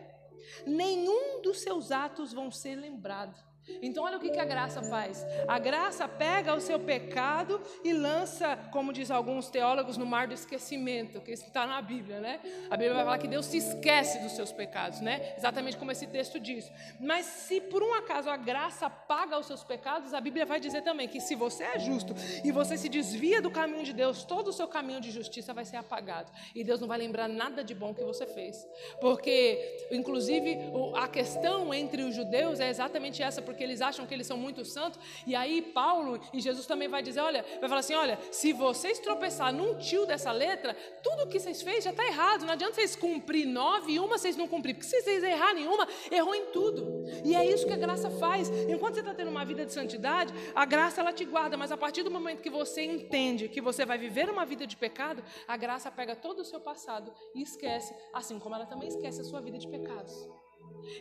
Nenhum 0.65 1.41
dos 1.41 1.59
seus 1.61 1.91
atos 1.91 2.33
vão 2.33 2.51
ser 2.51 2.75
lembrados. 2.75 3.39
Então, 3.81 4.03
olha 4.03 4.17
o 4.17 4.19
que, 4.19 4.29
que 4.29 4.39
a 4.39 4.45
graça 4.45 4.81
faz. 4.83 5.25
A 5.47 5.59
graça 5.59 6.07
pega 6.07 6.53
o 6.53 6.61
seu 6.61 6.79
pecado 6.79 7.61
e 7.83 7.93
lança, 7.93 8.57
como 8.71 8.93
diz 8.93 9.11
alguns 9.11 9.49
teólogos, 9.49 9.97
no 9.97 10.05
mar 10.05 10.27
do 10.27 10.33
esquecimento, 10.33 11.21
que 11.21 11.31
está 11.31 11.65
na 11.65 11.81
Bíblia, 11.81 12.19
né? 12.19 12.39
A 12.69 12.77
Bíblia 12.77 12.93
vai 12.93 13.03
falar 13.03 13.17
que 13.17 13.27
Deus 13.27 13.45
se 13.45 13.57
esquece 13.57 14.19
dos 14.19 14.33
seus 14.33 14.51
pecados, 14.51 15.01
né? 15.01 15.33
Exatamente 15.37 15.77
como 15.77 15.91
esse 15.91 16.07
texto 16.07 16.39
diz. 16.39 16.71
Mas 16.99 17.25
se 17.25 17.61
por 17.61 17.83
um 17.83 17.93
acaso 17.93 18.29
a 18.29 18.37
graça 18.37 18.89
paga 18.89 19.37
os 19.37 19.45
seus 19.45 19.63
pecados, 19.63 20.13
a 20.13 20.21
Bíblia 20.21 20.45
vai 20.45 20.59
dizer 20.59 20.81
também 20.81 21.07
que 21.07 21.19
se 21.19 21.35
você 21.35 21.63
é 21.63 21.79
justo 21.79 22.13
e 22.43 22.51
você 22.51 22.77
se 22.77 22.89
desvia 22.89 23.41
do 23.41 23.51
caminho 23.51 23.83
de 23.83 23.93
Deus, 23.93 24.23
todo 24.23 24.49
o 24.49 24.53
seu 24.53 24.67
caminho 24.67 25.01
de 25.01 25.11
justiça 25.11 25.53
vai 25.53 25.65
ser 25.65 25.77
apagado. 25.77 26.31
E 26.55 26.63
Deus 26.63 26.79
não 26.79 26.87
vai 26.87 26.97
lembrar 26.97 27.27
nada 27.27 27.63
de 27.63 27.73
bom 27.73 27.93
que 27.93 28.03
você 28.03 28.25
fez. 28.25 28.67
Porque, 28.99 29.87
inclusive, 29.91 30.57
a 30.95 31.07
questão 31.07 31.73
entre 31.73 32.03
os 32.03 32.15
judeus 32.15 32.59
é 32.59 32.69
exatamente 32.69 33.21
essa, 33.21 33.41
porque 33.41 33.56
porque 33.57 33.63
eles 33.63 33.81
acham 33.81 34.05
que 34.05 34.13
eles 34.13 34.27
são 34.27 34.37
muito 34.37 34.63
santos. 34.63 34.99
E 35.25 35.35
aí 35.35 35.63
Paulo 35.63 36.19
e 36.31 36.39
Jesus 36.39 36.67
também 36.67 36.87
vai 36.87 37.01
dizer, 37.01 37.21
olha, 37.21 37.43
vai 37.59 37.67
falar 37.67 37.79
assim, 37.79 37.95
olha, 37.95 38.19
se 38.31 38.53
vocês 38.53 38.99
tropeçar 38.99 39.51
num 39.51 39.75
tio 39.79 40.05
dessa 40.05 40.31
letra, 40.31 40.75
tudo 41.01 41.27
que 41.27 41.39
vocês 41.39 41.63
fez 41.63 41.83
já 41.83 41.89
está 41.89 42.05
errado. 42.05 42.45
Não 42.45 42.53
adianta 42.53 42.75
vocês 42.75 42.95
cumprir 42.95 43.47
nove 43.47 43.93
e 43.93 43.99
uma 43.99 44.19
vocês 44.19 44.37
não 44.37 44.47
cumprir, 44.47 44.75
porque 44.75 44.87
se 44.87 45.01
vocês 45.01 45.23
errarem 45.23 45.67
uma, 45.67 45.87
errou 46.11 46.35
em 46.35 46.45
tudo. 46.51 47.03
E 47.25 47.35
é 47.35 47.43
isso 47.43 47.65
que 47.65 47.73
a 47.73 47.77
graça 47.77 48.11
faz. 48.11 48.47
Enquanto 48.69 48.93
você 48.93 48.99
está 48.99 49.15
tendo 49.15 49.31
uma 49.31 49.43
vida 49.43 49.65
de 49.65 49.73
santidade, 49.73 50.31
a 50.53 50.63
graça 50.63 51.01
ela 51.01 51.11
te 51.11 51.25
guarda, 51.25 51.57
mas 51.57 51.71
a 51.71 51.77
partir 51.77 52.03
do 52.03 52.11
momento 52.11 52.43
que 52.43 52.49
você 52.51 52.83
entende 52.83 53.49
que 53.49 53.59
você 53.59 53.85
vai 53.87 53.97
viver 53.97 54.29
uma 54.29 54.45
vida 54.45 54.67
de 54.67 54.77
pecado, 54.77 55.23
a 55.47 55.57
graça 55.57 55.89
pega 55.89 56.15
todo 56.15 56.41
o 56.41 56.45
seu 56.45 56.59
passado 56.59 57.11
e 57.33 57.41
esquece, 57.41 57.95
assim 58.13 58.37
como 58.37 58.53
ela 58.53 58.67
também 58.67 58.87
esquece 58.87 59.21
a 59.21 59.23
sua 59.23 59.41
vida 59.41 59.57
de 59.57 59.67
pecados. 59.67 60.27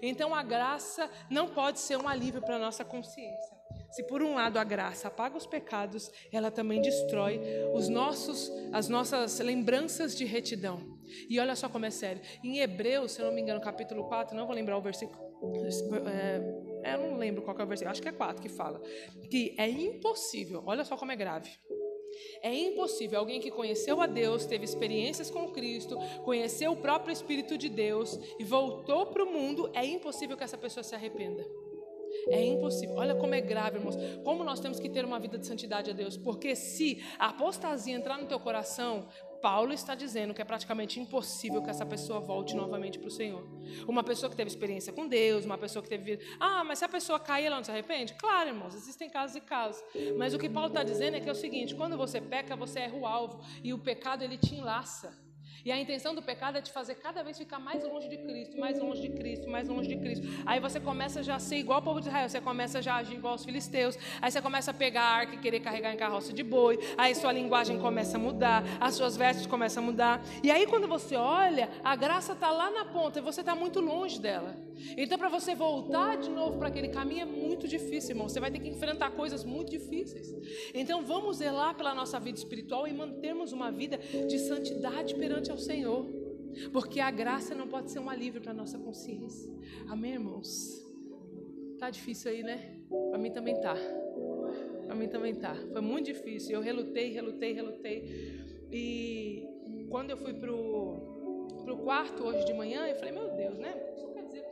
Então 0.02 0.34
a 0.34 0.42
graça 0.42 1.10
não 1.30 1.48
pode 1.48 1.78
ser 1.78 1.96
um 1.96 2.08
alívio 2.08 2.40
para 2.40 2.56
a 2.56 2.58
nossa 2.58 2.84
consciência. 2.84 3.56
Se 3.90 4.02
por 4.02 4.22
um 4.22 4.34
lado 4.34 4.58
a 4.58 4.64
graça 4.64 5.08
apaga 5.08 5.36
os 5.36 5.46
pecados, 5.46 6.10
ela 6.32 6.50
também 6.50 6.80
destrói 6.80 7.40
os 7.74 7.88
nossos, 7.88 8.50
as 8.72 8.88
nossas 8.88 9.38
lembranças 9.38 10.14
de 10.16 10.24
retidão. 10.24 10.98
E 11.28 11.38
olha 11.38 11.54
só 11.54 11.68
como 11.68 11.86
é 11.86 11.90
sério. 11.90 12.20
Em 12.42 12.58
Hebreus, 12.58 13.12
se 13.12 13.20
eu 13.20 13.26
não 13.26 13.32
me 13.32 13.40
engano, 13.40 13.60
capítulo 13.60 14.04
4, 14.04 14.36
não 14.36 14.46
vou 14.46 14.54
lembrar 14.54 14.76
o 14.76 14.82
versículo. 14.82 15.24
É, 16.84 16.94
eu 16.94 16.98
não 16.98 17.16
lembro 17.16 17.42
qual 17.42 17.56
é 17.58 17.62
o 17.62 17.66
versículo, 17.66 17.90
acho 17.90 18.02
que 18.02 18.08
é 18.08 18.12
4 18.12 18.42
que 18.42 18.48
fala. 18.48 18.80
Que 19.30 19.54
é 19.58 19.68
impossível, 19.68 20.62
olha 20.66 20.84
só 20.84 20.96
como 20.96 21.12
é 21.12 21.16
grave. 21.16 21.50
É 22.42 22.52
impossível 22.54 23.18
alguém 23.18 23.40
que 23.40 23.50
conheceu 23.50 24.00
a 24.00 24.06
Deus, 24.06 24.46
teve 24.46 24.64
experiências 24.64 25.30
com 25.30 25.50
Cristo, 25.50 25.96
conheceu 26.24 26.72
o 26.72 26.76
próprio 26.76 27.12
Espírito 27.12 27.56
de 27.56 27.68
Deus 27.68 28.18
e 28.38 28.44
voltou 28.44 29.06
para 29.06 29.24
o 29.24 29.32
mundo, 29.32 29.70
é 29.74 29.84
impossível 29.84 30.36
que 30.36 30.44
essa 30.44 30.58
pessoa 30.58 30.84
se 30.84 30.94
arrependa. 30.94 31.44
É 32.28 32.42
impossível. 32.44 32.96
Olha 32.96 33.14
como 33.14 33.34
é 33.34 33.40
grave, 33.40 33.78
irmãos. 33.78 33.96
Como 34.24 34.42
nós 34.42 34.58
temos 34.58 34.80
que 34.80 34.88
ter 34.88 35.04
uma 35.04 35.18
vida 35.18 35.38
de 35.38 35.46
santidade 35.46 35.90
a 35.90 35.94
Deus. 35.94 36.16
Porque 36.16 36.56
se 36.56 37.02
a 37.18 37.28
apostasia 37.28 37.94
entrar 37.94 38.18
no 38.18 38.26
teu 38.26 38.40
coração, 38.40 39.06
Paulo 39.46 39.72
está 39.72 39.94
dizendo 39.94 40.34
que 40.34 40.42
é 40.42 40.44
praticamente 40.44 40.98
impossível 40.98 41.62
que 41.62 41.70
essa 41.70 41.86
pessoa 41.86 42.18
volte 42.18 42.56
novamente 42.56 42.98
para 42.98 43.06
o 43.06 43.10
Senhor. 43.12 43.46
Uma 43.86 44.02
pessoa 44.02 44.28
que 44.28 44.34
teve 44.34 44.50
experiência 44.50 44.92
com 44.92 45.06
Deus, 45.06 45.44
uma 45.44 45.56
pessoa 45.56 45.84
que 45.84 45.88
teve 45.88 46.02
vida. 46.02 46.24
Ah, 46.40 46.64
mas 46.64 46.80
se 46.80 46.84
a 46.84 46.88
pessoa 46.88 47.20
cair, 47.20 47.44
ela 47.44 47.54
não 47.54 47.62
se 47.62 47.70
arrepende? 47.70 48.14
Claro, 48.14 48.48
irmãos, 48.48 48.74
existem 48.74 49.08
casos 49.08 49.36
e 49.36 49.40
casos. 49.40 49.84
Mas 50.18 50.34
o 50.34 50.38
que 50.40 50.48
Paulo 50.48 50.66
está 50.66 50.82
dizendo 50.82 51.16
é 51.16 51.20
que 51.20 51.28
é 51.28 51.32
o 51.32 51.36
seguinte: 51.36 51.76
quando 51.76 51.96
você 51.96 52.20
peca, 52.20 52.56
você 52.56 52.80
erra 52.80 52.96
o 52.96 53.06
alvo. 53.06 53.40
E 53.62 53.72
o 53.72 53.78
pecado, 53.78 54.24
ele 54.24 54.36
te 54.36 54.52
enlaça. 54.56 55.16
E 55.66 55.72
a 55.72 55.80
intenção 55.80 56.14
do 56.14 56.22
pecado 56.22 56.56
é 56.56 56.62
te 56.62 56.70
fazer 56.70 56.94
cada 56.94 57.24
vez 57.24 57.36
ficar 57.36 57.58
mais 57.58 57.82
longe 57.82 58.08
de 58.08 58.18
Cristo, 58.18 58.56
mais 58.56 58.78
longe 58.78 59.02
de 59.02 59.08
Cristo, 59.08 59.50
mais 59.50 59.68
longe 59.68 59.88
de 59.88 59.96
Cristo. 59.96 60.24
Aí 60.46 60.60
você 60.60 60.78
começa 60.78 61.24
já 61.24 61.34
a 61.34 61.38
ser 61.40 61.56
igual 61.56 61.78
ao 61.78 61.82
povo 61.82 62.00
de 62.00 62.06
Israel, 62.06 62.28
você 62.28 62.40
começa 62.40 62.80
já 62.80 62.94
a 62.94 62.96
agir 62.98 63.14
igual 63.14 63.32
aos 63.32 63.44
filisteus. 63.44 63.98
Aí 64.22 64.30
você 64.30 64.40
começa 64.40 64.70
a 64.70 64.74
pegar 64.74 65.02
a 65.02 65.16
arca 65.16 65.34
e 65.34 65.38
querer 65.38 65.58
carregar 65.58 65.92
em 65.92 65.96
carroça 65.96 66.32
de 66.32 66.44
boi. 66.44 66.78
Aí 66.96 67.16
sua 67.16 67.32
linguagem 67.32 67.80
começa 67.80 68.16
a 68.16 68.20
mudar, 68.20 68.62
as 68.80 68.94
suas 68.94 69.16
vestes 69.16 69.44
começam 69.44 69.82
a 69.82 69.86
mudar. 69.86 70.22
E 70.40 70.52
aí 70.52 70.68
quando 70.68 70.86
você 70.86 71.16
olha, 71.16 71.68
a 71.82 71.96
graça 71.96 72.34
está 72.34 72.52
lá 72.52 72.70
na 72.70 72.84
ponta 72.84 73.18
e 73.18 73.22
você 73.22 73.40
está 73.40 73.56
muito 73.56 73.80
longe 73.80 74.20
dela. 74.20 74.54
Então 74.96 75.18
para 75.18 75.28
você 75.28 75.54
voltar 75.54 76.16
de 76.16 76.30
novo 76.30 76.58
para 76.58 76.68
aquele 76.68 76.88
caminho 76.88 77.22
é 77.22 77.24
muito 77.24 77.66
difícil, 77.66 78.10
irmão. 78.10 78.28
Você 78.28 78.40
vai 78.40 78.50
ter 78.50 78.58
que 78.58 78.68
enfrentar 78.68 79.10
coisas 79.12 79.44
muito 79.44 79.70
difíceis. 79.70 80.34
Então 80.74 81.04
vamos 81.04 81.38
zelar 81.38 81.76
pela 81.76 81.94
nossa 81.94 82.18
vida 82.20 82.38
espiritual 82.38 82.86
e 82.86 82.92
mantermos 82.92 83.52
uma 83.52 83.70
vida 83.70 83.98
de 83.98 84.38
santidade 84.38 85.14
perante 85.14 85.50
ao 85.50 85.58
Senhor. 85.58 86.06
Porque 86.72 87.00
a 87.00 87.10
graça 87.10 87.54
não 87.54 87.68
pode 87.68 87.90
ser 87.90 87.98
um 87.98 88.08
alívio 88.08 88.40
para 88.40 88.52
a 88.52 88.54
nossa 88.54 88.78
consciência. 88.78 89.52
Amém, 89.88 90.12
irmãos? 90.12 90.84
Tá 91.78 91.90
difícil 91.90 92.30
aí, 92.30 92.42
né? 92.42 92.80
Para 93.10 93.18
mim 93.18 93.30
também 93.30 93.60
tá. 93.60 93.76
Para 94.86 94.94
mim 94.94 95.08
também 95.08 95.34
tá. 95.34 95.54
Foi 95.72 95.80
muito 95.82 96.06
difícil. 96.06 96.54
Eu 96.54 96.60
relutei, 96.62 97.12
relutei, 97.12 97.52
relutei. 97.52 98.46
E 98.72 99.46
quando 99.90 100.10
eu 100.10 100.16
fui 100.16 100.32
pro, 100.34 101.46
pro 101.64 101.76
quarto 101.78 102.24
hoje 102.24 102.44
de 102.46 102.54
manhã, 102.54 102.86
eu 102.86 102.96
falei, 102.96 103.12
meu 103.12 103.30
Deus, 103.34 103.58
né? 103.58 103.74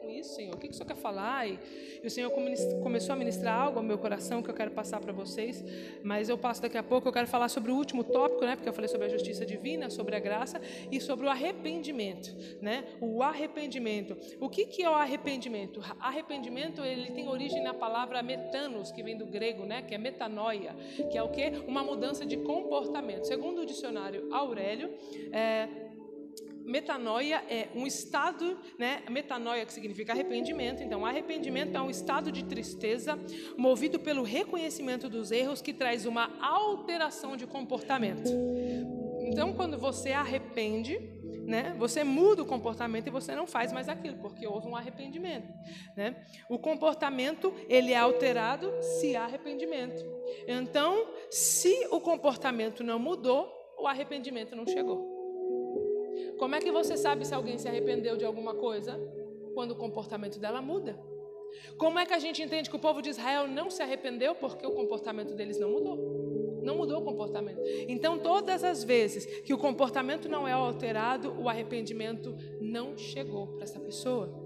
Com 0.05 0.11
isso, 0.11 0.34
Senhor? 0.34 0.55
O 0.55 0.59
que, 0.59 0.68
que 0.68 0.74
o 0.74 0.76
Senhor 0.76 0.86
quer 0.86 0.96
falar? 0.96 1.48
E, 1.48 1.59
o 2.05 2.11
Senhor 2.11 2.30
começou 2.30 3.14
a 3.14 3.16
ministrar 3.16 3.59
algo 3.59 3.78
ao 3.78 3.84
meu 3.84 3.96
coração 3.96 4.42
que 4.42 4.50
eu 4.50 4.55
quero 4.55 4.70
passar 4.70 5.00
para 5.00 5.12
vocês, 5.12 5.64
mas 6.02 6.28
eu 6.28 6.36
passo 6.36 6.61
daqui 6.61 6.76
a 6.76 6.82
pouco. 6.82 7.09
Eu 7.09 7.12
quero 7.12 7.26
falar 7.26 7.48
sobre 7.48 7.72
o 7.72 7.74
último 7.74 8.05
tópico, 8.05 8.44
né? 8.44 8.57
Porque 8.57 8.68
eu 8.68 8.72
falei 8.74 8.88
sobre 8.88 9.07
a 9.07 9.09
justiça 9.09 9.46
divina, 9.46 9.88
sobre 9.88 10.14
a 10.14 10.18
graça 10.18 10.61
e 10.90 11.00
sobre 11.00 11.26
o 11.26 11.30
arrependimento, 11.30 12.34
né? 12.61 12.84
O 13.00 13.22
arrependimento. 13.22 14.16
O 14.38 14.50
que, 14.50 14.66
que 14.66 14.82
é 14.82 14.90
o 14.90 14.94
arrependimento? 14.94 15.80
Arrependimento 15.98 16.84
ele 16.84 17.11
tem 17.12 17.26
origem 17.28 17.62
na 17.62 17.72
palavra 17.72 18.22
metanos, 18.22 18.92
que 18.92 19.02
vem 19.02 19.16
do 19.16 19.24
grego, 19.24 19.64
né? 19.64 19.80
Que 19.82 19.94
é 19.94 19.98
metanoia, 19.98 20.76
que 21.11 21.16
é 21.16 21.22
o 21.22 21.30
que? 21.30 21.64
Uma 21.66 21.82
mudança 21.82 22.26
de 22.26 22.36
comportamento. 22.36 23.26
Segundo 23.26 23.62
o 23.62 23.66
dicionário 23.66 24.28
Aurélio, 24.30 24.92
é, 25.32 25.68
metanoia 26.64 27.42
é 27.48 27.68
um 27.74 27.86
estado, 27.86 28.58
né? 28.78 29.02
Metanoia 29.10 29.64
que 29.64 29.72
significa 29.72 30.12
arrependimento. 30.12 30.82
Então, 30.82 31.04
arrependimento 31.04 31.76
é 31.76 31.80
um 31.80 31.90
estado 31.90 32.32
de 32.32 32.44
tristeza 32.44 33.18
movido 33.56 33.98
pelo 33.98 34.22
reconhecimento 34.22 35.08
dos 35.08 35.30
erros 35.30 35.60
que 35.60 35.72
traz 35.72 36.06
uma 36.06 36.30
alteração 36.40 37.36
de 37.36 37.46
comportamento. 37.46 38.30
Então, 39.20 39.52
quando 39.52 39.78
você 39.78 40.12
arrepende, 40.12 40.98
né? 41.44 41.74
Você 41.78 42.02
muda 42.02 42.42
o 42.42 42.46
comportamento 42.46 43.06
e 43.06 43.10
você 43.10 43.34
não 43.34 43.46
faz 43.46 43.72
mais 43.72 43.88
aquilo, 43.88 44.16
porque 44.18 44.46
houve 44.46 44.66
um 44.66 44.76
arrependimento, 44.76 45.52
né? 45.96 46.24
O 46.48 46.58
comportamento, 46.58 47.54
ele 47.68 47.92
é 47.92 47.98
alterado 47.98 48.72
se 48.80 49.14
há 49.14 49.24
arrependimento. 49.24 50.04
Então, 50.48 51.06
se 51.30 51.86
o 51.90 52.00
comportamento 52.00 52.82
não 52.82 52.98
mudou, 52.98 53.52
o 53.78 53.86
arrependimento 53.86 54.56
não 54.56 54.66
chegou. 54.66 55.13
Como 56.39 56.55
é 56.55 56.61
que 56.61 56.72
você 56.72 56.97
sabe 56.97 57.24
se 57.26 57.35
alguém 57.35 57.59
se 57.59 57.68
arrependeu 57.68 58.16
de 58.16 58.24
alguma 58.24 58.55
coisa? 58.55 58.99
Quando 59.55 59.72
o 59.72 59.76
comportamento 59.76 60.39
dela 60.39 60.61
muda. 60.61 60.99
Como 61.76 61.99
é 61.99 62.07
que 62.07 62.12
a 62.12 62.18
gente 62.18 62.43
entende 62.43 62.68
que 62.68 62.76
o 62.76 62.80
povo 62.80 63.01
de 63.01 63.11
Israel 63.11 63.47
não 63.47 63.70
se 63.70 63.82
arrependeu 63.82 64.35
porque 64.35 64.66
o 64.66 64.72
comportamento 64.72 65.35
deles 65.35 65.59
não 65.59 65.70
mudou? 65.70 66.61
Não 66.62 66.76
mudou 66.76 67.01
o 67.01 67.05
comportamento. 67.05 67.61
Então, 67.89 68.18
todas 68.18 68.64
as 68.64 68.82
vezes 68.82 69.26
que 69.43 69.53
o 69.53 69.59
comportamento 69.59 70.28
não 70.28 70.49
é 70.49 70.53
alterado, 70.53 71.32
o 71.41 71.49
arrependimento 71.49 72.35
não 72.61 72.97
chegou 72.97 73.49
para 73.49 73.64
essa 73.64 73.78
pessoa. 73.78 74.43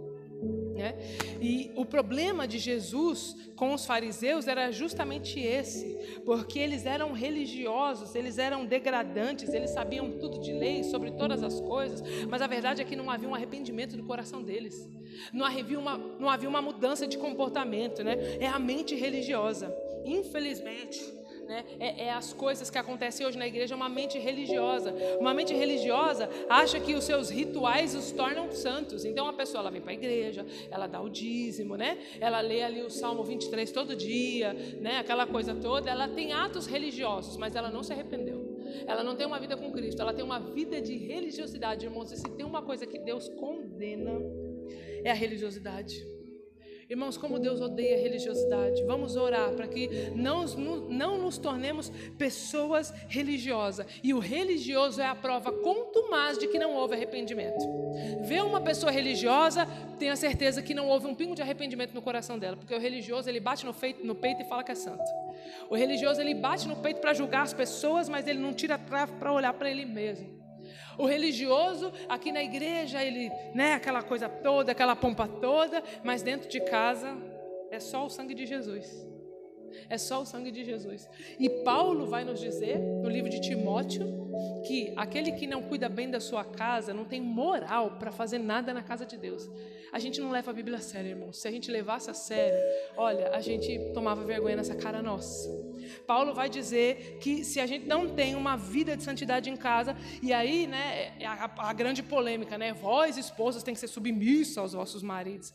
Né? 0.78 0.94
E 1.40 1.72
o 1.74 1.84
problema 1.84 2.46
de 2.46 2.58
Jesus 2.58 3.36
com 3.56 3.74
os 3.74 3.84
fariseus 3.84 4.46
era 4.46 4.70
justamente 4.70 5.40
esse, 5.40 5.98
porque 6.24 6.60
eles 6.60 6.86
eram 6.86 7.12
religiosos, 7.12 8.14
eles 8.14 8.38
eram 8.38 8.64
degradantes, 8.64 9.52
eles 9.52 9.70
sabiam 9.70 10.12
tudo 10.18 10.38
de 10.38 10.52
lei, 10.52 10.84
sobre 10.84 11.10
todas 11.10 11.42
as 11.42 11.60
coisas, 11.60 12.00
mas 12.28 12.40
a 12.40 12.46
verdade 12.46 12.80
é 12.80 12.84
que 12.84 12.94
não 12.94 13.10
havia 13.10 13.28
um 13.28 13.34
arrependimento 13.34 13.96
do 13.96 14.04
coração 14.04 14.40
deles, 14.40 14.88
não 15.32 15.44
havia 15.44 15.78
uma, 15.78 15.98
não 15.98 16.30
havia 16.30 16.48
uma 16.48 16.62
mudança 16.62 17.08
de 17.08 17.18
comportamento, 17.18 18.04
né? 18.04 18.16
é 18.38 18.46
a 18.46 18.58
mente 18.58 18.94
religiosa. 18.94 19.74
Infelizmente, 20.04 21.17
né? 21.48 21.64
É, 21.80 22.04
é, 22.04 22.12
as 22.12 22.34
coisas 22.34 22.68
que 22.68 22.76
acontecem 22.76 23.26
hoje 23.26 23.38
na 23.38 23.46
igreja, 23.46 23.74
uma 23.74 23.88
mente 23.88 24.18
religiosa. 24.18 24.94
Uma 25.18 25.32
mente 25.32 25.54
religiosa 25.54 26.28
acha 26.48 26.78
que 26.78 26.94
os 26.94 27.04
seus 27.04 27.30
rituais 27.30 27.94
os 27.94 28.12
tornam 28.12 28.52
santos. 28.52 29.04
Então 29.04 29.26
a 29.26 29.32
pessoa 29.32 29.62
ela 29.62 29.70
vem 29.70 29.80
para 29.80 29.92
a 29.92 29.94
igreja, 29.94 30.44
ela 30.70 30.86
dá 30.86 31.00
o 31.00 31.08
dízimo, 31.08 31.76
né? 31.76 31.98
Ela 32.20 32.40
lê 32.40 32.62
ali 32.62 32.82
o 32.82 32.90
Salmo 32.90 33.24
23 33.24 33.72
todo 33.72 33.96
dia, 33.96 34.52
né? 34.78 34.98
Aquela 34.98 35.26
coisa 35.26 35.54
toda. 35.54 35.90
Ela 35.90 36.06
tem 36.06 36.34
atos 36.34 36.66
religiosos, 36.66 37.38
mas 37.38 37.56
ela 37.56 37.70
não 37.70 37.82
se 37.82 37.92
arrependeu. 37.92 38.58
Ela 38.86 39.02
não 39.02 39.16
tem 39.16 39.26
uma 39.26 39.40
vida 39.40 39.56
com 39.56 39.72
Cristo, 39.72 40.02
ela 40.02 40.12
tem 40.12 40.24
uma 40.24 40.38
vida 40.38 40.80
de 40.80 40.94
religiosidade, 40.94 41.86
irmãos. 41.86 42.12
E 42.12 42.18
se 42.18 42.28
tem 42.30 42.44
uma 42.44 42.60
coisa 42.60 42.86
que 42.86 42.98
Deus 42.98 43.28
condena, 43.30 44.20
é 45.02 45.10
a 45.10 45.14
religiosidade. 45.14 46.17
Irmãos, 46.88 47.18
como 47.18 47.38
Deus 47.38 47.60
odeia 47.60 47.96
a 47.96 48.00
religiosidade. 48.00 48.82
Vamos 48.84 49.14
orar 49.14 49.52
para 49.52 49.68
que 49.68 50.10
não, 50.14 50.46
não 50.46 51.18
nos 51.18 51.36
tornemos 51.36 51.92
pessoas 52.16 52.94
religiosas. 53.08 53.86
E 54.02 54.14
o 54.14 54.18
religioso 54.18 54.98
é 54.98 55.06
a 55.06 55.14
prova 55.14 55.52
contumaz 55.52 56.38
de 56.38 56.48
que 56.48 56.58
não 56.58 56.74
houve 56.74 56.94
arrependimento. 56.94 57.58
Vê 58.22 58.40
uma 58.40 58.62
pessoa 58.62 58.90
religiosa, 58.90 59.66
tenha 59.98 60.16
certeza 60.16 60.62
que 60.62 60.72
não 60.72 60.88
houve 60.88 61.06
um 61.06 61.14
pingo 61.14 61.34
de 61.34 61.42
arrependimento 61.42 61.92
no 61.92 62.00
coração 62.00 62.38
dela, 62.38 62.56
porque 62.56 62.74
o 62.74 62.80
religioso 62.80 63.28
ele 63.28 63.40
bate 63.40 63.66
no, 63.66 63.74
feito, 63.74 64.06
no 64.06 64.14
peito 64.14 64.40
e 64.40 64.44
fala 64.46 64.64
que 64.64 64.72
é 64.72 64.74
santo. 64.74 65.04
O 65.68 65.76
religioso 65.76 66.22
ele 66.22 66.32
bate 66.32 66.66
no 66.66 66.76
peito 66.76 67.02
para 67.02 67.12
julgar 67.12 67.42
as 67.42 67.52
pessoas, 67.52 68.08
mas 68.08 68.26
ele 68.26 68.38
não 68.38 68.54
tira 68.54 68.78
trave 68.78 69.12
para 69.18 69.30
olhar 69.30 69.52
para 69.52 69.70
ele 69.70 69.84
mesmo. 69.84 70.37
O 70.98 71.06
religioso 71.06 71.92
aqui 72.08 72.32
na 72.32 72.42
igreja, 72.42 73.02
ele, 73.02 73.30
né, 73.54 73.74
aquela 73.74 74.02
coisa 74.02 74.28
toda, 74.28 74.72
aquela 74.72 74.96
pompa 74.96 75.28
toda, 75.28 75.82
mas 76.02 76.22
dentro 76.22 76.48
de 76.48 76.60
casa 76.60 77.16
é 77.70 77.78
só 77.78 78.04
o 78.04 78.10
sangue 78.10 78.34
de 78.34 78.46
Jesus. 78.46 79.06
É 79.88 79.98
só 79.98 80.22
o 80.22 80.26
sangue 80.26 80.50
de 80.50 80.64
Jesus. 80.64 81.08
E 81.38 81.48
Paulo 81.62 82.06
vai 82.06 82.24
nos 82.24 82.40
dizer, 82.40 82.78
no 82.78 83.08
livro 83.08 83.30
de 83.30 83.40
Timóteo, 83.40 84.27
que 84.66 84.92
aquele 84.96 85.32
que 85.32 85.46
não 85.46 85.62
cuida 85.62 85.88
bem 85.88 86.10
da 86.10 86.20
sua 86.20 86.44
casa 86.44 86.92
não 86.94 87.04
tem 87.04 87.20
moral 87.20 87.92
para 87.98 88.12
fazer 88.12 88.38
nada 88.38 88.72
na 88.74 88.82
casa 88.82 89.06
de 89.06 89.16
Deus. 89.16 89.48
A 89.92 89.98
gente 89.98 90.20
não 90.20 90.30
leva 90.30 90.50
a 90.50 90.54
Bíblia 90.54 90.78
a 90.78 90.80
sério, 90.80 91.10
irmão. 91.10 91.32
Se 91.32 91.48
a 91.48 91.50
gente 91.50 91.70
levasse 91.70 92.10
a 92.10 92.14
sério, 92.14 92.58
olha, 92.96 93.30
a 93.30 93.40
gente 93.40 93.90
tomava 93.94 94.22
vergonha 94.24 94.56
nessa 94.56 94.74
cara 94.74 95.02
nossa. 95.02 95.48
Paulo 96.06 96.34
vai 96.34 96.48
dizer 96.48 97.18
que 97.20 97.44
se 97.44 97.58
a 97.60 97.66
gente 97.66 97.86
não 97.86 98.08
tem 98.08 98.34
uma 98.34 98.56
vida 98.56 98.96
de 98.96 99.02
santidade 99.02 99.48
em 99.48 99.56
casa, 99.56 99.96
e 100.22 100.32
aí, 100.32 100.66
né, 100.66 101.14
é 101.18 101.26
a, 101.26 101.50
a 101.56 101.72
grande 101.72 102.02
polêmica, 102.02 102.58
né? 102.58 102.74
Vós, 102.74 103.16
esposas, 103.16 103.62
têm 103.62 103.74
que 103.74 103.80
ser 103.80 103.88
submissos 103.88 104.58
aos 104.58 104.72
vossos 104.74 105.02
maridos. 105.02 105.54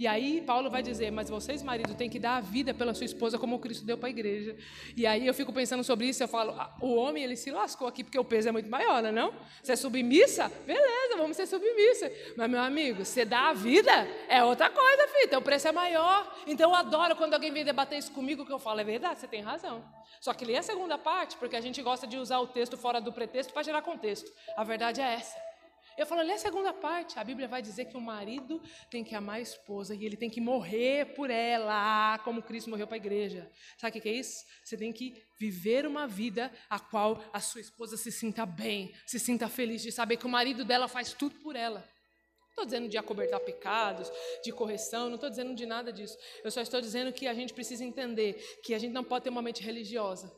E 0.00 0.06
aí 0.06 0.40
Paulo 0.40 0.70
vai 0.70 0.82
dizer, 0.82 1.12
mas 1.12 1.28
vocês, 1.28 1.62
marido, 1.62 1.94
têm 1.94 2.08
que 2.08 2.18
dar 2.18 2.38
a 2.38 2.40
vida 2.40 2.72
pela 2.72 2.94
sua 2.94 3.04
esposa 3.04 3.38
como 3.38 3.58
Cristo 3.58 3.84
deu 3.84 3.98
para 3.98 4.08
a 4.08 4.10
igreja. 4.10 4.56
E 4.96 5.06
aí 5.06 5.26
eu 5.26 5.34
fico 5.34 5.52
pensando 5.52 5.84
sobre 5.84 6.06
isso, 6.06 6.22
eu 6.22 6.26
falo, 6.26 6.52
ah, 6.52 6.74
o 6.80 6.94
homem 6.94 7.22
ele 7.22 7.36
se 7.36 7.50
lascou 7.50 7.86
aqui 7.86 8.02
porque 8.02 8.18
o 8.18 8.24
peso 8.24 8.48
é 8.48 8.52
muito 8.52 8.70
maior, 8.70 9.02
não 9.02 9.10
é 9.10 9.12
não? 9.12 9.34
Você 9.62 9.72
é 9.72 9.76
submissa? 9.76 10.50
Beleza, 10.66 11.18
vamos 11.18 11.36
ser 11.36 11.46
submissa. 11.46 12.10
Mas 12.34 12.50
meu 12.50 12.60
amigo, 12.60 13.04
você 13.04 13.26
dá 13.26 13.50
a 13.50 13.52
vida 13.52 13.92
é 14.26 14.42
outra 14.42 14.70
coisa, 14.70 15.06
filho. 15.08 15.24
Então 15.26 15.38
o 15.38 15.42
preço 15.42 15.68
é 15.68 15.72
maior. 15.72 16.34
Então 16.46 16.70
eu 16.70 16.74
adoro 16.74 17.14
quando 17.14 17.34
alguém 17.34 17.52
vem 17.52 17.62
debater 17.62 17.98
isso 17.98 18.12
comigo, 18.12 18.46
que 18.46 18.52
eu 18.54 18.58
falo, 18.58 18.80
é 18.80 18.84
verdade, 18.84 19.20
você 19.20 19.28
tem 19.28 19.42
razão. 19.42 19.84
Só 20.18 20.32
que 20.32 20.46
lê 20.46 20.56
a 20.56 20.62
segunda 20.62 20.96
parte, 20.96 21.36
porque 21.36 21.56
a 21.56 21.60
gente 21.60 21.82
gosta 21.82 22.06
de 22.06 22.16
usar 22.16 22.38
o 22.38 22.46
texto 22.46 22.74
fora 22.78 23.02
do 23.02 23.12
pretexto 23.12 23.52
para 23.52 23.62
gerar 23.62 23.82
contexto. 23.82 24.32
A 24.56 24.64
verdade 24.64 25.02
é 25.02 25.12
essa. 25.12 25.49
Eu 25.96 26.06
falo, 26.06 26.22
lê 26.22 26.32
a 26.32 26.38
segunda 26.38 26.72
parte. 26.72 27.18
A 27.18 27.24
Bíblia 27.24 27.48
vai 27.48 27.60
dizer 27.60 27.86
que 27.86 27.96
o 27.96 28.00
marido 28.00 28.60
tem 28.90 29.04
que 29.04 29.14
amar 29.14 29.36
a 29.36 29.40
esposa 29.40 29.94
e 29.94 30.04
ele 30.04 30.16
tem 30.16 30.30
que 30.30 30.40
morrer 30.40 31.14
por 31.14 31.30
ela, 31.30 32.18
como 32.24 32.42
Cristo 32.42 32.70
morreu 32.70 32.86
para 32.86 32.96
a 32.96 32.98
igreja. 32.98 33.50
Sabe 33.78 33.98
o 33.98 34.02
que 34.02 34.08
é 34.08 34.12
isso? 34.12 34.44
Você 34.64 34.76
tem 34.76 34.92
que 34.92 35.22
viver 35.38 35.86
uma 35.86 36.06
vida 36.06 36.52
a 36.68 36.78
qual 36.78 37.22
a 37.32 37.40
sua 37.40 37.60
esposa 37.60 37.96
se 37.96 38.10
sinta 38.10 38.46
bem, 38.46 38.94
se 39.06 39.18
sinta 39.18 39.48
feliz 39.48 39.82
de 39.82 39.92
saber 39.92 40.16
que 40.16 40.26
o 40.26 40.30
marido 40.30 40.64
dela 40.64 40.88
faz 40.88 41.12
tudo 41.12 41.36
por 41.40 41.56
ela. 41.56 41.80
Não 41.80 42.48
estou 42.50 42.64
dizendo 42.64 42.88
de 42.88 42.98
acobertar 42.98 43.40
pecados, 43.40 44.10
de 44.42 44.52
correção, 44.52 45.08
não 45.08 45.14
estou 45.14 45.30
dizendo 45.30 45.54
de 45.54 45.64
nada 45.64 45.92
disso. 45.92 46.16
Eu 46.42 46.50
só 46.50 46.60
estou 46.60 46.80
dizendo 46.80 47.12
que 47.12 47.26
a 47.26 47.34
gente 47.34 47.54
precisa 47.54 47.84
entender 47.84 48.34
que 48.62 48.74
a 48.74 48.78
gente 48.78 48.92
não 48.92 49.04
pode 49.04 49.24
ter 49.24 49.30
uma 49.30 49.42
mente 49.42 49.62
religiosa 49.62 50.30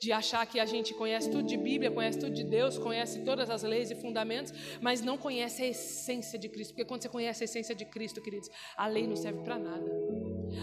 de 0.00 0.12
achar 0.12 0.44
que 0.46 0.60
a 0.60 0.66
gente 0.66 0.94
conhece 0.94 1.30
tudo 1.30 1.44
de 1.44 1.56
Bíblia, 1.56 1.90
conhece 1.90 2.18
tudo 2.18 2.32
de 2.32 2.44
Deus, 2.44 2.78
conhece 2.78 3.24
todas 3.24 3.50
as 3.50 3.62
leis 3.62 3.90
e 3.90 3.94
fundamentos, 3.94 4.52
mas 4.80 5.02
não 5.02 5.18
conhece 5.18 5.62
a 5.62 5.66
essência 5.66 6.38
de 6.38 6.48
Cristo. 6.48 6.70
Porque 6.70 6.84
quando 6.84 7.02
você 7.02 7.08
conhece 7.08 7.44
a 7.44 7.46
essência 7.46 7.74
de 7.74 7.84
Cristo, 7.84 8.20
queridos, 8.20 8.48
a 8.76 8.86
lei 8.86 9.06
não 9.06 9.16
serve 9.16 9.42
para 9.42 9.58
nada. 9.58 9.90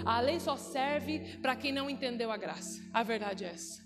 A 0.06 0.20
lei 0.20 0.40
só 0.40 0.58
serve 0.58 1.38
para 1.42 1.56
quem 1.56 1.72
não 1.72 1.90
entendeu 1.90 2.32
a 2.32 2.38
graça. 2.38 2.82
A 2.94 3.04
verdade 3.04 3.46
é 3.46 3.50
essa. 3.50 3.85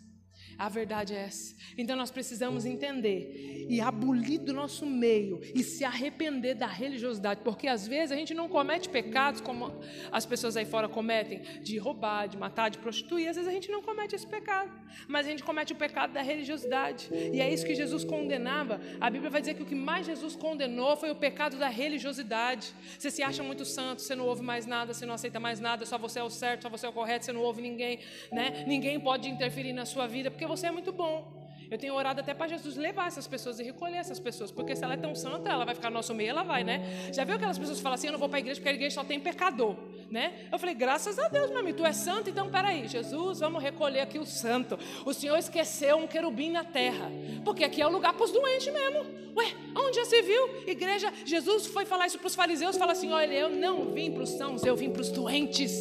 A 0.60 0.68
verdade 0.68 1.16
é 1.16 1.20
essa. 1.20 1.56
Então 1.78 1.96
nós 1.96 2.12
precisamos 2.12 2.66
entender 2.66 3.66
e 3.70 3.80
abolir 3.80 4.42
do 4.42 4.52
nosso 4.52 4.86
meio 4.86 5.40
e 5.56 5.64
se 5.64 5.86
arrepender 5.86 6.54
da 6.54 6.68
religiosidade, 6.68 7.40
porque 7.46 7.66
às 7.66 7.88
vezes 7.88 8.12
a 8.12 8.16
gente 8.18 8.34
não 8.34 8.50
comete 8.50 8.90
pecados 8.90 9.40
como 9.40 9.74
as 10.12 10.26
pessoas 10.26 10.58
aí 10.58 10.66
fora 10.66 10.90
cometem, 10.90 11.42
de 11.64 11.78
roubar, 11.78 12.28
de 12.28 12.38
matar, 12.38 12.68
de 12.68 12.78
prostituir. 12.78 13.30
Às 13.30 13.38
vezes 13.38 13.50
a 13.50 13.54
gente 13.54 13.72
não 13.72 13.82
comete 13.82 14.16
esse 14.16 14.28
pecado, 14.28 14.70
mas 15.08 15.26
a 15.26 15.30
gente 15.30 15.44
comete 15.44 15.72
o 15.72 15.78
pecado 15.78 16.12
da 16.12 16.22
religiosidade. 16.22 17.08
E 17.10 17.40
é 17.40 17.54
isso 17.54 17.66
que 17.66 17.74
Jesus 17.74 18.04
condenava. 18.04 18.82
A 19.00 19.10
Bíblia 19.10 19.30
vai 19.30 19.40
dizer 19.40 19.54
que 19.54 19.64
o 19.64 19.66
que 19.66 19.76
mais 19.76 20.06
Jesus 20.06 20.36
condenou 20.36 20.98
foi 20.98 21.10
o 21.10 21.16
pecado 21.16 21.58
da 21.58 21.70
religiosidade. 21.70 22.74
Você 22.98 23.10
se 23.10 23.24
acha 23.24 23.42
muito 23.42 23.64
santo, 23.64 24.02
você 24.02 24.14
não 24.14 24.26
ouve 24.26 24.42
mais 24.42 24.66
nada, 24.66 24.94
você 24.94 25.06
não 25.06 25.14
aceita 25.14 25.40
mais 25.40 25.62
nada, 25.62 25.86
só 25.86 25.98
você 25.98 26.20
é 26.20 26.24
o 26.24 26.30
certo, 26.30 26.64
só 26.64 26.70
você 26.70 26.86
é 26.86 26.90
o 26.90 26.92
correto, 26.92 27.24
você 27.24 27.32
não 27.32 27.42
ouve 27.42 27.62
ninguém, 27.62 28.00
né? 28.30 28.66
Ninguém 28.68 29.00
pode 29.00 29.30
interferir 29.30 29.72
na 29.72 29.86
sua 29.86 30.06
vida, 30.06 30.30
porque 30.30 30.49
você 30.50 30.68
é 30.68 30.72
muito 30.72 30.92
bom. 30.92 31.40
Eu 31.72 31.78
tenho 31.78 31.94
orado 31.94 32.20
até 32.20 32.34
para 32.34 32.48
Jesus 32.48 32.76
levar 32.76 33.08
essas 33.08 33.28
pessoas 33.28 33.60
e 33.60 33.64
recolher 33.64 33.98
essas 33.98 34.20
pessoas, 34.20 34.52
porque 34.52 34.76
se 34.76 34.84
ela 34.84 34.96
é 34.96 34.98
tão 34.98 35.14
santa, 35.14 35.52
ela 35.52 35.64
vai 35.64 35.76
ficar 35.76 35.92
no 35.92 35.94
nosso 35.96 36.16
meio, 36.16 36.32
ela 36.32 36.42
vai, 36.42 36.64
né? 36.64 37.12
Já 37.14 37.24
viu 37.24 37.36
aquelas 37.36 37.60
pessoas 37.60 37.78
que 37.78 37.84
falam 37.84 37.94
assim: 37.94 38.08
eu 38.08 38.14
não 38.14 38.20
vou 38.20 38.28
para 38.28 38.40
a 38.40 38.40
igreja 38.40 38.60
porque 38.60 38.70
a 38.70 38.74
igreja 38.74 38.96
só 38.96 39.04
tem 39.04 39.20
pecador, 39.20 39.76
né? 40.10 40.48
Eu 40.52 40.58
falei: 40.58 40.74
graças 40.74 41.20
a 41.20 41.28
Deus, 41.28 41.52
meu 41.52 41.60
amigo, 41.60 41.78
tu 41.78 41.86
é 41.86 41.94
santo, 41.94 42.30
então 42.32 42.50
peraí, 42.50 42.88
Jesus, 42.88 43.40
vamos 43.40 43.62
recolher 43.62 44.00
aqui 44.00 44.18
o 44.18 44.26
santo. 44.26 44.80
O 45.06 45.14
Senhor 45.14 45.38
esqueceu 45.38 45.98
um 45.98 46.08
querubim 46.08 46.50
na 46.50 46.64
terra, 46.64 47.12
porque 47.46 47.64
aqui 47.64 47.82
é 47.82 47.86
o 47.86 47.92
lugar 47.92 48.14
para 48.14 48.24
os 48.24 48.32
doentes 48.32 48.74
mesmo. 48.74 49.06
Ué, 49.38 49.54
onde 49.76 49.98
já 49.98 50.06
se 50.06 50.24
viu? 50.24 50.64
Igreja, 50.66 51.14
Jesus 51.24 51.68
foi 51.68 51.86
falar 51.86 52.08
isso 52.08 52.18
para 52.18 52.28
os 52.28 52.36
fariseus, 52.36 52.78
fala 52.78 52.94
assim: 52.94 53.12
olha, 53.12 53.34
eu 53.34 53.50
não 53.50 53.92
vim 53.94 54.12
para 54.12 54.24
os 54.24 54.32
sãos, 54.32 54.66
eu 54.66 54.76
vim 54.76 54.90
para 54.90 55.04
os 55.04 55.12
doentes. 55.12 55.72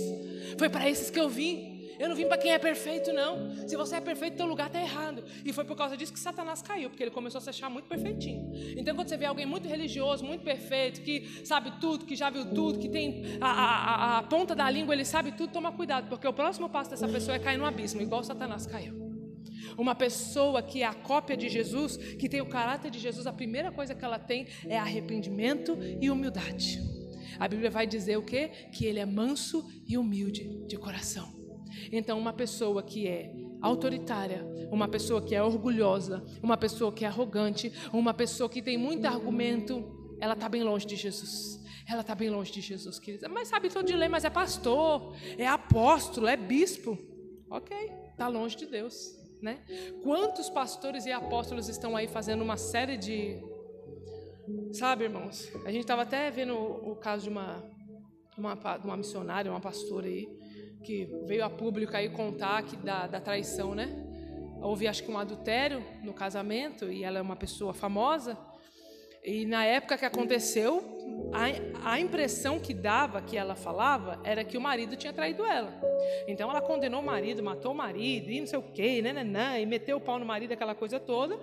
Foi 0.59 0.69
para 0.69 0.89
esses 0.91 1.09
que 1.09 1.19
eu 1.19 1.31
vim. 1.31 1.68
Eu 1.99 2.09
não 2.09 2.17
vim 2.17 2.27
para 2.27 2.39
quem 2.39 2.53
é 2.53 2.59
perfeito, 2.59 3.13
não. 3.13 3.67
Se 3.67 3.77
você 3.77 3.97
é 3.97 4.01
perfeito, 4.01 4.37
teu 4.37 4.47
lugar 4.47 4.69
está 4.69 4.81
errado. 4.81 5.25
E 5.45 5.53
foi 5.53 5.65
por 5.65 5.77
causa 5.77 5.97
disso 5.97 6.13
que 6.13 6.21
Satanás 6.21 6.63
caiu, 6.63 6.91
porque 6.91 7.03
ele 7.03 7.11
começou 7.11 7.39
a 7.39 7.43
se 7.43 7.51
achar 7.51 7.69
muito 7.69 7.89
perfeitinho. 7.89 8.53
Então, 8.77 8.95
quando 8.95 9.09
você 9.09 9.17
vê 9.17 9.27
alguém 9.27 9.47
muito 9.47 9.69
religioso, 9.69 10.25
muito 10.25 10.45
perfeito, 10.45 11.01
que 11.03 11.45
sabe 11.45 11.73
tudo, 11.81 12.05
que 12.05 12.15
já 12.15 12.31
viu 12.31 12.47
tudo, 12.55 12.79
que 12.79 12.89
tem 12.89 13.39
a, 13.41 13.49
a, 13.49 14.19
a 14.19 14.23
ponta 14.23 14.55
da 14.55 14.71
língua, 14.71 14.95
ele 14.95 15.05
sabe 15.05 15.33
tudo, 15.33 15.53
toma 15.53 15.73
cuidado, 15.73 16.09
porque 16.09 16.27
o 16.27 16.33
próximo 16.33 16.69
passo 16.69 16.91
dessa 16.91 17.09
pessoa 17.09 17.37
é 17.37 17.39
cair 17.39 17.59
no 17.59 17.65
abismo, 17.65 18.01
igual 18.01 18.23
Satanás 18.23 18.67
caiu. 18.67 19.09
Uma 19.77 19.95
pessoa 19.95 20.63
que 20.63 20.83
é 20.83 20.87
a 20.87 20.95
cópia 20.95 21.37
de 21.37 21.49
Jesus, 21.49 21.97
que 21.97 22.29
tem 22.29 22.41
o 22.41 22.47
caráter 22.47 22.91
de 22.91 22.99
Jesus, 22.99 23.27
a 23.27 23.33
primeira 23.33 23.71
coisa 23.71 23.95
que 23.95 24.05
ela 24.05 24.19
tem 24.19 24.47
é 24.67 24.79
arrependimento 24.79 25.77
e 26.01 26.11
humildade. 26.11 26.81
A 27.39 27.47
Bíblia 27.47 27.71
vai 27.71 27.87
dizer 27.87 28.17
o 28.17 28.23
quê? 28.23 28.49
Que 28.73 28.87
ele 28.87 28.99
é 28.99 29.07
manso 29.07 29.65
e 29.87 29.97
humilde 29.97 30.67
de 30.67 30.77
coração. 30.77 31.38
Então, 31.93 32.19
uma 32.19 32.33
pessoa 32.33 32.83
que 32.83 33.07
é 33.07 33.33
autoritária, 33.61 34.47
uma 34.71 34.89
pessoa 34.89 35.21
que 35.21 35.35
é 35.35 35.43
orgulhosa, 35.43 36.25
uma 36.43 36.57
pessoa 36.57 36.93
que 36.93 37.05
é 37.05 37.09
arrogante, 37.09 37.73
uma 37.93 38.15
pessoa 38.15 38.49
que 38.49 38.63
tem 38.63 38.79
muito 38.79 39.07
argumento, 39.07 40.17
ela 40.21 40.35
está 40.35 40.49
bem 40.49 40.63
longe 40.63 40.87
de 40.87 40.97
Jesus. 40.97 41.59
Ela 41.89 42.03
está 42.03 42.15
bem 42.15 42.29
longe 42.29 42.53
de 42.53 42.61
Jesus, 42.61 42.99
querida. 42.99 43.29
Mas 43.29 43.49
sabe 43.49 43.71
todo 43.71 43.87
de 43.87 43.97
lei, 43.97 44.09
mas 44.09 44.25
é 44.25 44.31
pastor, 44.31 45.15
é 45.39 45.47
apóstolo, 45.47 46.27
é 46.27 46.37
bispo. 46.37 46.99
Ok, 47.51 47.75
está 48.11 48.29
longe 48.29 48.57
de 48.57 48.67
Deus. 48.67 49.17
Né? 49.41 49.65
Quantos 50.03 50.51
pastores 50.51 51.07
e 51.07 51.13
apóstolos 51.13 51.69
estão 51.69 51.97
aí 51.97 52.07
fazendo 52.07 52.43
uma 52.43 52.57
série 52.57 52.97
de. 52.97 53.41
Sabe, 54.73 55.05
irmãos? 55.05 55.49
A 55.65 55.71
gente 55.71 55.83
estava 55.83 56.03
até 56.03 56.31
vendo 56.31 56.55
o, 56.55 56.93
o 56.93 56.97
caso 56.97 57.25
de 57.25 57.29
uma, 57.31 57.63
uma, 58.37 58.55
uma 58.85 58.97
missionária, 58.97 59.51
uma 59.51 59.61
pastora 59.61 60.07
aí, 60.07 60.29
que 60.83 61.09
veio 61.27 61.45
a 61.45 61.51
público 61.51 61.97
aí 61.97 62.09
contar 62.09 62.63
que 62.63 62.77
da, 62.77 63.07
da 63.07 63.21
traição, 63.21 63.75
né? 63.75 63.89
Houve 64.61 64.89
acho 64.89 65.03
que 65.03 65.11
um 65.11 65.19
adultério 65.19 65.85
no 66.03 66.13
casamento 66.13 66.91
e 66.91 67.05
ela 67.05 67.19
é 67.19 67.23
uma 67.23 67.37
pessoa 67.37 67.73
famosa. 67.73 68.37
E 69.25 69.45
na 69.45 69.65
época 69.65 69.99
que 69.99 70.05
aconteceu, 70.05 70.99
a, 71.33 71.93
a 71.93 72.01
impressão 72.01 72.59
que 72.59 72.73
dava, 72.73 73.21
que 73.21 73.37
ela 73.37 73.55
falava, 73.55 74.21
era 74.25 74.43
que 74.43 74.57
o 74.57 74.61
marido 74.61 74.97
tinha 74.97 75.13
traído 75.13 75.45
ela. 75.45 75.73
Então 76.27 76.51
ela 76.51 76.61
condenou 76.61 77.01
o 77.01 77.05
marido, 77.05 77.43
matou 77.43 77.73
o 77.73 77.75
marido, 77.75 78.31
e 78.31 78.41
não 78.41 78.47
sei 78.47 78.59
o 78.59 78.63
quê, 78.63 79.03
né, 79.03 79.13
né, 79.13 79.25
né, 79.25 79.61
e 79.61 79.67
meteu 79.67 79.99
o 79.99 80.01
pau 80.01 80.19
no 80.19 80.25
marido, 80.25 80.53
aquela 80.53 80.75
coisa 80.75 80.99
toda. 80.99 81.39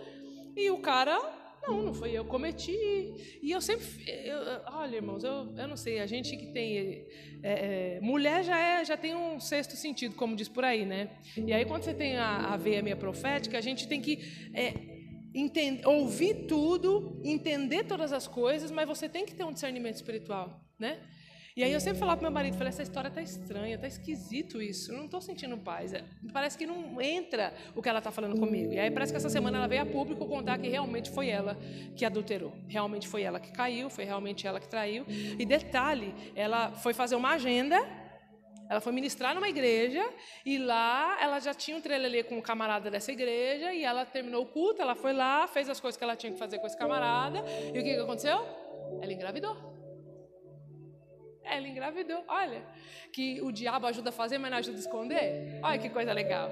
E 0.55 0.69
o 0.69 0.79
cara 0.79 1.19
não, 1.67 1.83
não 1.83 1.93
foi 1.93 2.11
eu 2.11 2.25
cometi. 2.25 3.39
E 3.41 3.51
eu 3.51 3.61
sempre. 3.61 3.85
Eu, 4.07 4.37
olha, 4.73 4.95
irmãos, 4.95 5.23
eu, 5.23 5.53
eu 5.57 5.67
não 5.67 5.77
sei, 5.77 5.99
a 5.99 6.05
gente 6.05 6.35
que 6.37 6.47
tem. 6.47 7.05
É, 7.43 7.97
é, 7.97 7.99
mulher 8.01 8.43
já, 8.43 8.57
é, 8.57 8.85
já 8.85 8.97
tem 8.97 9.15
um 9.15 9.39
sexto 9.39 9.75
sentido, 9.75 10.15
como 10.15 10.35
diz 10.35 10.47
por 10.47 10.63
aí, 10.63 10.85
né? 10.85 11.09
E 11.37 11.53
aí, 11.53 11.65
quando 11.65 11.83
você 11.83 11.93
tem 11.93 12.17
a, 12.17 12.53
a 12.53 12.57
veia 12.57 12.81
minha 12.81 12.95
profética, 12.95 13.57
a 13.57 13.61
gente 13.61 13.87
tem 13.87 14.01
que. 14.01 14.19
É, 14.53 14.95
entender, 15.33 15.85
ouvir 15.85 16.45
tudo, 16.47 17.21
entender 17.23 17.83
todas 17.83 18.13
as 18.13 18.25
coisas, 18.25 18.71
mas 18.71 18.87
você 18.87 19.09
tem 19.09 19.25
que 19.25 19.35
ter 19.35 19.43
um 19.43 19.51
discernimento 19.51 19.95
espiritual, 19.95 20.61
né? 20.79 20.97
E 21.55 21.63
aí 21.63 21.71
eu 21.71 21.79
sempre 21.79 21.99
falava 21.99 22.17
para 22.17 22.29
meu 22.29 22.33
marido, 22.33 22.57
falei, 22.57 22.67
essa 22.67 22.83
história 22.83 23.09
tá 23.09 23.21
estranha, 23.21 23.77
tá 23.77 23.87
esquisito 23.87 24.61
isso, 24.61 24.91
eu 24.91 24.97
não 24.97 25.05
estou 25.05 25.21
sentindo 25.21 25.57
paz. 25.57 25.93
É, 25.93 26.03
parece 26.33 26.57
que 26.57 26.65
não 26.65 27.01
entra 27.01 27.53
o 27.73 27.81
que 27.81 27.87
ela 27.87 27.99
está 27.99 28.11
falando 28.11 28.37
comigo. 28.37 28.73
E 28.73 28.79
aí 28.79 28.91
parece 28.91 29.13
que 29.13 29.17
essa 29.17 29.29
semana 29.29 29.59
ela 29.59 29.67
veio 29.67 29.81
a 29.81 29.85
público 29.85 30.25
contar 30.25 30.57
que 30.57 30.67
realmente 30.67 31.09
foi 31.09 31.29
ela 31.29 31.57
que 31.95 32.03
adulterou. 32.03 32.51
Realmente 32.67 33.07
foi 33.07 33.21
ela 33.21 33.39
que 33.39 33.53
caiu, 33.53 33.89
foi 33.89 34.03
realmente 34.03 34.45
ela 34.45 34.59
que 34.59 34.67
traiu. 34.67 35.05
E 35.07 35.45
detalhe, 35.45 36.13
ela 36.35 36.73
foi 36.73 36.93
fazer 36.93 37.15
uma 37.15 37.29
agenda 37.29 37.81
ela 38.67 38.81
foi 38.81 38.91
ministrar 38.91 39.35
numa 39.35 39.47
igreja 39.47 40.03
e 40.43 40.57
lá 40.57 41.19
ela 41.21 41.39
já 41.39 41.53
tinha 41.53 41.77
um 41.77 41.81
trelelê 41.81 42.23
com 42.23 42.37
um 42.37 42.41
camarada 42.41 42.89
dessa 42.89 43.11
igreja 43.11 43.71
e 43.71 43.83
ela 43.83 44.03
terminou 44.05 44.41
o 44.41 44.47
culto, 44.47 44.81
ela 44.81 44.95
foi 44.95 45.13
lá, 45.13 45.47
fez 45.47 45.69
as 45.69 45.79
coisas 45.79 45.95
que 45.95 46.03
ela 46.03 46.15
tinha 46.15 46.33
que 46.33 46.39
fazer 46.39 46.57
com 46.57 46.65
esse 46.65 46.75
camarada 46.75 47.43
e 47.67 47.79
o 47.79 47.83
que, 47.83 47.93
que 47.93 47.99
aconteceu? 47.99 48.43
Ela 49.03 49.13
engravidou. 49.13 49.74
Ela 51.45 51.67
engravidou. 51.67 52.23
Olha, 52.27 52.65
que 53.13 53.41
o 53.41 53.51
diabo 53.51 53.87
ajuda 53.87 54.09
a 54.09 54.13
fazer, 54.13 54.37
mas 54.37 54.51
não 54.51 54.57
ajuda 54.57 54.77
a 54.77 54.79
esconder. 54.79 55.59
Olha 55.63 55.79
que 55.79 55.89
coisa 55.89 56.11
legal. 56.11 56.49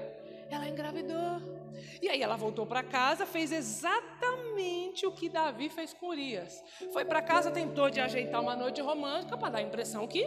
Ela 0.50 0.68
engravidou. 0.68 1.54
E 2.00 2.08
aí 2.08 2.22
ela 2.22 2.36
voltou 2.36 2.66
para 2.66 2.82
casa, 2.82 3.26
fez 3.26 3.50
exatamente 3.52 5.06
o 5.06 5.12
que 5.12 5.28
Davi 5.28 5.68
fez 5.68 5.92
com 5.92 6.08
Urias. 6.08 6.62
Foi 6.92 7.04
para 7.04 7.20
casa, 7.22 7.50
tentou 7.50 7.90
de 7.90 8.00
ajeitar 8.00 8.40
uma 8.40 8.54
noite 8.54 8.80
romântica 8.80 9.36
para 9.36 9.50
dar 9.50 9.58
a 9.58 9.62
impressão 9.62 10.06
que 10.06 10.24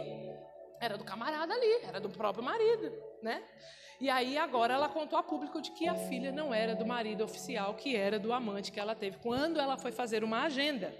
era 0.80 0.96
do 0.96 1.04
camarada 1.04 1.52
ali, 1.52 1.84
era 1.86 2.00
do 2.00 2.08
próprio 2.08 2.44
marido, 2.44 2.92
né? 3.22 3.42
E 4.00 4.08
aí 4.08 4.38
agora 4.38 4.74
ela 4.74 4.88
contou 4.88 5.18
a 5.18 5.22
público 5.22 5.60
de 5.60 5.72
que 5.72 5.88
a 5.88 5.94
filha 5.94 6.30
não 6.30 6.54
era 6.54 6.74
do 6.76 6.86
marido 6.86 7.24
oficial, 7.24 7.74
que 7.74 7.96
era 7.96 8.18
do 8.18 8.32
amante 8.32 8.70
que 8.70 8.78
ela 8.78 8.94
teve 8.94 9.18
quando 9.18 9.58
ela 9.58 9.76
foi 9.76 9.90
fazer 9.90 10.22
uma 10.22 10.42
agenda. 10.44 10.94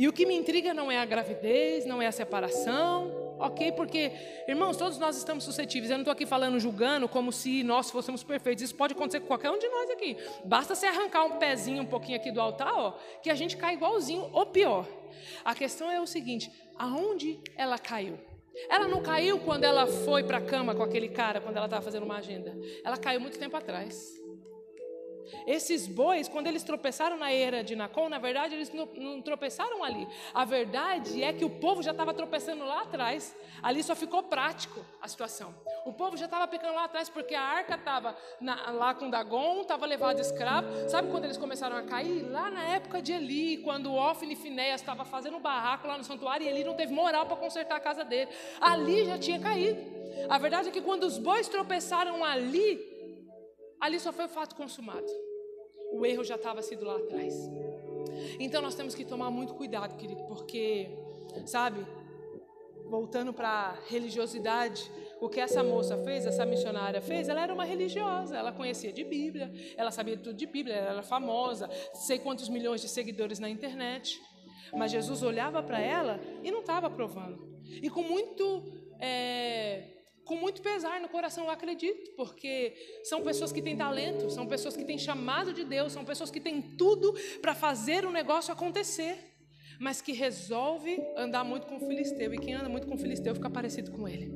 E 0.00 0.08
o 0.08 0.14
que 0.14 0.24
me 0.24 0.34
intriga 0.34 0.72
não 0.72 0.90
é 0.90 0.98
a 0.98 1.04
gravidez, 1.04 1.84
não 1.84 2.00
é 2.00 2.06
a 2.06 2.12
separação, 2.12 3.34
ok? 3.38 3.70
Porque, 3.72 4.10
irmãos, 4.48 4.78
todos 4.78 4.96
nós 4.96 5.14
estamos 5.14 5.44
suscetíveis. 5.44 5.90
Eu 5.90 5.98
não 5.98 6.04
estou 6.04 6.12
aqui 6.12 6.24
falando, 6.24 6.58
julgando, 6.58 7.06
como 7.06 7.30
se 7.30 7.62
nós 7.62 7.90
fôssemos 7.90 8.24
perfeitos. 8.24 8.64
Isso 8.64 8.74
pode 8.74 8.94
acontecer 8.94 9.20
com 9.20 9.26
qualquer 9.26 9.50
um 9.50 9.58
de 9.58 9.68
nós 9.68 9.90
aqui. 9.90 10.16
Basta 10.42 10.74
você 10.74 10.86
arrancar 10.86 11.26
um 11.26 11.36
pezinho 11.36 11.82
um 11.82 11.86
pouquinho 11.86 12.16
aqui 12.16 12.30
do 12.30 12.40
altar, 12.40 12.72
ó, 12.74 12.92
que 13.22 13.28
a 13.28 13.34
gente 13.34 13.58
cai 13.58 13.74
igualzinho, 13.74 14.30
ou 14.32 14.46
pior. 14.46 14.88
A 15.44 15.54
questão 15.54 15.90
é 15.90 16.00
o 16.00 16.06
seguinte: 16.06 16.50
aonde 16.78 17.38
ela 17.54 17.78
caiu? 17.78 18.18
Ela 18.70 18.88
não 18.88 19.02
caiu 19.02 19.38
quando 19.40 19.64
ela 19.64 19.86
foi 19.86 20.24
para 20.24 20.38
a 20.38 20.40
cama 20.40 20.74
com 20.74 20.82
aquele 20.82 21.10
cara, 21.10 21.42
quando 21.42 21.58
ela 21.58 21.66
estava 21.66 21.84
fazendo 21.84 22.04
uma 22.04 22.16
agenda. 22.16 22.56
Ela 22.82 22.96
caiu 22.96 23.20
muito 23.20 23.38
tempo 23.38 23.54
atrás. 23.54 24.18
Esses 25.46 25.86
bois, 25.86 26.28
quando 26.28 26.46
eles 26.46 26.62
tropeçaram 26.62 27.16
na 27.16 27.30
era 27.32 27.62
de 27.62 27.74
Nacon, 27.76 28.08
na 28.08 28.18
verdade 28.18 28.54
eles 28.54 28.72
não, 28.72 28.86
não 28.96 29.22
tropeçaram 29.22 29.82
ali. 29.82 30.06
A 30.34 30.44
verdade 30.44 31.22
é 31.22 31.32
que 31.32 31.44
o 31.44 31.50
povo 31.50 31.82
já 31.82 31.90
estava 31.90 32.12
tropeçando 32.14 32.64
lá 32.64 32.82
atrás. 32.82 33.36
Ali 33.62 33.82
só 33.82 33.94
ficou 33.94 34.22
prático 34.22 34.84
a 35.00 35.08
situação. 35.08 35.54
O 35.84 35.92
povo 35.92 36.16
já 36.16 36.26
estava 36.26 36.46
pecando 36.46 36.74
lá 36.74 36.84
atrás 36.84 37.08
porque 37.08 37.34
a 37.34 37.42
arca 37.42 37.74
estava 37.74 38.16
lá 38.72 38.94
com 38.94 39.10
Dagon, 39.10 39.60
estava 39.62 39.86
levado 39.86 40.20
escravo. 40.20 40.88
Sabe 40.88 41.10
quando 41.10 41.24
eles 41.24 41.36
começaram 41.36 41.76
a 41.76 41.82
cair? 41.82 42.22
Lá 42.22 42.50
na 42.50 42.64
época 42.64 43.02
de 43.02 43.12
Eli, 43.12 43.58
quando 43.58 43.94
Ofni 43.94 44.34
e 44.34 44.36
Finéias 44.36 44.80
estava 44.80 45.04
fazendo 45.04 45.36
um 45.36 45.40
barraco 45.40 45.86
lá 45.86 45.98
no 45.98 46.04
santuário 46.04 46.46
e 46.46 46.48
Eli 46.48 46.64
não 46.64 46.74
teve 46.74 46.92
moral 46.92 47.26
para 47.26 47.36
consertar 47.36 47.76
a 47.76 47.80
casa 47.80 48.04
dele. 48.04 48.30
Ali 48.60 49.04
já 49.04 49.18
tinha 49.18 49.38
caído. 49.38 50.00
A 50.28 50.38
verdade 50.38 50.68
é 50.68 50.72
que 50.72 50.80
quando 50.80 51.04
os 51.04 51.18
bois 51.18 51.48
tropeçaram 51.48 52.24
ali, 52.24 52.89
ali 53.80 53.98
só 53.98 54.12
foi 54.12 54.26
o 54.26 54.28
fato 54.28 54.54
consumado. 54.54 55.06
O 55.92 56.04
erro 56.06 56.22
já 56.22 56.36
estava 56.36 56.62
sido 56.62 56.84
lá 56.84 56.96
atrás. 56.96 57.34
Então 58.38 58.62
nós 58.62 58.74
temos 58.74 58.94
que 58.94 59.04
tomar 59.04 59.30
muito 59.30 59.54
cuidado, 59.54 59.96
querido, 59.96 60.22
porque, 60.24 60.90
sabe, 61.46 61.84
voltando 62.86 63.32
para 63.32 63.48
a 63.48 63.72
religiosidade, 63.88 64.90
o 65.20 65.28
que 65.28 65.40
essa 65.40 65.62
moça 65.62 65.96
fez, 65.98 66.24
essa 66.26 66.46
missionária 66.46 67.00
fez, 67.00 67.28
ela 67.28 67.42
era 67.42 67.52
uma 67.52 67.64
religiosa, 67.64 68.36
ela 68.36 68.52
conhecia 68.52 68.92
de 68.92 69.04
Bíblia, 69.04 69.52
ela 69.76 69.90
sabia 69.90 70.16
tudo 70.16 70.34
de 70.34 70.46
Bíblia, 70.46 70.74
ela 70.74 70.90
era 70.92 71.02
famosa, 71.02 71.68
sei 71.94 72.18
quantos 72.18 72.48
milhões 72.48 72.80
de 72.80 72.88
seguidores 72.88 73.38
na 73.38 73.48
internet. 73.48 74.20
Mas 74.72 74.92
Jesus 74.92 75.22
olhava 75.22 75.62
para 75.62 75.80
ela 75.80 76.20
e 76.42 76.50
não 76.50 76.60
estava 76.60 76.86
aprovando. 76.86 77.60
E 77.82 77.90
com 77.90 78.02
muito 78.02 78.64
é, 78.98 79.99
com 80.24 80.36
muito 80.36 80.62
pesar 80.62 81.00
no 81.00 81.08
coração, 81.08 81.44
eu 81.44 81.50
acredito, 81.50 82.12
porque 82.12 82.74
são 83.02 83.22
pessoas 83.22 83.52
que 83.52 83.60
têm 83.60 83.76
talento, 83.76 84.30
são 84.30 84.46
pessoas 84.46 84.76
que 84.76 84.84
têm 84.84 84.98
chamado 84.98 85.52
de 85.52 85.64
Deus, 85.64 85.92
são 85.92 86.04
pessoas 86.04 86.30
que 86.30 86.40
têm 86.40 86.62
tudo 86.62 87.14
para 87.42 87.54
fazer 87.54 88.04
o 88.04 88.10
negócio 88.10 88.52
acontecer, 88.52 89.18
mas 89.78 90.00
que 90.00 90.12
resolve 90.12 91.02
andar 91.16 91.44
muito 91.44 91.66
com 91.66 91.76
o 91.76 91.80
filisteu, 91.80 92.32
e 92.34 92.38
quem 92.38 92.54
anda 92.54 92.68
muito 92.68 92.86
com 92.86 92.94
o 92.94 92.98
filisteu 92.98 93.34
fica 93.34 93.50
parecido 93.50 93.90
com 93.90 94.06
ele. 94.06 94.32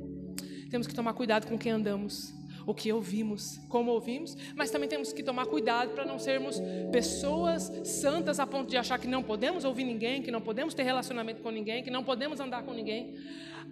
Temos 0.69 0.87
que 0.87 0.93
tomar 0.93 1.13
cuidado 1.13 1.47
com 1.47 1.57
quem 1.57 1.71
andamos, 1.71 2.33
o 2.65 2.73
que 2.73 2.91
ouvimos, 2.91 3.57
como 3.69 3.91
ouvimos, 3.91 4.35
mas 4.55 4.71
também 4.71 4.89
temos 4.89 5.13
que 5.13 5.21
tomar 5.21 5.45
cuidado 5.45 5.91
para 5.91 6.03
não 6.03 6.17
sermos 6.17 6.59
pessoas 6.91 7.71
santas 7.83 8.39
a 8.39 8.47
ponto 8.47 8.69
de 8.69 8.77
achar 8.77 8.99
que 8.99 9.07
não 9.07 9.21
podemos 9.21 9.63
ouvir 9.63 9.83
ninguém, 9.83 10.21
que 10.21 10.31
não 10.31 10.41
podemos 10.41 10.73
ter 10.73 10.83
relacionamento 10.83 11.41
com 11.41 11.51
ninguém, 11.51 11.83
que 11.83 11.91
não 11.91 12.03
podemos 12.03 12.39
andar 12.39 12.63
com 12.63 12.73
ninguém. 12.73 13.15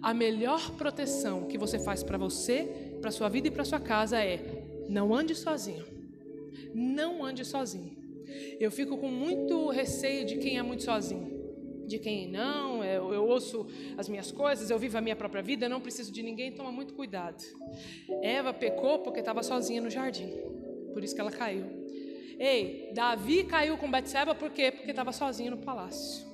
A 0.04 0.12
melhor 0.12 0.72
proteção 0.72 1.46
que 1.46 1.56
você 1.56 1.78
faz 1.78 2.02
para 2.02 2.18
você, 2.18 2.98
para 3.00 3.10
sua 3.10 3.30
vida 3.30 3.48
e 3.48 3.50
para 3.50 3.64
sua 3.64 3.80
casa 3.80 4.22
é: 4.22 4.38
não 4.86 5.14
ande 5.14 5.34
sozinho. 5.34 5.86
Não 6.74 7.24
ande 7.24 7.42
sozinho. 7.42 7.96
Eu 8.60 8.70
fico 8.70 8.98
com 8.98 9.08
muito 9.08 9.70
receio 9.70 10.26
de 10.26 10.36
quem 10.36 10.58
é 10.58 10.62
muito 10.62 10.82
sozinho. 10.82 11.32
De 11.86 11.98
quem 11.98 12.30
não, 12.30 12.84
eu, 12.84 13.14
eu 13.14 13.26
ouço 13.26 13.66
as 13.96 14.06
minhas 14.06 14.30
coisas, 14.30 14.68
eu 14.68 14.78
vivo 14.78 14.98
a 14.98 15.00
minha 15.00 15.16
própria 15.16 15.42
vida, 15.42 15.70
não 15.70 15.80
preciso 15.80 16.12
de 16.12 16.22
ninguém, 16.22 16.52
toma 16.52 16.70
muito 16.70 16.92
cuidado. 16.92 17.42
Eva 18.22 18.52
pecou 18.52 18.98
porque 18.98 19.20
estava 19.20 19.42
sozinha 19.42 19.80
no 19.80 19.88
jardim, 19.88 20.30
por 20.92 21.02
isso 21.02 21.14
que 21.14 21.20
ela 21.22 21.30
caiu. 21.30 21.64
Ei, 22.38 22.90
Davi 22.92 23.44
caiu 23.44 23.78
com 23.78 23.90
Betseba 23.90 24.34
por 24.34 24.50
quê? 24.50 24.70
Porque 24.70 24.90
estava 24.90 25.12
sozinho 25.12 25.52
no 25.52 25.58
palácio. 25.58 26.33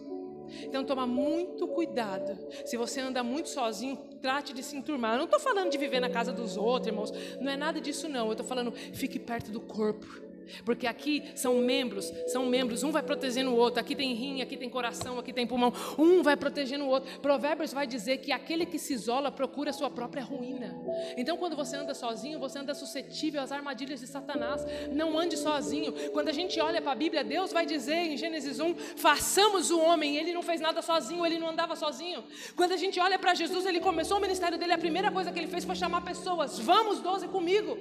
Então 0.62 0.84
toma 0.84 1.07
muito 1.07 1.66
cuidado. 1.68 2.38
Se 2.64 2.76
você 2.76 3.01
anda 3.01 3.22
muito 3.22 3.48
sozinho, 3.48 3.96
trate 4.20 4.53
de 4.53 4.62
se 4.62 4.76
enturmar. 4.76 5.14
Eu 5.14 5.18
não 5.18 5.24
estou 5.24 5.40
falando 5.40 5.70
de 5.70 5.78
viver 5.78 6.01
na 6.01 6.11
casa 6.11 6.32
dos 6.32 6.57
outros, 6.57 6.88
irmãos. 6.88 7.12
Não 7.40 7.51
é 7.51 7.57
nada 7.57 7.80
disso 7.80 8.09
não. 8.09 8.26
Eu 8.26 8.32
estou 8.32 8.46
falando, 8.46 8.72
fique 8.72 9.18
perto 9.18 9.51
do 9.51 9.61
corpo. 9.61 10.30
Porque 10.64 10.86
aqui 10.86 11.24
são 11.34 11.57
membros, 11.57 12.12
são 12.28 12.46
membros, 12.46 12.82
um 12.82 12.90
vai 12.90 13.03
protegendo 13.03 13.51
o 13.51 13.57
outro. 13.57 13.80
Aqui 13.80 13.94
tem 13.94 14.14
rim, 14.14 14.42
aqui 14.42 14.57
tem 14.57 14.68
coração, 14.68 15.18
aqui 15.18 15.32
tem 15.32 15.46
pulmão. 15.46 15.72
Um 15.98 16.22
vai 16.22 16.36
protegendo 16.36 16.84
o 16.84 16.88
outro. 16.88 17.20
Provérbios 17.20 17.72
vai 17.72 17.86
dizer 17.86 18.18
que 18.18 18.32
aquele 18.32 18.66
que 18.66 18.78
se 18.78 18.92
isola 18.92 19.30
procura 19.30 19.70
a 19.70 19.72
sua 19.72 19.90
própria 19.90 20.22
ruína. 20.22 20.76
Então, 21.16 21.36
quando 21.36 21.57
você 21.57 21.76
anda 21.76 21.94
sozinho, 21.94 22.38
você 22.38 22.59
anda 22.59 22.74
suscetível 22.74 23.40
às 23.40 23.53
armadilhas 23.53 24.01
de 24.01 24.07
Satanás. 24.07 24.64
Não 24.92 25.18
ande 25.18 25.36
sozinho. 25.36 25.92
Quando 26.12 26.28
a 26.28 26.32
gente 26.32 26.61
olha 26.61 26.80
para 26.80 26.92
a 26.92 26.94
Bíblia, 26.94 27.24
Deus 27.24 27.53
vai 27.53 27.66
dizer 27.66 27.94
em 27.94 28.16
Gênesis 28.16 28.61
1: 28.61 28.74
façamos 28.96 29.70
o 29.70 29.80
homem. 29.80 30.16
Ele 30.16 30.32
não 30.32 30.42
fez 30.42 30.61
nada 30.61 30.82
sozinho, 30.82 31.24
ele 31.24 31.38
não 31.38 31.48
andava 31.48 31.76
sozinho. 31.76 32.24
Quando 32.57 32.72
a 32.72 32.76
gente 32.76 32.98
olha 33.01 33.18
para 33.18 33.34
Jesus, 33.34 33.66
ele 33.66 33.80
começou 33.80 34.18
o 34.18 34.20
ministério 34.20 34.59
dele, 34.59 34.72
a 34.72 34.78
primeira 34.78 35.11
coisa 35.11 35.32
que 35.32 35.38
ele 35.38 35.48
fez 35.48 35.64
foi 35.64 35.74
chamar 35.74 36.03
pessoas: 36.03 36.59
vamos, 36.59 37.01
doze 37.01 37.28
comigo. 37.28 37.76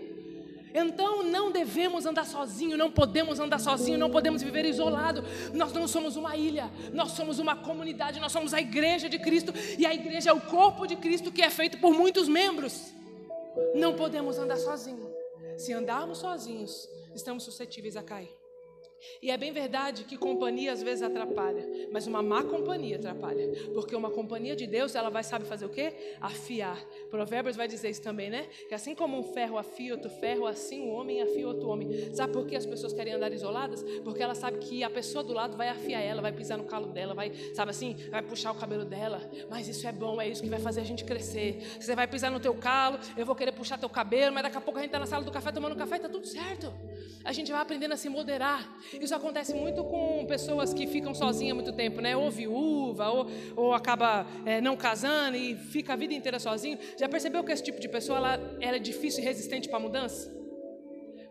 Então 0.74 1.24
não 1.24 1.52
devemos 1.52 2.06
andar 2.06 2.26
sozinho, 2.26 2.78
não 2.78 2.92
podemos 2.92 3.40
andar 3.40 3.60
sozinho, 3.60 3.98
não 3.98 4.10
podemos 4.10 4.42
viver 4.42 4.66
isolado. 4.66 5.24
Nós 5.54 5.74
não 5.74 5.88
somos 5.88 6.16
uma 6.16 6.36
ilha, 6.36 6.70
nós 6.94 7.12
somos 7.12 7.40
uma 7.40 7.56
comunidade, 7.56 8.20
nós 8.20 8.32
somos 8.32 8.54
a 8.54 8.62
igreja 8.62 9.10
de 9.10 9.20
Cristo 9.20 9.54
e 9.78 9.86
a 9.86 9.94
igreja 9.94 10.30
é 10.30 10.34
o 10.34 10.42
corpo 10.42 10.86
de 10.86 10.96
Cristo 10.96 11.32
que 11.32 11.42
é 11.42 11.50
feito 11.50 11.78
por 11.80 11.94
muitos 11.94 12.28
membros. 12.28 12.94
Não 13.76 13.96
podemos 13.96 14.38
andar 14.38 14.58
sozinho. 14.58 15.10
Se 15.58 15.74
andarmos 15.74 16.20
sozinhos, 16.20 16.88
estamos 17.14 17.44
suscetíveis 17.44 17.98
a 17.98 18.04
cair. 18.04 18.39
E 19.22 19.32
é 19.32 19.38
bem 19.38 19.52
verdade 19.52 20.04
que 20.04 20.18
companhia 20.18 20.72
às 20.72 20.82
vezes 20.82 21.04
atrapalha, 21.04 21.66
mas 21.92 22.08
uma 22.08 22.22
má 22.22 22.44
companhia 22.44 22.98
atrapalha, 22.98 23.48
porque 23.74 23.96
uma 23.96 24.10
companhia 24.10 24.56
de 24.56 24.68
Deus, 24.68 24.96
ela 24.96 25.10
vai 25.10 25.24
sabe 25.24 25.46
fazer 25.46 25.66
o 25.66 25.70
quê? 25.70 25.94
Afiar. 26.22 26.80
Provérbios 27.10 27.56
vai 27.56 27.68
dizer 27.68 27.90
isso 27.90 28.02
também, 28.02 28.30
né? 28.30 28.48
Que 28.68 28.74
assim 28.74 28.96
como 28.96 29.18
um 29.18 29.24
ferro 29.24 29.58
afia 29.58 29.94
outro 29.94 30.10
ferro, 30.10 30.46
assim 30.46 30.82
um 30.82 30.92
homem 30.92 31.22
afia 31.22 31.48
outro 31.48 31.68
homem. 31.68 32.14
Sabe 32.14 32.34
por 32.34 32.46
que 32.46 32.56
as 32.56 32.66
pessoas 32.66 32.94
querem 32.94 33.14
andar 33.14 33.32
isoladas? 33.32 33.84
Porque 34.04 34.22
ela 34.22 34.36
sabe 34.36 34.60
que 34.60 34.84
a 34.84 34.90
pessoa 34.90 35.24
do 35.24 35.34
lado 35.34 35.58
vai 35.58 35.70
afiar 35.70 36.02
ela, 36.02 36.22
vai 36.22 36.32
pisar 36.32 36.58
no 36.58 36.66
calo 36.66 36.88
dela, 36.88 37.14
vai, 37.14 37.32
sabe 37.54 37.72
assim, 37.72 37.96
vai 38.10 38.22
puxar 38.22 38.52
o 38.52 38.56
cabelo 38.56 38.86
dela. 38.86 39.22
Mas 39.50 39.68
isso 39.68 39.88
é 39.88 39.92
bom, 39.92 40.22
é 40.22 40.28
isso 40.28 40.42
que 40.42 40.50
vai 40.50 40.60
fazer 40.60 40.82
a 40.82 40.86
gente 40.86 41.04
crescer. 41.04 41.62
Você 41.80 41.96
vai 41.96 42.08
pisar 42.08 42.32
no 42.32 42.40
teu 42.40 42.54
calo, 42.56 43.00
eu 43.18 43.26
vou 43.26 43.36
querer 43.36 43.52
puxar 43.52 43.78
teu 43.78 43.90
cabelo, 43.90 44.34
mas 44.34 44.44
daqui 44.44 44.58
a 44.58 44.62
pouco 44.62 44.80
a 44.80 44.82
gente 44.82 44.90
está 44.90 45.00
na 45.00 45.06
sala 45.06 45.24
do 45.24 45.32
café 45.32 45.52
tomando 45.52 45.76
café 45.76 45.98
e 45.98 46.00
tá 46.00 46.10
tudo 46.10 46.28
certo. 46.28 46.74
A 47.24 47.32
gente 47.34 47.52
vai 47.52 47.62
aprendendo 47.62 47.94
a 47.94 47.98
se 47.98 48.10
moderar. 48.10 48.68
Isso 49.00 49.14
acontece 49.14 49.54
muito 49.54 49.84
com 49.84 50.26
pessoas 50.26 50.74
que 50.74 50.88
ficam 50.88 51.14
sozinhas 51.14 51.56
muito 51.56 51.74
tempo, 51.74 52.02
né? 52.02 52.16
Ou 52.16 52.32
viúva, 52.32 53.10
ou, 53.10 53.28
ou 53.56 53.74
acaba 53.74 54.26
é, 54.46 54.62
não 54.62 54.76
casando 54.76 55.38
e 55.38 55.56
fica 55.56 55.94
a 55.94 55.96
vida 55.96 56.14
inteira 56.14 56.40
sozinho. 56.40 56.78
Já 56.98 57.08
percebeu 57.08 57.44
que 57.44 57.52
esse 57.52 57.64
tipo 57.64 57.80
de 57.80 57.88
pessoa 57.88 58.18
ela, 58.18 58.58
ela 58.60 58.78
é 58.78 58.80
difícil 58.80 59.22
e 59.22 59.26
resistente 59.26 59.68
para 59.70 59.80
mudança? 59.80 60.39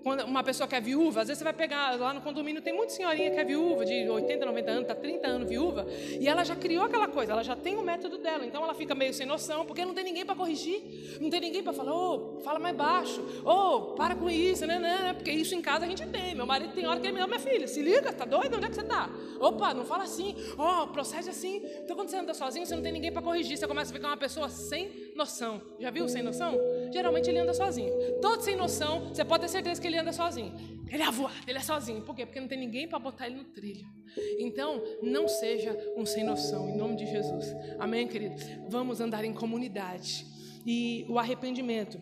Quando 0.09 0.25
uma 0.25 0.43
pessoa 0.43 0.67
que 0.67 0.75
é 0.75 0.81
viúva, 0.81 1.21
às 1.21 1.29
vezes 1.29 1.37
você 1.37 1.45
vai 1.45 1.53
pegar 1.53 1.99
lá 1.99 2.15
no 2.15 2.23
condomínio, 2.23 2.63
tem 2.63 2.73
muita 2.73 2.95
senhorinha 2.95 3.31
que 3.31 3.39
é 3.39 3.45
viúva, 3.45 3.85
de 3.85 4.09
80, 4.09 4.47
90 4.47 4.71
anos, 4.71 4.83
está 4.85 4.95
30 4.95 5.29
anos 5.29 5.47
viúva, 5.47 5.87
e 6.19 6.27
ela 6.27 6.43
já 6.45 6.57
criou 6.57 6.87
aquela 6.87 7.07
coisa, 7.07 7.33
ela 7.33 7.45
já 7.45 7.55
tem 7.55 7.77
o 7.77 7.83
método 7.83 8.17
dela, 8.17 8.47
então 8.47 8.65
ela 8.65 8.73
fica 8.73 8.95
meio 8.95 9.13
sem 9.13 9.27
noção, 9.27 9.67
porque 9.67 9.85
não 9.85 9.93
tem 9.93 10.03
ninguém 10.03 10.25
para 10.25 10.35
corrigir, 10.35 11.19
não 11.21 11.29
tem 11.29 11.43
ninguém 11.43 11.63
para 11.63 11.75
falar, 11.75 11.93
ô, 11.93 12.37
oh, 12.39 12.41
fala 12.41 12.59
mais 12.59 12.75
baixo, 12.75 13.21
ô, 13.45 13.51
oh, 13.51 13.81
para 13.97 14.17
com 14.17 14.31
isso, 14.31 14.67
né, 14.67 14.79
né, 14.79 14.99
né, 15.03 15.13
porque 15.13 15.31
isso 15.31 15.55
em 15.55 15.61
casa 15.61 15.85
a 15.85 15.89
gente 15.89 16.07
tem. 16.07 16.35
Meu 16.35 16.47
marido 16.47 16.73
tem 16.73 16.87
hora 16.87 16.99
que 16.99 17.07
ele 17.07 17.17
me 17.17 17.21
ama, 17.21 17.37
minha 17.37 17.41
filha, 17.41 17.69
se 17.69 17.83
liga, 17.83 18.11
tá 18.11 18.25
doido? 18.25 18.57
Onde 18.57 18.65
é 18.65 18.69
que 18.71 18.77
você 18.77 18.85
tá? 18.85 19.11
Opa, 19.39 19.75
não 19.75 19.85
fala 19.85 20.05
assim, 20.05 20.35
ó, 20.57 20.85
oh, 20.85 20.87
procede 20.87 21.29
assim. 21.29 21.61
Então 21.85 21.95
quando 21.95 22.09
você 22.09 22.17
anda 22.17 22.33
sozinho, 22.33 22.65
você 22.65 22.75
não 22.75 22.83
tem 22.83 22.93
ninguém 22.93 23.13
para 23.13 23.21
corrigir, 23.21 23.59
você 23.59 23.67
começa 23.67 23.93
a 23.93 23.95
ficar 23.95 24.09
uma 24.09 24.17
pessoa 24.17 24.49
sem 24.49 25.13
noção. 25.15 25.61
Já 25.79 25.91
viu 25.91 26.09
sem 26.09 26.23
noção? 26.23 26.59
Geralmente 26.91 27.29
ele 27.29 27.41
anda 27.41 27.53
sozinho. 27.53 27.93
Todo 28.23 28.41
sem 28.41 28.57
noção, 28.57 29.09
você 29.09 29.23
pode 29.23 29.43
ter 29.43 29.49
certeza 29.49 29.79
que 29.79 29.87
ele 29.87 29.98
anda 29.99 30.13
sozinho. 30.13 30.55
Ele 30.91 31.03
é 31.03 31.07
avoado, 31.07 31.37
ele 31.47 31.59
é 31.59 31.63
sozinho. 31.63 32.03
Por 32.03 32.15
quê? 32.15 32.25
Porque 32.25 32.41
não 32.41 32.49
tem 32.49 32.59
ninguém 32.59 32.89
para 32.89 32.99
botar 32.99 33.27
ele 33.27 33.37
no 33.37 33.45
trilho. 33.45 33.87
Então, 34.39 34.83
não 35.03 35.29
seja 35.29 35.77
um 35.97 36.07
sem 36.07 36.25
noção, 36.25 36.69
em 36.71 36.77
nome 36.77 36.97
de 36.97 37.07
Jesus. 37.07 37.55
Amém, 37.79 38.09
querido? 38.09 38.37
Vamos 38.69 39.01
andar 39.01 39.25
em 39.25 39.33
comunidade. 39.33 40.27
E 40.67 41.07
o 41.09 41.19
arrependimento, 41.19 42.01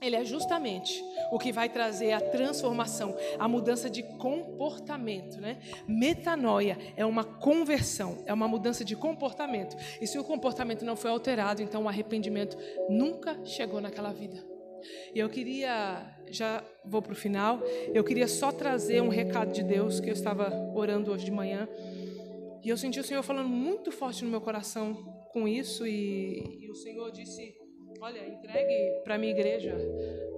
ele 0.00 0.16
é 0.16 0.24
justamente 0.24 1.02
o 1.32 1.38
que 1.38 1.50
vai 1.50 1.68
trazer 1.68 2.12
a 2.12 2.20
transformação, 2.20 3.16
a 3.38 3.48
mudança 3.48 3.88
de 3.88 4.02
comportamento, 4.02 5.40
né? 5.40 5.58
Metanoia 5.88 6.76
é 6.96 7.04
uma 7.06 7.24
conversão, 7.24 8.22
é 8.26 8.34
uma 8.34 8.46
mudança 8.46 8.84
de 8.84 8.94
comportamento. 8.94 9.76
E 10.00 10.06
se 10.06 10.18
o 10.18 10.24
comportamento 10.24 10.84
não 10.84 10.96
foi 10.96 11.10
alterado, 11.10 11.62
então 11.62 11.84
o 11.84 11.88
arrependimento 11.88 12.56
nunca 12.88 13.42
chegou 13.44 13.80
naquela 13.80 14.12
vida. 14.12 14.44
E 15.14 15.18
eu 15.18 15.28
queria, 15.28 16.15
já 16.30 16.62
vou 16.84 17.00
para 17.02 17.12
o 17.12 17.16
final, 17.16 17.60
eu 17.92 18.02
queria 18.04 18.28
só 18.28 18.52
trazer 18.52 19.00
um 19.00 19.08
recado 19.08 19.52
de 19.52 19.62
Deus 19.62 20.00
que 20.00 20.08
eu 20.08 20.12
estava 20.12 20.50
orando 20.74 21.12
hoje 21.12 21.24
de 21.24 21.30
manhã. 21.30 21.68
E 22.62 22.68
eu 22.68 22.76
senti 22.76 22.98
o 22.98 23.04
Senhor 23.04 23.22
falando 23.22 23.48
muito 23.48 23.92
forte 23.92 24.24
no 24.24 24.30
meu 24.30 24.40
coração 24.40 24.94
com 25.32 25.46
isso. 25.46 25.86
E, 25.86 26.64
e 26.64 26.70
o 26.70 26.74
Senhor 26.74 27.10
disse: 27.12 27.54
Olha, 28.00 28.26
entregue 28.26 29.02
para 29.04 29.14
a 29.14 29.18
minha 29.18 29.32
igreja 29.32 29.76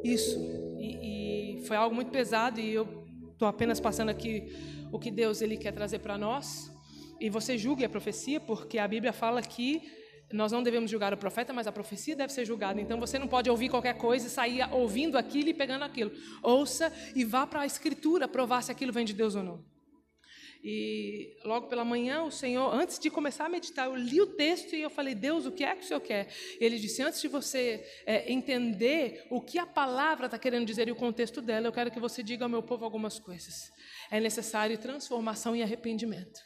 isso. 0.04 0.38
E, 0.78 1.56
e 1.58 1.62
foi 1.62 1.76
algo 1.76 1.94
muito 1.94 2.10
pesado. 2.10 2.60
E 2.60 2.74
eu 2.74 2.86
estou 3.32 3.48
apenas 3.48 3.80
passando 3.80 4.10
aqui 4.10 4.52
o 4.92 4.98
que 4.98 5.10
Deus 5.10 5.40
ele 5.40 5.56
quer 5.56 5.72
trazer 5.72 6.00
para 6.00 6.18
nós. 6.18 6.70
E 7.20 7.28
você 7.28 7.58
julgue 7.58 7.84
a 7.84 7.88
profecia, 7.88 8.38
porque 8.38 8.78
a 8.78 8.86
Bíblia 8.86 9.12
fala 9.12 9.42
que 9.42 9.82
nós 10.32 10.52
não 10.52 10.62
devemos 10.62 10.90
julgar 10.90 11.12
o 11.12 11.16
profeta, 11.16 11.52
mas 11.52 11.66
a 11.66 11.72
profecia 11.72 12.14
deve 12.14 12.32
ser 12.32 12.44
julgada. 12.44 12.80
Então 12.80 13.00
você 13.00 13.18
não 13.18 13.28
pode 13.28 13.48
ouvir 13.48 13.68
qualquer 13.68 13.96
coisa 13.96 14.26
e 14.26 14.30
sair 14.30 14.62
ouvindo 14.72 15.16
aquilo 15.16 15.48
e 15.48 15.54
pegando 15.54 15.84
aquilo. 15.84 16.12
Ouça 16.42 16.92
e 17.14 17.24
vá 17.24 17.46
para 17.46 17.62
a 17.62 17.66
escritura 17.66 18.28
provar 18.28 18.62
se 18.62 18.70
aquilo 18.70 18.92
vem 18.92 19.04
de 19.04 19.14
Deus 19.14 19.34
ou 19.34 19.42
não. 19.42 19.64
E 20.62 21.36
logo 21.44 21.68
pela 21.68 21.84
manhã, 21.84 22.24
o 22.24 22.32
Senhor, 22.32 22.74
antes 22.74 22.98
de 22.98 23.08
começar 23.10 23.46
a 23.46 23.48
meditar, 23.48 23.86
eu 23.86 23.94
li 23.94 24.20
o 24.20 24.26
texto 24.26 24.74
e 24.74 24.82
eu 24.82 24.90
falei: 24.90 25.14
Deus, 25.14 25.46
o 25.46 25.52
que 25.52 25.64
é 25.64 25.74
que 25.74 25.84
o 25.84 25.86
Senhor 25.86 26.00
quer? 26.00 26.28
Ele 26.60 26.78
disse: 26.78 27.00
Antes 27.00 27.20
de 27.20 27.28
você 27.28 27.86
é, 28.04 28.30
entender 28.30 29.24
o 29.30 29.40
que 29.40 29.56
a 29.58 29.64
palavra 29.66 30.26
está 30.26 30.38
querendo 30.38 30.66
dizer 30.66 30.88
e 30.88 30.92
o 30.92 30.96
contexto 30.96 31.40
dela, 31.40 31.68
eu 31.68 31.72
quero 31.72 31.92
que 31.92 32.00
você 32.00 32.24
diga 32.24 32.44
ao 32.44 32.48
meu 32.48 32.62
povo 32.62 32.84
algumas 32.84 33.20
coisas. 33.20 33.70
É 34.10 34.18
necessário 34.18 34.76
transformação 34.76 35.54
e 35.54 35.62
arrependimento. 35.62 36.40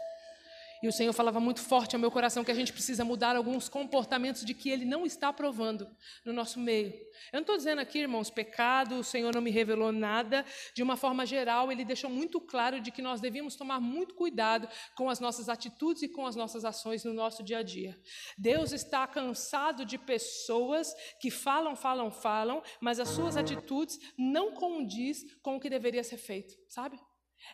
E 0.82 0.88
o 0.88 0.92
Senhor 0.92 1.12
falava 1.12 1.38
muito 1.38 1.60
forte 1.60 1.94
ao 1.94 2.00
meu 2.00 2.10
coração 2.10 2.42
que 2.42 2.50
a 2.50 2.54
gente 2.54 2.72
precisa 2.72 3.04
mudar 3.04 3.36
alguns 3.36 3.68
comportamentos 3.68 4.44
de 4.44 4.52
que 4.52 4.68
Ele 4.68 4.84
não 4.84 5.06
está 5.06 5.28
aprovando 5.28 5.88
no 6.24 6.32
nosso 6.32 6.58
meio. 6.58 6.92
Eu 7.32 7.34
não 7.34 7.40
estou 7.42 7.56
dizendo 7.56 7.80
aqui, 7.80 8.00
irmãos, 8.00 8.30
pecado, 8.30 8.96
o 8.96 9.04
Senhor 9.04 9.32
não 9.32 9.40
me 9.40 9.50
revelou 9.50 9.92
nada. 9.92 10.44
De 10.74 10.82
uma 10.82 10.96
forma 10.96 11.24
geral, 11.24 11.70
Ele 11.70 11.84
deixou 11.84 12.10
muito 12.10 12.40
claro 12.40 12.80
de 12.80 12.90
que 12.90 13.00
nós 13.00 13.20
devíamos 13.20 13.54
tomar 13.54 13.80
muito 13.80 14.14
cuidado 14.16 14.68
com 14.96 15.08
as 15.08 15.20
nossas 15.20 15.48
atitudes 15.48 16.02
e 16.02 16.08
com 16.08 16.26
as 16.26 16.34
nossas 16.34 16.64
ações 16.64 17.04
no 17.04 17.12
nosso 17.12 17.44
dia 17.44 17.58
a 17.58 17.62
dia. 17.62 17.96
Deus 18.36 18.72
está 18.72 19.06
cansado 19.06 19.84
de 19.84 19.96
pessoas 19.96 20.92
que 21.20 21.30
falam, 21.30 21.76
falam, 21.76 22.10
falam, 22.10 22.60
mas 22.80 22.98
as 22.98 23.08
suas 23.08 23.36
atitudes 23.36 24.00
não 24.18 24.52
condiz 24.52 25.24
com 25.42 25.56
o 25.56 25.60
que 25.60 25.70
deveria 25.70 26.02
ser 26.02 26.16
feito, 26.16 26.54
sabe? 26.68 26.98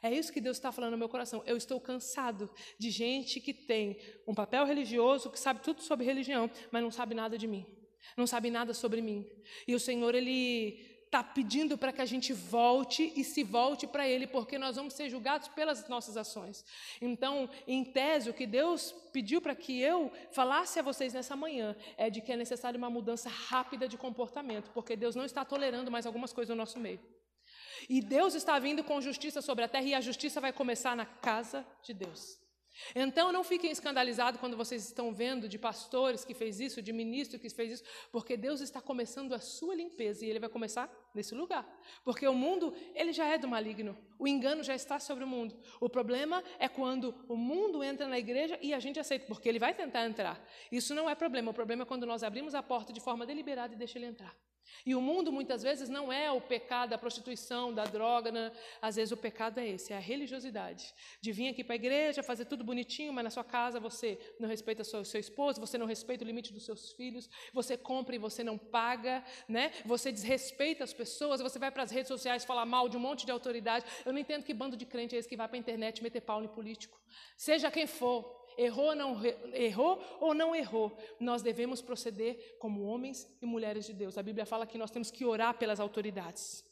É 0.03 0.13
isso 0.13 0.33
que 0.33 0.41
Deus 0.41 0.57
está 0.57 0.71
falando 0.71 0.93
no 0.93 0.99
meu 0.99 1.09
coração. 1.09 1.43
Eu 1.47 1.57
estou 1.57 1.81
cansado 1.81 2.51
de 2.79 2.91
gente 2.91 3.41
que 3.41 3.53
tem 3.53 3.99
um 4.27 4.35
papel 4.35 4.65
religioso, 4.65 5.31
que 5.31 5.39
sabe 5.39 5.61
tudo 5.61 5.83
sobre 5.83 6.07
religião, 6.07 6.51
mas 6.71 6.83
não 6.83 6.91
sabe 6.91 7.15
nada 7.15 7.37
de 7.37 7.47
mim. 7.47 7.67
Não 8.17 8.27
sabe 8.27 8.51
nada 8.51 8.73
sobre 8.75 9.01
mim. 9.01 9.27
E 9.67 9.75
o 9.75 9.81
Senhor, 9.81 10.15
Ele 10.15 10.99
está 11.09 11.25
pedindo 11.25 11.77
para 11.79 11.91
que 11.91 12.03
a 12.03 12.07
gente 12.07 12.35
volte 12.35 13.13
e 13.17 13.25
se 13.25 13.43
volte 13.43 13.87
para 13.87 14.07
Ele, 14.07 14.27
porque 14.27 14.59
nós 14.59 14.77
vamos 14.77 14.93
ser 14.95 15.09
julgados 15.09 15.49
pelas 15.49 15.89
nossas 15.89 16.17
ações. 16.17 16.65
Então, 17.01 17.49
em 17.67 17.83
tese, 17.83 18.29
o 18.29 18.35
que 18.35 18.47
Deus 18.47 18.93
pediu 19.13 19.41
para 19.41 19.55
que 19.55 19.81
eu 19.81 20.13
falasse 20.31 20.79
a 20.79 20.83
vocês 20.83 21.15
nessa 21.15 21.35
manhã 21.35 21.75
é 21.97 22.11
de 22.11 22.21
que 22.21 22.31
é 22.31 22.37
necessária 22.37 22.77
uma 22.77 22.91
mudança 22.91 23.29
rápida 23.29 23.89
de 23.89 23.97
comportamento, 23.97 24.71
porque 24.73 24.95
Deus 24.97 25.17
não 25.17 25.25
está 25.25 25.45
tolerando 25.45 25.91
mais 25.91 26.07
algumas 26.07 26.33
coisas 26.33 26.51
no 26.51 26.57
nosso 26.57 26.79
meio. 26.79 27.01
E 27.89 28.01
Deus 28.01 28.35
está 28.35 28.59
vindo 28.59 28.83
com 28.85 29.01
justiça 29.01 29.43
sobre 29.43 29.65
a 29.65 29.69
terra 29.69 29.85
e 29.85 29.95
a 29.95 30.01
justiça 30.01 30.41
vai 30.41 30.53
começar 30.53 30.97
na 30.97 31.07
casa 31.07 31.67
de 31.83 31.93
Deus. 31.93 32.39
Então 32.95 33.33
não 33.33 33.43
fiquem 33.43 33.71
escandalizados 33.71 34.41
quando 34.41 34.57
vocês 34.57 34.85
estão 34.85 35.13
vendo 35.13 35.49
de 35.49 35.59
pastores 35.59 36.25
que 36.25 36.35
fez 36.35 36.61
isso, 36.61 36.81
de 36.81 36.93
ministro 36.93 37.39
que 37.39 37.49
fez 37.51 37.73
isso, 37.73 37.85
porque 38.13 38.37
Deus 38.37 38.61
está 38.61 38.81
começando 38.81 39.33
a 39.35 39.41
sua 39.41 39.75
limpeza 39.75 40.25
e 40.25 40.31
ele 40.31 40.39
vai 40.39 40.49
começar 40.49 40.91
nesse 41.15 41.35
lugar. 41.35 41.67
Porque 42.05 42.27
o 42.27 42.35
mundo, 42.35 42.75
ele 42.95 43.13
já 43.13 43.27
é 43.27 43.39
do 43.39 43.49
maligno. 43.49 43.97
O 44.19 44.27
engano 44.27 44.63
já 44.63 44.75
está 44.75 44.99
sobre 44.99 45.25
o 45.25 45.27
mundo. 45.27 45.57
O 45.81 45.89
problema 45.89 46.43
é 46.59 46.69
quando 46.69 47.15
o 47.29 47.37
mundo 47.37 47.83
entra 47.83 48.07
na 48.07 48.19
igreja 48.19 48.59
e 48.63 48.73
a 48.73 48.81
gente 48.81 48.99
aceita, 48.99 49.27
porque 49.27 49.49
ele 49.49 49.59
vai 49.59 49.75
tentar 49.75 50.05
entrar. 50.07 50.43
Isso 50.71 50.95
não 50.95 51.09
é 51.09 51.15
problema. 51.15 51.51
O 51.51 51.55
problema 51.55 51.83
é 51.83 51.87
quando 51.87 52.07
nós 52.07 52.23
abrimos 52.23 52.55
a 52.55 52.63
porta 52.63 52.93
de 52.93 53.01
forma 53.01 53.27
deliberada 53.27 53.75
e 53.75 53.77
deixa 53.77 53.99
ele 53.99 54.07
entrar. 54.07 54.35
E 54.85 54.95
o 54.95 55.01
mundo 55.01 55.33
muitas 55.33 55.63
vezes 55.63 55.89
não 55.89 56.13
é 56.13 56.31
o 56.31 56.41
pecado 56.41 56.91
da 56.91 56.99
prostituição, 56.99 57.73
da 57.73 57.85
droga, 57.85 58.31
né? 58.31 58.53
às 58.81 58.97
vezes 58.97 59.13
o 59.13 59.17
pecado 59.17 59.59
é 59.59 59.69
esse, 59.69 59.93
é 59.93 59.97
a 59.97 60.01
religiosidade. 60.01 60.95
De 61.21 61.33
vir 61.33 61.49
aqui 61.49 61.65
para 61.65 61.75
a 61.75 61.77
igreja, 61.77 62.23
fazer 62.23 62.45
tudo 62.45 62.65
bonitinho, 62.65 63.13
mas 63.13 63.25
na 63.25 63.31
sua 63.31 63.45
casa 63.45 63.81
você 63.81 64.19
não 64.39 64.49
respeita 64.49 64.85
seu, 64.85 65.05
seu 65.05 65.21
esposo, 65.21 65.61
você 65.61 65.77
não 65.77 65.87
respeita 65.87 66.25
o 66.25 66.27
limite 66.27 66.53
dos 66.53 66.65
seus 66.65 66.93
filhos, 66.93 67.29
você 67.53 67.77
compra 67.77 68.15
e 68.15 68.19
você 68.19 68.45
não 68.45 68.57
paga, 68.57 69.25
né? 69.49 69.73
você 69.85 70.11
desrespeita 70.13 70.85
as 70.85 70.93
pessoas, 70.93 71.41
você 71.41 71.59
vai 71.59 71.71
para 71.71 71.83
as 71.83 71.91
redes 71.91 72.09
sociais 72.09 72.45
falar 72.45 72.67
mal 72.67 72.89
de 72.89 72.97
um 72.97 73.01
monte 73.01 73.27
de 73.27 73.33
autoridade. 73.33 73.85
Eu 74.05 74.13
não 74.13 74.21
entendo 74.21 74.45
que 74.45 74.55
bando 74.55 74.77
de 74.77 74.87
crente 74.87 75.15
é 75.15 75.19
esse 75.19 75.29
que 75.29 75.37
vai 75.37 75.49
para 75.49 75.57
a 75.57 75.61
internet 75.61 76.03
meter 76.03 76.21
pau 76.21 76.43
em 76.43 76.49
político. 76.49 76.99
Seja 77.37 77.71
quem 77.71 77.87
for, 77.87 78.39
errou, 78.59 78.95
não, 78.95 79.25
errou 79.55 80.03
ou 80.21 80.35
não 80.35 80.55
errou, 80.55 80.95
nós 81.21 81.41
devemos 81.41 81.81
proceder 81.81 82.57
como 82.59 82.83
homens 82.83 83.27
e 83.41 83.47
mulheres 83.47 83.87
de 83.87 83.95
Deus. 83.95 84.19
A 84.19 84.23
Bíblia 84.23 84.45
fala 84.45 84.67
que 84.67 84.77
nós 84.77 84.91
temos 84.91 85.11
que 85.11 85.25
orar 85.25 85.55
pelas 85.55 85.79
autoridades. 85.79 86.67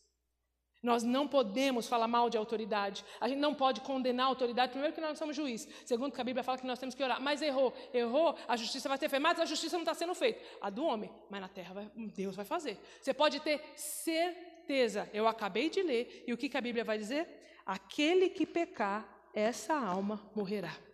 Nós 0.82 1.02
não 1.02 1.26
podemos 1.26 1.88
falar 1.88 2.06
mal 2.06 2.28
de 2.28 2.36
autoridade. 2.36 3.04
A 3.20 3.28
gente 3.28 3.38
não 3.38 3.54
pode 3.54 3.80
condenar 3.80 4.26
a 4.26 4.28
autoridade. 4.28 4.70
Primeiro, 4.70 4.94
que 4.94 5.00
nós 5.00 5.10
não 5.10 5.16
somos 5.16 5.34
juiz. 5.34 5.66
Segundo, 5.84 6.12
que 6.12 6.20
a 6.20 6.24
Bíblia 6.24 6.44
fala 6.44 6.58
que 6.58 6.66
nós 6.66 6.78
temos 6.78 6.94
que 6.94 7.02
orar. 7.02 7.20
Mas 7.20 7.42
errou, 7.42 7.72
errou, 7.92 8.36
a 8.46 8.56
justiça 8.56 8.88
vai 8.88 8.98
ser 8.98 9.08
feita. 9.08 9.20
Mas 9.20 9.40
a 9.40 9.44
justiça 9.44 9.76
não 9.76 9.82
está 9.82 9.94
sendo 9.94 10.14
feita. 10.14 10.40
A 10.60 10.70
do 10.70 10.84
homem. 10.84 11.10
Mas 11.28 11.40
na 11.40 11.48
terra 11.48 11.74
vai, 11.74 11.90
Deus 11.96 12.36
vai 12.36 12.44
fazer. 12.44 12.78
Você 13.00 13.12
pode 13.12 13.40
ter 13.40 13.60
certeza. 13.74 15.10
Eu 15.12 15.26
acabei 15.26 15.70
de 15.70 15.82
ler. 15.82 16.24
E 16.26 16.32
o 16.32 16.36
que, 16.36 16.48
que 16.48 16.56
a 16.56 16.60
Bíblia 16.60 16.84
vai 16.84 16.98
dizer? 16.98 17.26
Aquele 17.64 18.28
que 18.28 18.46
pecar, 18.46 19.08
essa 19.34 19.74
alma 19.74 20.22
morrerá. 20.36 20.85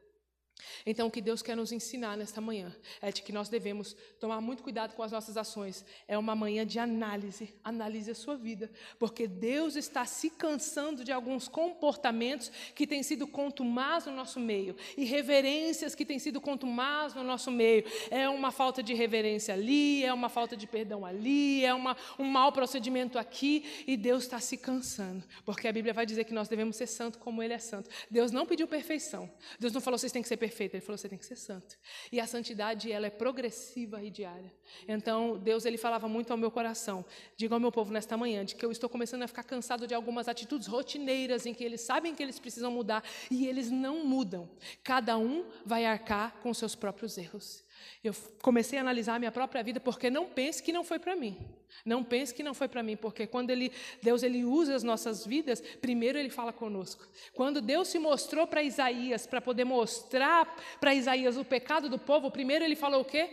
Então, 0.85 1.07
o 1.07 1.11
que 1.11 1.21
Deus 1.21 1.43
quer 1.43 1.57
nos 1.57 1.73
ensinar 1.73 2.17
nesta 2.17 2.41
manhã 2.41 2.75
é 3.01 3.11
de 3.11 3.23
que 3.23 3.33
nós 3.33 3.49
devemos 3.49 3.97
tomar 4.21 4.41
muito 4.41 4.63
cuidado 4.63 4.95
com 4.95 5.03
as 5.03 5.13
nossas 5.13 5.37
ações. 5.37 5.85
É 6.07 6.19
uma 6.19 6.35
manhã 6.35 6.67
de 6.67 6.79
análise. 6.79 7.55
Analise 7.65 8.11
a 8.11 8.15
sua 8.15 8.37
vida, 8.37 8.71
porque 8.99 9.27
Deus 9.27 9.77
está 9.77 10.05
se 10.05 10.31
cansando 10.31 11.05
de 11.05 11.13
alguns 11.13 11.49
comportamentos 11.49 12.51
que 12.75 12.87
têm 12.87 13.03
sido 13.03 13.27
contumaz 13.27 14.07
no 14.07 14.13
nosso 14.13 14.39
meio, 14.39 14.77
e 14.97 15.05
reverências 15.05 15.95
que 15.95 16.05
têm 16.05 16.19
sido 16.19 16.41
contumaz 16.41 17.15
no 17.15 17.23
nosso 17.23 17.51
meio. 17.51 17.85
É 18.11 18.29
uma 18.29 18.51
falta 18.51 18.83
de 18.83 18.95
reverência 18.95 19.55
ali, 19.55 20.05
é 20.05 20.13
uma 20.13 20.29
falta 20.29 20.57
de 20.57 20.67
perdão 20.67 21.05
ali, 21.05 21.65
é 21.65 21.73
uma, 21.73 21.97
um 22.19 22.25
mau 22.25 22.53
procedimento 22.53 23.19
aqui, 23.19 23.85
e 23.87 23.97
Deus 23.97 24.25
está 24.25 24.41
se 24.41 24.57
cansando, 24.57 25.25
porque 25.45 25.69
a 25.69 25.73
Bíblia 25.73 25.95
vai 25.95 26.05
dizer 26.05 26.25
que 26.25 26.35
nós 26.35 26.49
devemos 26.49 26.77
ser 26.77 26.87
santo 26.87 27.19
como 27.19 27.43
Ele 27.43 27.55
é 27.55 27.59
santo. 27.59 27.89
Deus 28.11 28.31
não 28.33 28.45
pediu 28.47 28.67
perfeição. 28.67 29.31
Deus 29.59 29.73
não 29.73 29.81
falou 29.81 29.99
vocês 29.99 30.13
têm 30.13 30.23
que 30.23 30.29
ser 30.29 30.37
perfeitos 30.37 30.52
perfeito, 30.53 30.75
ele 30.75 30.83
falou 30.83 30.99
você 30.99 31.09
tem 31.09 31.19
que 31.19 31.25
ser 31.25 31.37
santo. 31.37 31.77
E 32.13 32.21
a 32.21 32.27
santidade 32.27 32.93
ela 32.93 33.07
é 33.07 33.11
progressiva 33.11 34.03
e 34.03 34.11
diária. 34.11 34.53
Então, 34.87 35.39
Deus 35.39 35.65
ele 35.65 35.79
falava 35.79 36.07
muito 36.09 36.31
ao 36.31 36.37
meu 36.37 36.51
coração. 36.51 37.05
Diga 37.37 37.55
ao 37.55 37.61
meu 37.61 37.73
povo 37.73 37.91
nesta 37.91 38.17
manhã 38.17 38.45
de 38.45 38.55
que 38.55 38.65
eu 38.65 38.71
estou 38.71 38.89
começando 38.89 39.23
a 39.23 39.27
ficar 39.27 39.43
cansado 39.43 39.87
de 39.87 39.95
algumas 39.95 40.29
atitudes 40.29 40.69
rotineiras 40.69 41.47
em 41.47 41.55
que 41.55 41.65
eles 41.65 41.81
sabem 41.81 42.15
que 42.15 42.23
eles 42.23 42.39
precisam 42.39 42.71
mudar 42.71 43.03
e 43.31 43.47
eles 43.47 43.71
não 43.71 44.05
mudam. 44.05 44.49
Cada 44.85 45.17
um 45.17 45.47
vai 45.65 45.87
arcar 45.87 46.35
com 46.43 46.53
seus 46.53 46.75
próprios 46.75 47.17
erros. 47.17 47.65
Eu 48.03 48.15
comecei 48.41 48.79
a 48.79 48.83
analisar 48.83 49.15
a 49.15 49.19
minha 49.19 49.33
própria 49.33 49.63
vida 49.63 49.81
porque 49.81 50.11
não 50.11 50.27
pense 50.27 50.63
que 50.63 50.73
não 50.73 50.85
foi 50.85 50.99
para 50.99 51.17
mim. 51.17 51.39
Não 51.85 52.05
pense 52.05 52.35
que 52.35 52.43
não 52.43 52.55
foi 52.55 52.69
para 52.69 52.83
mim, 52.83 52.97
porque 52.97 53.27
quando 53.27 53.51
ele, 53.51 53.73
Deus 54.03 54.23
ele 54.23 54.45
usa 54.45 54.75
as 54.75 54.83
nossas 54.83 55.27
vidas, 55.27 55.61
primeiro 55.81 56.19
ele 56.19 56.31
fala 56.31 56.53
conosco. 56.53 57.07
Quando 57.35 57.61
Deus 57.61 57.89
se 57.89 57.99
mostrou 57.99 58.47
para 58.47 58.63
Isaías, 58.63 59.27
para 59.27 59.41
poder 59.41 59.65
mostrar 59.65 60.57
para 60.81 60.95
Isaías 60.95 61.37
o 61.37 61.45
pecado 61.45 61.89
do 61.89 61.99
povo, 61.99 62.31
primeiro 62.31 62.65
ele 62.65 62.77
falou 62.77 63.01
o 63.01 63.05
quê? 63.05 63.31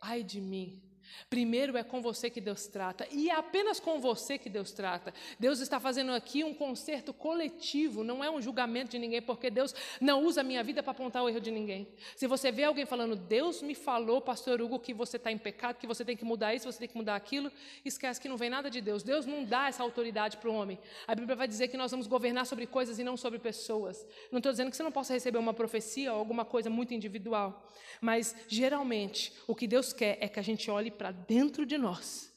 Ai 0.00 0.22
de 0.22 0.40
mim, 0.40 0.80
Primeiro 1.30 1.76
é 1.76 1.82
com 1.82 2.00
você 2.00 2.30
que 2.30 2.40
Deus 2.40 2.66
trata, 2.66 3.06
e 3.10 3.30
é 3.30 3.34
apenas 3.34 3.80
com 3.80 4.00
você 4.00 4.38
que 4.38 4.48
Deus 4.48 4.72
trata. 4.72 5.12
Deus 5.38 5.60
está 5.60 5.78
fazendo 5.78 6.12
aqui 6.12 6.44
um 6.44 6.54
conserto 6.54 7.12
coletivo, 7.12 8.02
não 8.02 8.22
é 8.22 8.30
um 8.30 8.40
julgamento 8.40 8.90
de 8.90 8.98
ninguém, 8.98 9.20
porque 9.22 9.50
Deus 9.50 9.74
não 10.00 10.24
usa 10.24 10.40
a 10.40 10.44
minha 10.44 10.62
vida 10.62 10.82
para 10.82 10.92
apontar 10.92 11.22
o 11.22 11.28
erro 11.28 11.40
de 11.40 11.50
ninguém. 11.50 11.88
Se 12.16 12.26
você 12.26 12.50
vê 12.50 12.64
alguém 12.64 12.86
falando, 12.86 13.16
Deus 13.16 13.62
me 13.62 13.74
falou, 13.74 14.20
pastor 14.20 14.60
Hugo, 14.60 14.78
que 14.78 14.94
você 14.94 15.16
está 15.16 15.30
em 15.30 15.38
pecado, 15.38 15.76
que 15.76 15.86
você 15.86 16.04
tem 16.04 16.16
que 16.16 16.24
mudar 16.24 16.54
isso, 16.54 16.70
você 16.70 16.78
tem 16.78 16.88
que 16.88 16.96
mudar 16.96 17.16
aquilo, 17.16 17.50
esquece 17.84 18.20
que 18.20 18.28
não 18.28 18.36
vem 18.36 18.50
nada 18.50 18.70
de 18.70 18.80
Deus. 18.80 19.02
Deus 19.02 19.26
não 19.26 19.44
dá 19.44 19.68
essa 19.68 19.82
autoridade 19.82 20.36
para 20.36 20.50
o 20.50 20.54
homem. 20.54 20.78
A 21.06 21.14
Bíblia 21.14 21.36
vai 21.36 21.48
dizer 21.48 21.68
que 21.68 21.76
nós 21.76 21.90
vamos 21.90 22.06
governar 22.06 22.46
sobre 22.46 22.66
coisas 22.66 22.98
e 22.98 23.04
não 23.04 23.16
sobre 23.16 23.38
pessoas. 23.38 24.06
Não 24.30 24.38
estou 24.38 24.52
dizendo 24.52 24.70
que 24.70 24.76
você 24.76 24.82
não 24.82 24.92
possa 24.92 25.12
receber 25.12 25.38
uma 25.38 25.54
profecia 25.54 26.12
ou 26.12 26.18
alguma 26.18 26.44
coisa 26.44 26.70
muito 26.70 26.94
individual, 26.94 27.66
mas 28.00 28.34
geralmente 28.46 29.32
o 29.46 29.54
que 29.54 29.66
Deus 29.66 29.92
quer 29.92 30.18
é 30.20 30.28
que 30.28 30.38
a 30.38 30.42
gente 30.42 30.70
olhe 30.70 30.90
para 30.98 31.12
dentro 31.12 31.64
de 31.64 31.78
nós. 31.78 32.28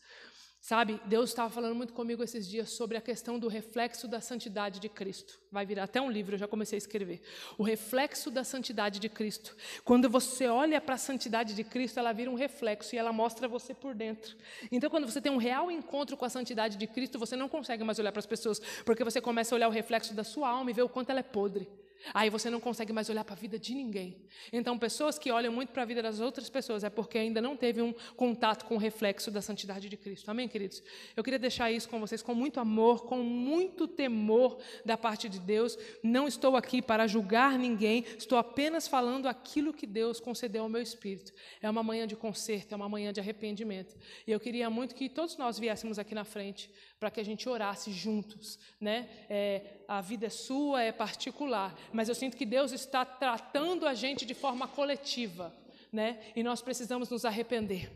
Sabe, 0.62 1.02
Deus 1.08 1.32
estava 1.32 1.50
falando 1.50 1.74
muito 1.74 1.92
comigo 1.92 2.24
esses 2.24 2.48
dias 2.48 2.70
sobre 2.70 2.96
a 2.96 3.02
questão 3.02 3.40
do 3.40 3.48
reflexo 3.48 4.08
da 4.08 4.22
santidade 4.22 4.80
de 4.80 4.88
Cristo. 4.88 5.40
Vai 5.52 5.66
virar 5.66 5.86
até 5.86 6.00
um 6.00 6.12
livro, 6.12 6.36
eu 6.36 6.40
já 6.40 6.48
comecei 6.48 6.78
a 6.78 6.84
escrever. 6.84 7.20
O 7.58 7.64
reflexo 7.64 8.30
da 8.30 8.44
santidade 8.44 9.00
de 9.00 9.10
Cristo. 9.10 9.58
Quando 9.84 10.08
você 10.08 10.48
olha 10.48 10.80
para 10.80 10.94
a 10.94 11.00
santidade 11.00 11.56
de 11.56 11.64
Cristo, 11.64 11.98
ela 11.98 12.14
vira 12.14 12.30
um 12.30 12.36
reflexo 12.36 12.94
e 12.94 13.00
ela 13.00 13.12
mostra 13.12 13.48
você 13.48 13.74
por 13.74 13.96
dentro. 13.96 14.38
Então, 14.72 14.88
quando 14.88 15.10
você 15.10 15.20
tem 15.20 15.32
um 15.32 15.38
real 15.38 15.72
encontro 15.72 16.16
com 16.16 16.26
a 16.26 16.30
santidade 16.30 16.78
de 16.78 16.86
Cristo, 16.86 17.18
você 17.18 17.36
não 17.36 17.50
consegue 17.50 17.84
mais 17.84 17.98
olhar 17.98 18.12
para 18.12 18.20
as 18.20 18.28
pessoas, 18.28 18.60
porque 18.86 19.04
você 19.04 19.20
começa 19.20 19.56
a 19.56 19.58
olhar 19.58 19.68
o 19.68 19.72
reflexo 19.72 20.14
da 20.14 20.24
sua 20.24 20.48
alma 20.48 20.70
e 20.70 20.76
ver 20.76 20.84
o 20.84 20.90
quanto 20.90 21.10
ela 21.10 21.22
é 21.22 21.24
podre. 21.24 21.68
Aí 22.14 22.30
você 22.30 22.50
não 22.50 22.60
consegue 22.60 22.92
mais 22.92 23.10
olhar 23.10 23.24
para 23.24 23.36
a 23.36 23.38
vida 23.38 23.58
de 23.58 23.74
ninguém. 23.74 24.18
Então, 24.52 24.78
pessoas 24.78 25.18
que 25.20 25.32
olham 25.32 25.52
muito 25.52 25.72
para 25.72 25.84
a 25.84 25.86
vida 25.86 26.02
das 26.02 26.20
outras 26.20 26.50
pessoas 26.50 26.84
é 26.84 26.90
porque 26.90 27.18
ainda 27.18 27.42
não 27.42 27.56
teve 27.56 27.82
um 27.82 27.94
contato 28.16 28.66
com 28.66 28.76
o 28.76 28.78
reflexo 28.78 29.30
da 29.32 29.42
santidade 29.42 29.90
de 29.90 29.98
Cristo. 29.98 30.30
Amém, 30.30 30.48
queridos? 30.48 30.84
Eu 31.16 31.24
queria 31.24 31.40
deixar 31.40 31.72
isso 31.72 31.88
com 31.90 32.00
vocês 32.00 32.22
com 32.22 32.34
muito 32.34 32.60
amor, 32.60 33.06
com 33.06 33.18
muito 33.18 33.88
temor 33.88 34.58
da 34.86 34.98
parte 34.98 35.30
de 35.30 35.40
Deus. 35.40 35.78
Não 36.04 36.28
estou 36.28 36.56
aqui 36.56 36.82
para 36.82 37.08
julgar 37.08 37.58
ninguém, 37.58 38.06
estou 38.18 38.38
apenas 38.38 38.88
falando 38.88 39.28
aquilo 39.28 39.74
que 39.74 39.86
Deus 39.86 40.20
concedeu 40.20 40.64
ao 40.64 40.70
meu 40.70 40.82
espírito. 40.82 41.34
É 41.62 41.70
uma 41.70 41.84
manhã 41.84 42.08
de 42.08 42.16
conserto, 42.16 42.74
é 42.74 42.76
uma 42.76 42.90
manhã 42.90 43.14
de 43.14 43.20
arrependimento. 43.20 43.96
E 44.26 44.32
eu 44.32 44.40
queria 44.40 44.70
muito 44.70 44.96
que 44.96 45.10
todos 45.10 45.38
nós 45.38 45.60
viéssemos 45.60 46.00
aqui 46.00 46.16
na 46.16 46.24
frente 46.24 46.70
para 47.02 47.10
que 47.10 47.20
a 47.20 47.26
gente 47.26 47.50
orasse 47.50 47.92
juntos, 47.92 48.60
né? 48.80 49.10
É, 49.28 49.64
a 49.88 50.02
vida 50.02 50.28
é 50.28 50.30
sua, 50.30 50.84
é 50.84 50.92
particular, 50.92 51.76
mas 51.92 52.08
eu 52.08 52.14
sinto 52.14 52.38
que 52.38 52.46
Deus 52.46 52.72
está 52.72 53.04
tratando 53.04 53.88
a 53.88 53.96
gente 53.96 54.24
de 54.24 54.36
forma 54.36 54.68
coletiva, 54.68 55.52
né? 55.92 56.20
E 56.36 56.44
nós 56.44 56.62
precisamos 56.62 57.10
nos 57.10 57.26
arrepender. 57.26 57.92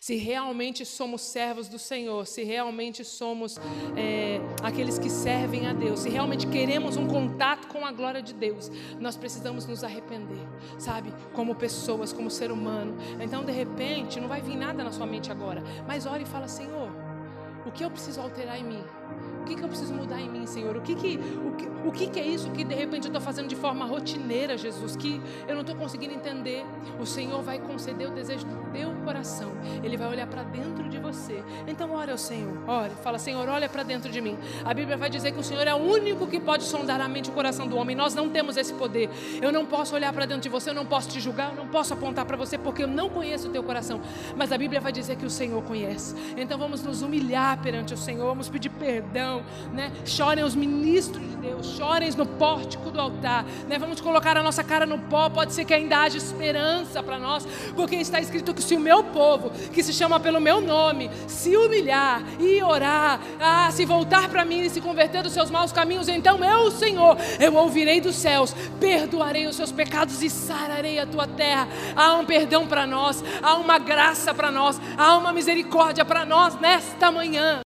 Se 0.00 0.16
realmente 0.16 0.86
somos 0.86 1.20
servos 1.20 1.68
do 1.68 1.78
Senhor, 1.78 2.26
se 2.26 2.44
realmente 2.44 3.04
somos 3.04 3.58
é, 3.94 4.40
aqueles 4.62 4.98
que 4.98 5.10
servem 5.10 5.66
a 5.66 5.74
Deus, 5.74 6.00
se 6.00 6.08
realmente 6.08 6.46
queremos 6.46 6.96
um 6.96 7.06
contato 7.06 7.68
com 7.68 7.84
a 7.84 7.92
glória 7.92 8.22
de 8.22 8.32
Deus, 8.32 8.70
nós 9.00 9.18
precisamos 9.18 9.66
nos 9.66 9.84
arrepender, 9.84 10.46
sabe? 10.78 11.12
Como 11.34 11.54
pessoas, 11.54 12.10
como 12.10 12.30
ser 12.30 12.50
humano. 12.50 12.96
Então, 13.20 13.44
de 13.44 13.52
repente, 13.52 14.18
não 14.18 14.28
vai 14.28 14.40
vir 14.40 14.56
nada 14.56 14.82
na 14.82 14.92
sua 14.92 15.04
mente 15.04 15.30
agora, 15.30 15.62
mas 15.86 16.06
ore 16.06 16.22
e 16.22 16.26
fala: 16.26 16.48
Senhor, 16.48 16.90
o 17.66 17.72
que 17.72 17.84
eu 17.84 17.90
preciso 17.90 18.20
alterar 18.20 18.58
em 18.58 18.64
mim? 18.64 18.84
O 19.44 19.46
que, 19.46 19.56
que 19.56 19.62
eu 19.62 19.68
preciso 19.68 19.92
mudar 19.92 20.18
em 20.18 20.26
mim, 20.26 20.46
Senhor? 20.46 20.74
O 20.74 20.80
que, 20.80 20.94
que, 20.94 21.18
o 21.18 21.52
que, 21.52 21.68
o 21.86 21.92
que, 21.92 22.06
que 22.06 22.18
é 22.18 22.26
isso 22.26 22.50
que 22.52 22.64
de 22.64 22.74
repente 22.74 23.04
eu 23.04 23.08
estou 23.08 23.20
fazendo 23.20 23.46
de 23.46 23.54
forma 23.54 23.84
rotineira, 23.84 24.56
Jesus? 24.56 24.96
Que 24.96 25.20
eu 25.46 25.54
não 25.54 25.60
estou 25.60 25.76
conseguindo 25.76 26.14
entender. 26.14 26.64
O 26.98 27.04
Senhor 27.04 27.42
vai 27.42 27.58
conceder 27.58 28.08
o 28.08 28.10
desejo 28.10 28.46
do 28.46 28.72
teu 28.72 28.90
coração. 29.04 29.52
Ele 29.82 29.98
vai 29.98 30.08
olhar 30.08 30.26
para 30.26 30.44
dentro 30.44 30.88
de 30.88 30.98
você. 30.98 31.44
Então, 31.68 31.92
ore 31.92 32.10
ao 32.10 32.16
Senhor. 32.16 32.56
Ore. 32.66 32.92
Fala, 33.02 33.18
Senhor, 33.18 33.46
olha 33.46 33.68
para 33.68 33.82
dentro 33.82 34.10
de 34.10 34.18
mim. 34.18 34.38
A 34.64 34.72
Bíblia 34.72 34.96
vai 34.96 35.10
dizer 35.10 35.32
que 35.32 35.38
o 35.38 35.44
Senhor 35.44 35.66
é 35.66 35.74
o 35.74 35.76
único 35.76 36.26
que 36.26 36.40
pode 36.40 36.64
sondar 36.64 37.02
a 37.02 37.06
mente 37.06 37.26
e 37.26 37.30
o 37.30 37.34
coração 37.34 37.66
do 37.66 37.76
homem. 37.76 37.94
Nós 37.94 38.14
não 38.14 38.30
temos 38.30 38.56
esse 38.56 38.72
poder. 38.72 39.10
Eu 39.42 39.52
não 39.52 39.66
posso 39.66 39.94
olhar 39.94 40.10
para 40.14 40.24
dentro 40.24 40.40
de 40.40 40.48
você, 40.48 40.70
eu 40.70 40.74
não 40.74 40.86
posso 40.86 41.10
te 41.10 41.20
julgar, 41.20 41.50
eu 41.50 41.56
não 41.56 41.68
posso 41.68 41.92
apontar 41.92 42.24
para 42.24 42.38
você 42.38 42.56
porque 42.56 42.82
eu 42.82 42.88
não 42.88 43.10
conheço 43.10 43.48
o 43.48 43.50
teu 43.50 43.62
coração. 43.62 44.00
Mas 44.34 44.50
a 44.52 44.56
Bíblia 44.56 44.80
vai 44.80 44.90
dizer 44.90 45.16
que 45.16 45.26
o 45.26 45.30
Senhor 45.30 45.62
conhece. 45.64 46.14
Então, 46.34 46.56
vamos 46.56 46.82
nos 46.82 47.02
humilhar 47.02 47.60
perante 47.60 47.92
o 47.92 47.96
Senhor, 47.98 48.24
vamos 48.24 48.48
pedir 48.48 48.70
perdão 48.70 49.33
né? 49.72 49.92
Chorem 50.04 50.44
os 50.44 50.54
ministros 50.54 51.22
de 51.22 51.36
Deus, 51.36 51.66
chorem 51.76 52.10
no 52.16 52.26
pórtico 52.26 52.90
do 52.90 53.00
altar, 53.00 53.44
né? 53.68 53.78
Vamos 53.78 54.00
colocar 54.00 54.36
a 54.36 54.42
nossa 54.42 54.62
cara 54.62 54.86
no 54.86 54.98
pó, 54.98 55.28
pode 55.28 55.52
ser 55.52 55.64
que 55.64 55.72
ainda 55.72 55.98
haja 55.98 56.18
esperança 56.18 57.02
para 57.02 57.18
nós, 57.18 57.46
porque 57.74 57.96
está 57.96 58.20
escrito 58.20 58.52
que 58.52 58.62
se 58.62 58.74
o 58.74 58.80
meu 58.80 59.04
povo, 59.04 59.50
que 59.72 59.82
se 59.82 59.92
chama 59.92 60.18
pelo 60.20 60.40
meu 60.40 60.60
nome, 60.60 61.10
se 61.26 61.56
humilhar 61.56 62.22
e 62.40 62.62
orar, 62.62 63.20
ah, 63.40 63.70
se 63.70 63.84
voltar 63.84 64.28
para 64.28 64.44
mim 64.44 64.60
e 64.60 64.70
se 64.70 64.80
converter 64.80 65.22
dos 65.22 65.32
seus 65.32 65.50
maus 65.50 65.72
caminhos, 65.72 66.08
então 66.08 66.42
eu, 66.44 66.70
Senhor, 66.70 67.16
eu 67.40 67.54
ouvirei 67.54 68.00
dos 68.00 68.16
céus, 68.16 68.54
perdoarei 68.80 69.46
os 69.46 69.56
seus 69.56 69.72
pecados 69.72 70.22
e 70.22 70.30
sararei 70.30 70.98
a 70.98 71.06
tua 71.06 71.26
terra. 71.26 71.68
Há 71.94 72.14
um 72.14 72.24
perdão 72.24 72.66
para 72.66 72.86
nós, 72.86 73.22
há 73.42 73.54
uma 73.56 73.78
graça 73.78 74.34
para 74.34 74.50
nós, 74.50 74.80
há 74.96 75.16
uma 75.16 75.32
misericórdia 75.32 76.04
para 76.04 76.24
nós 76.24 76.58
nesta 76.58 77.10
manhã 77.10 77.62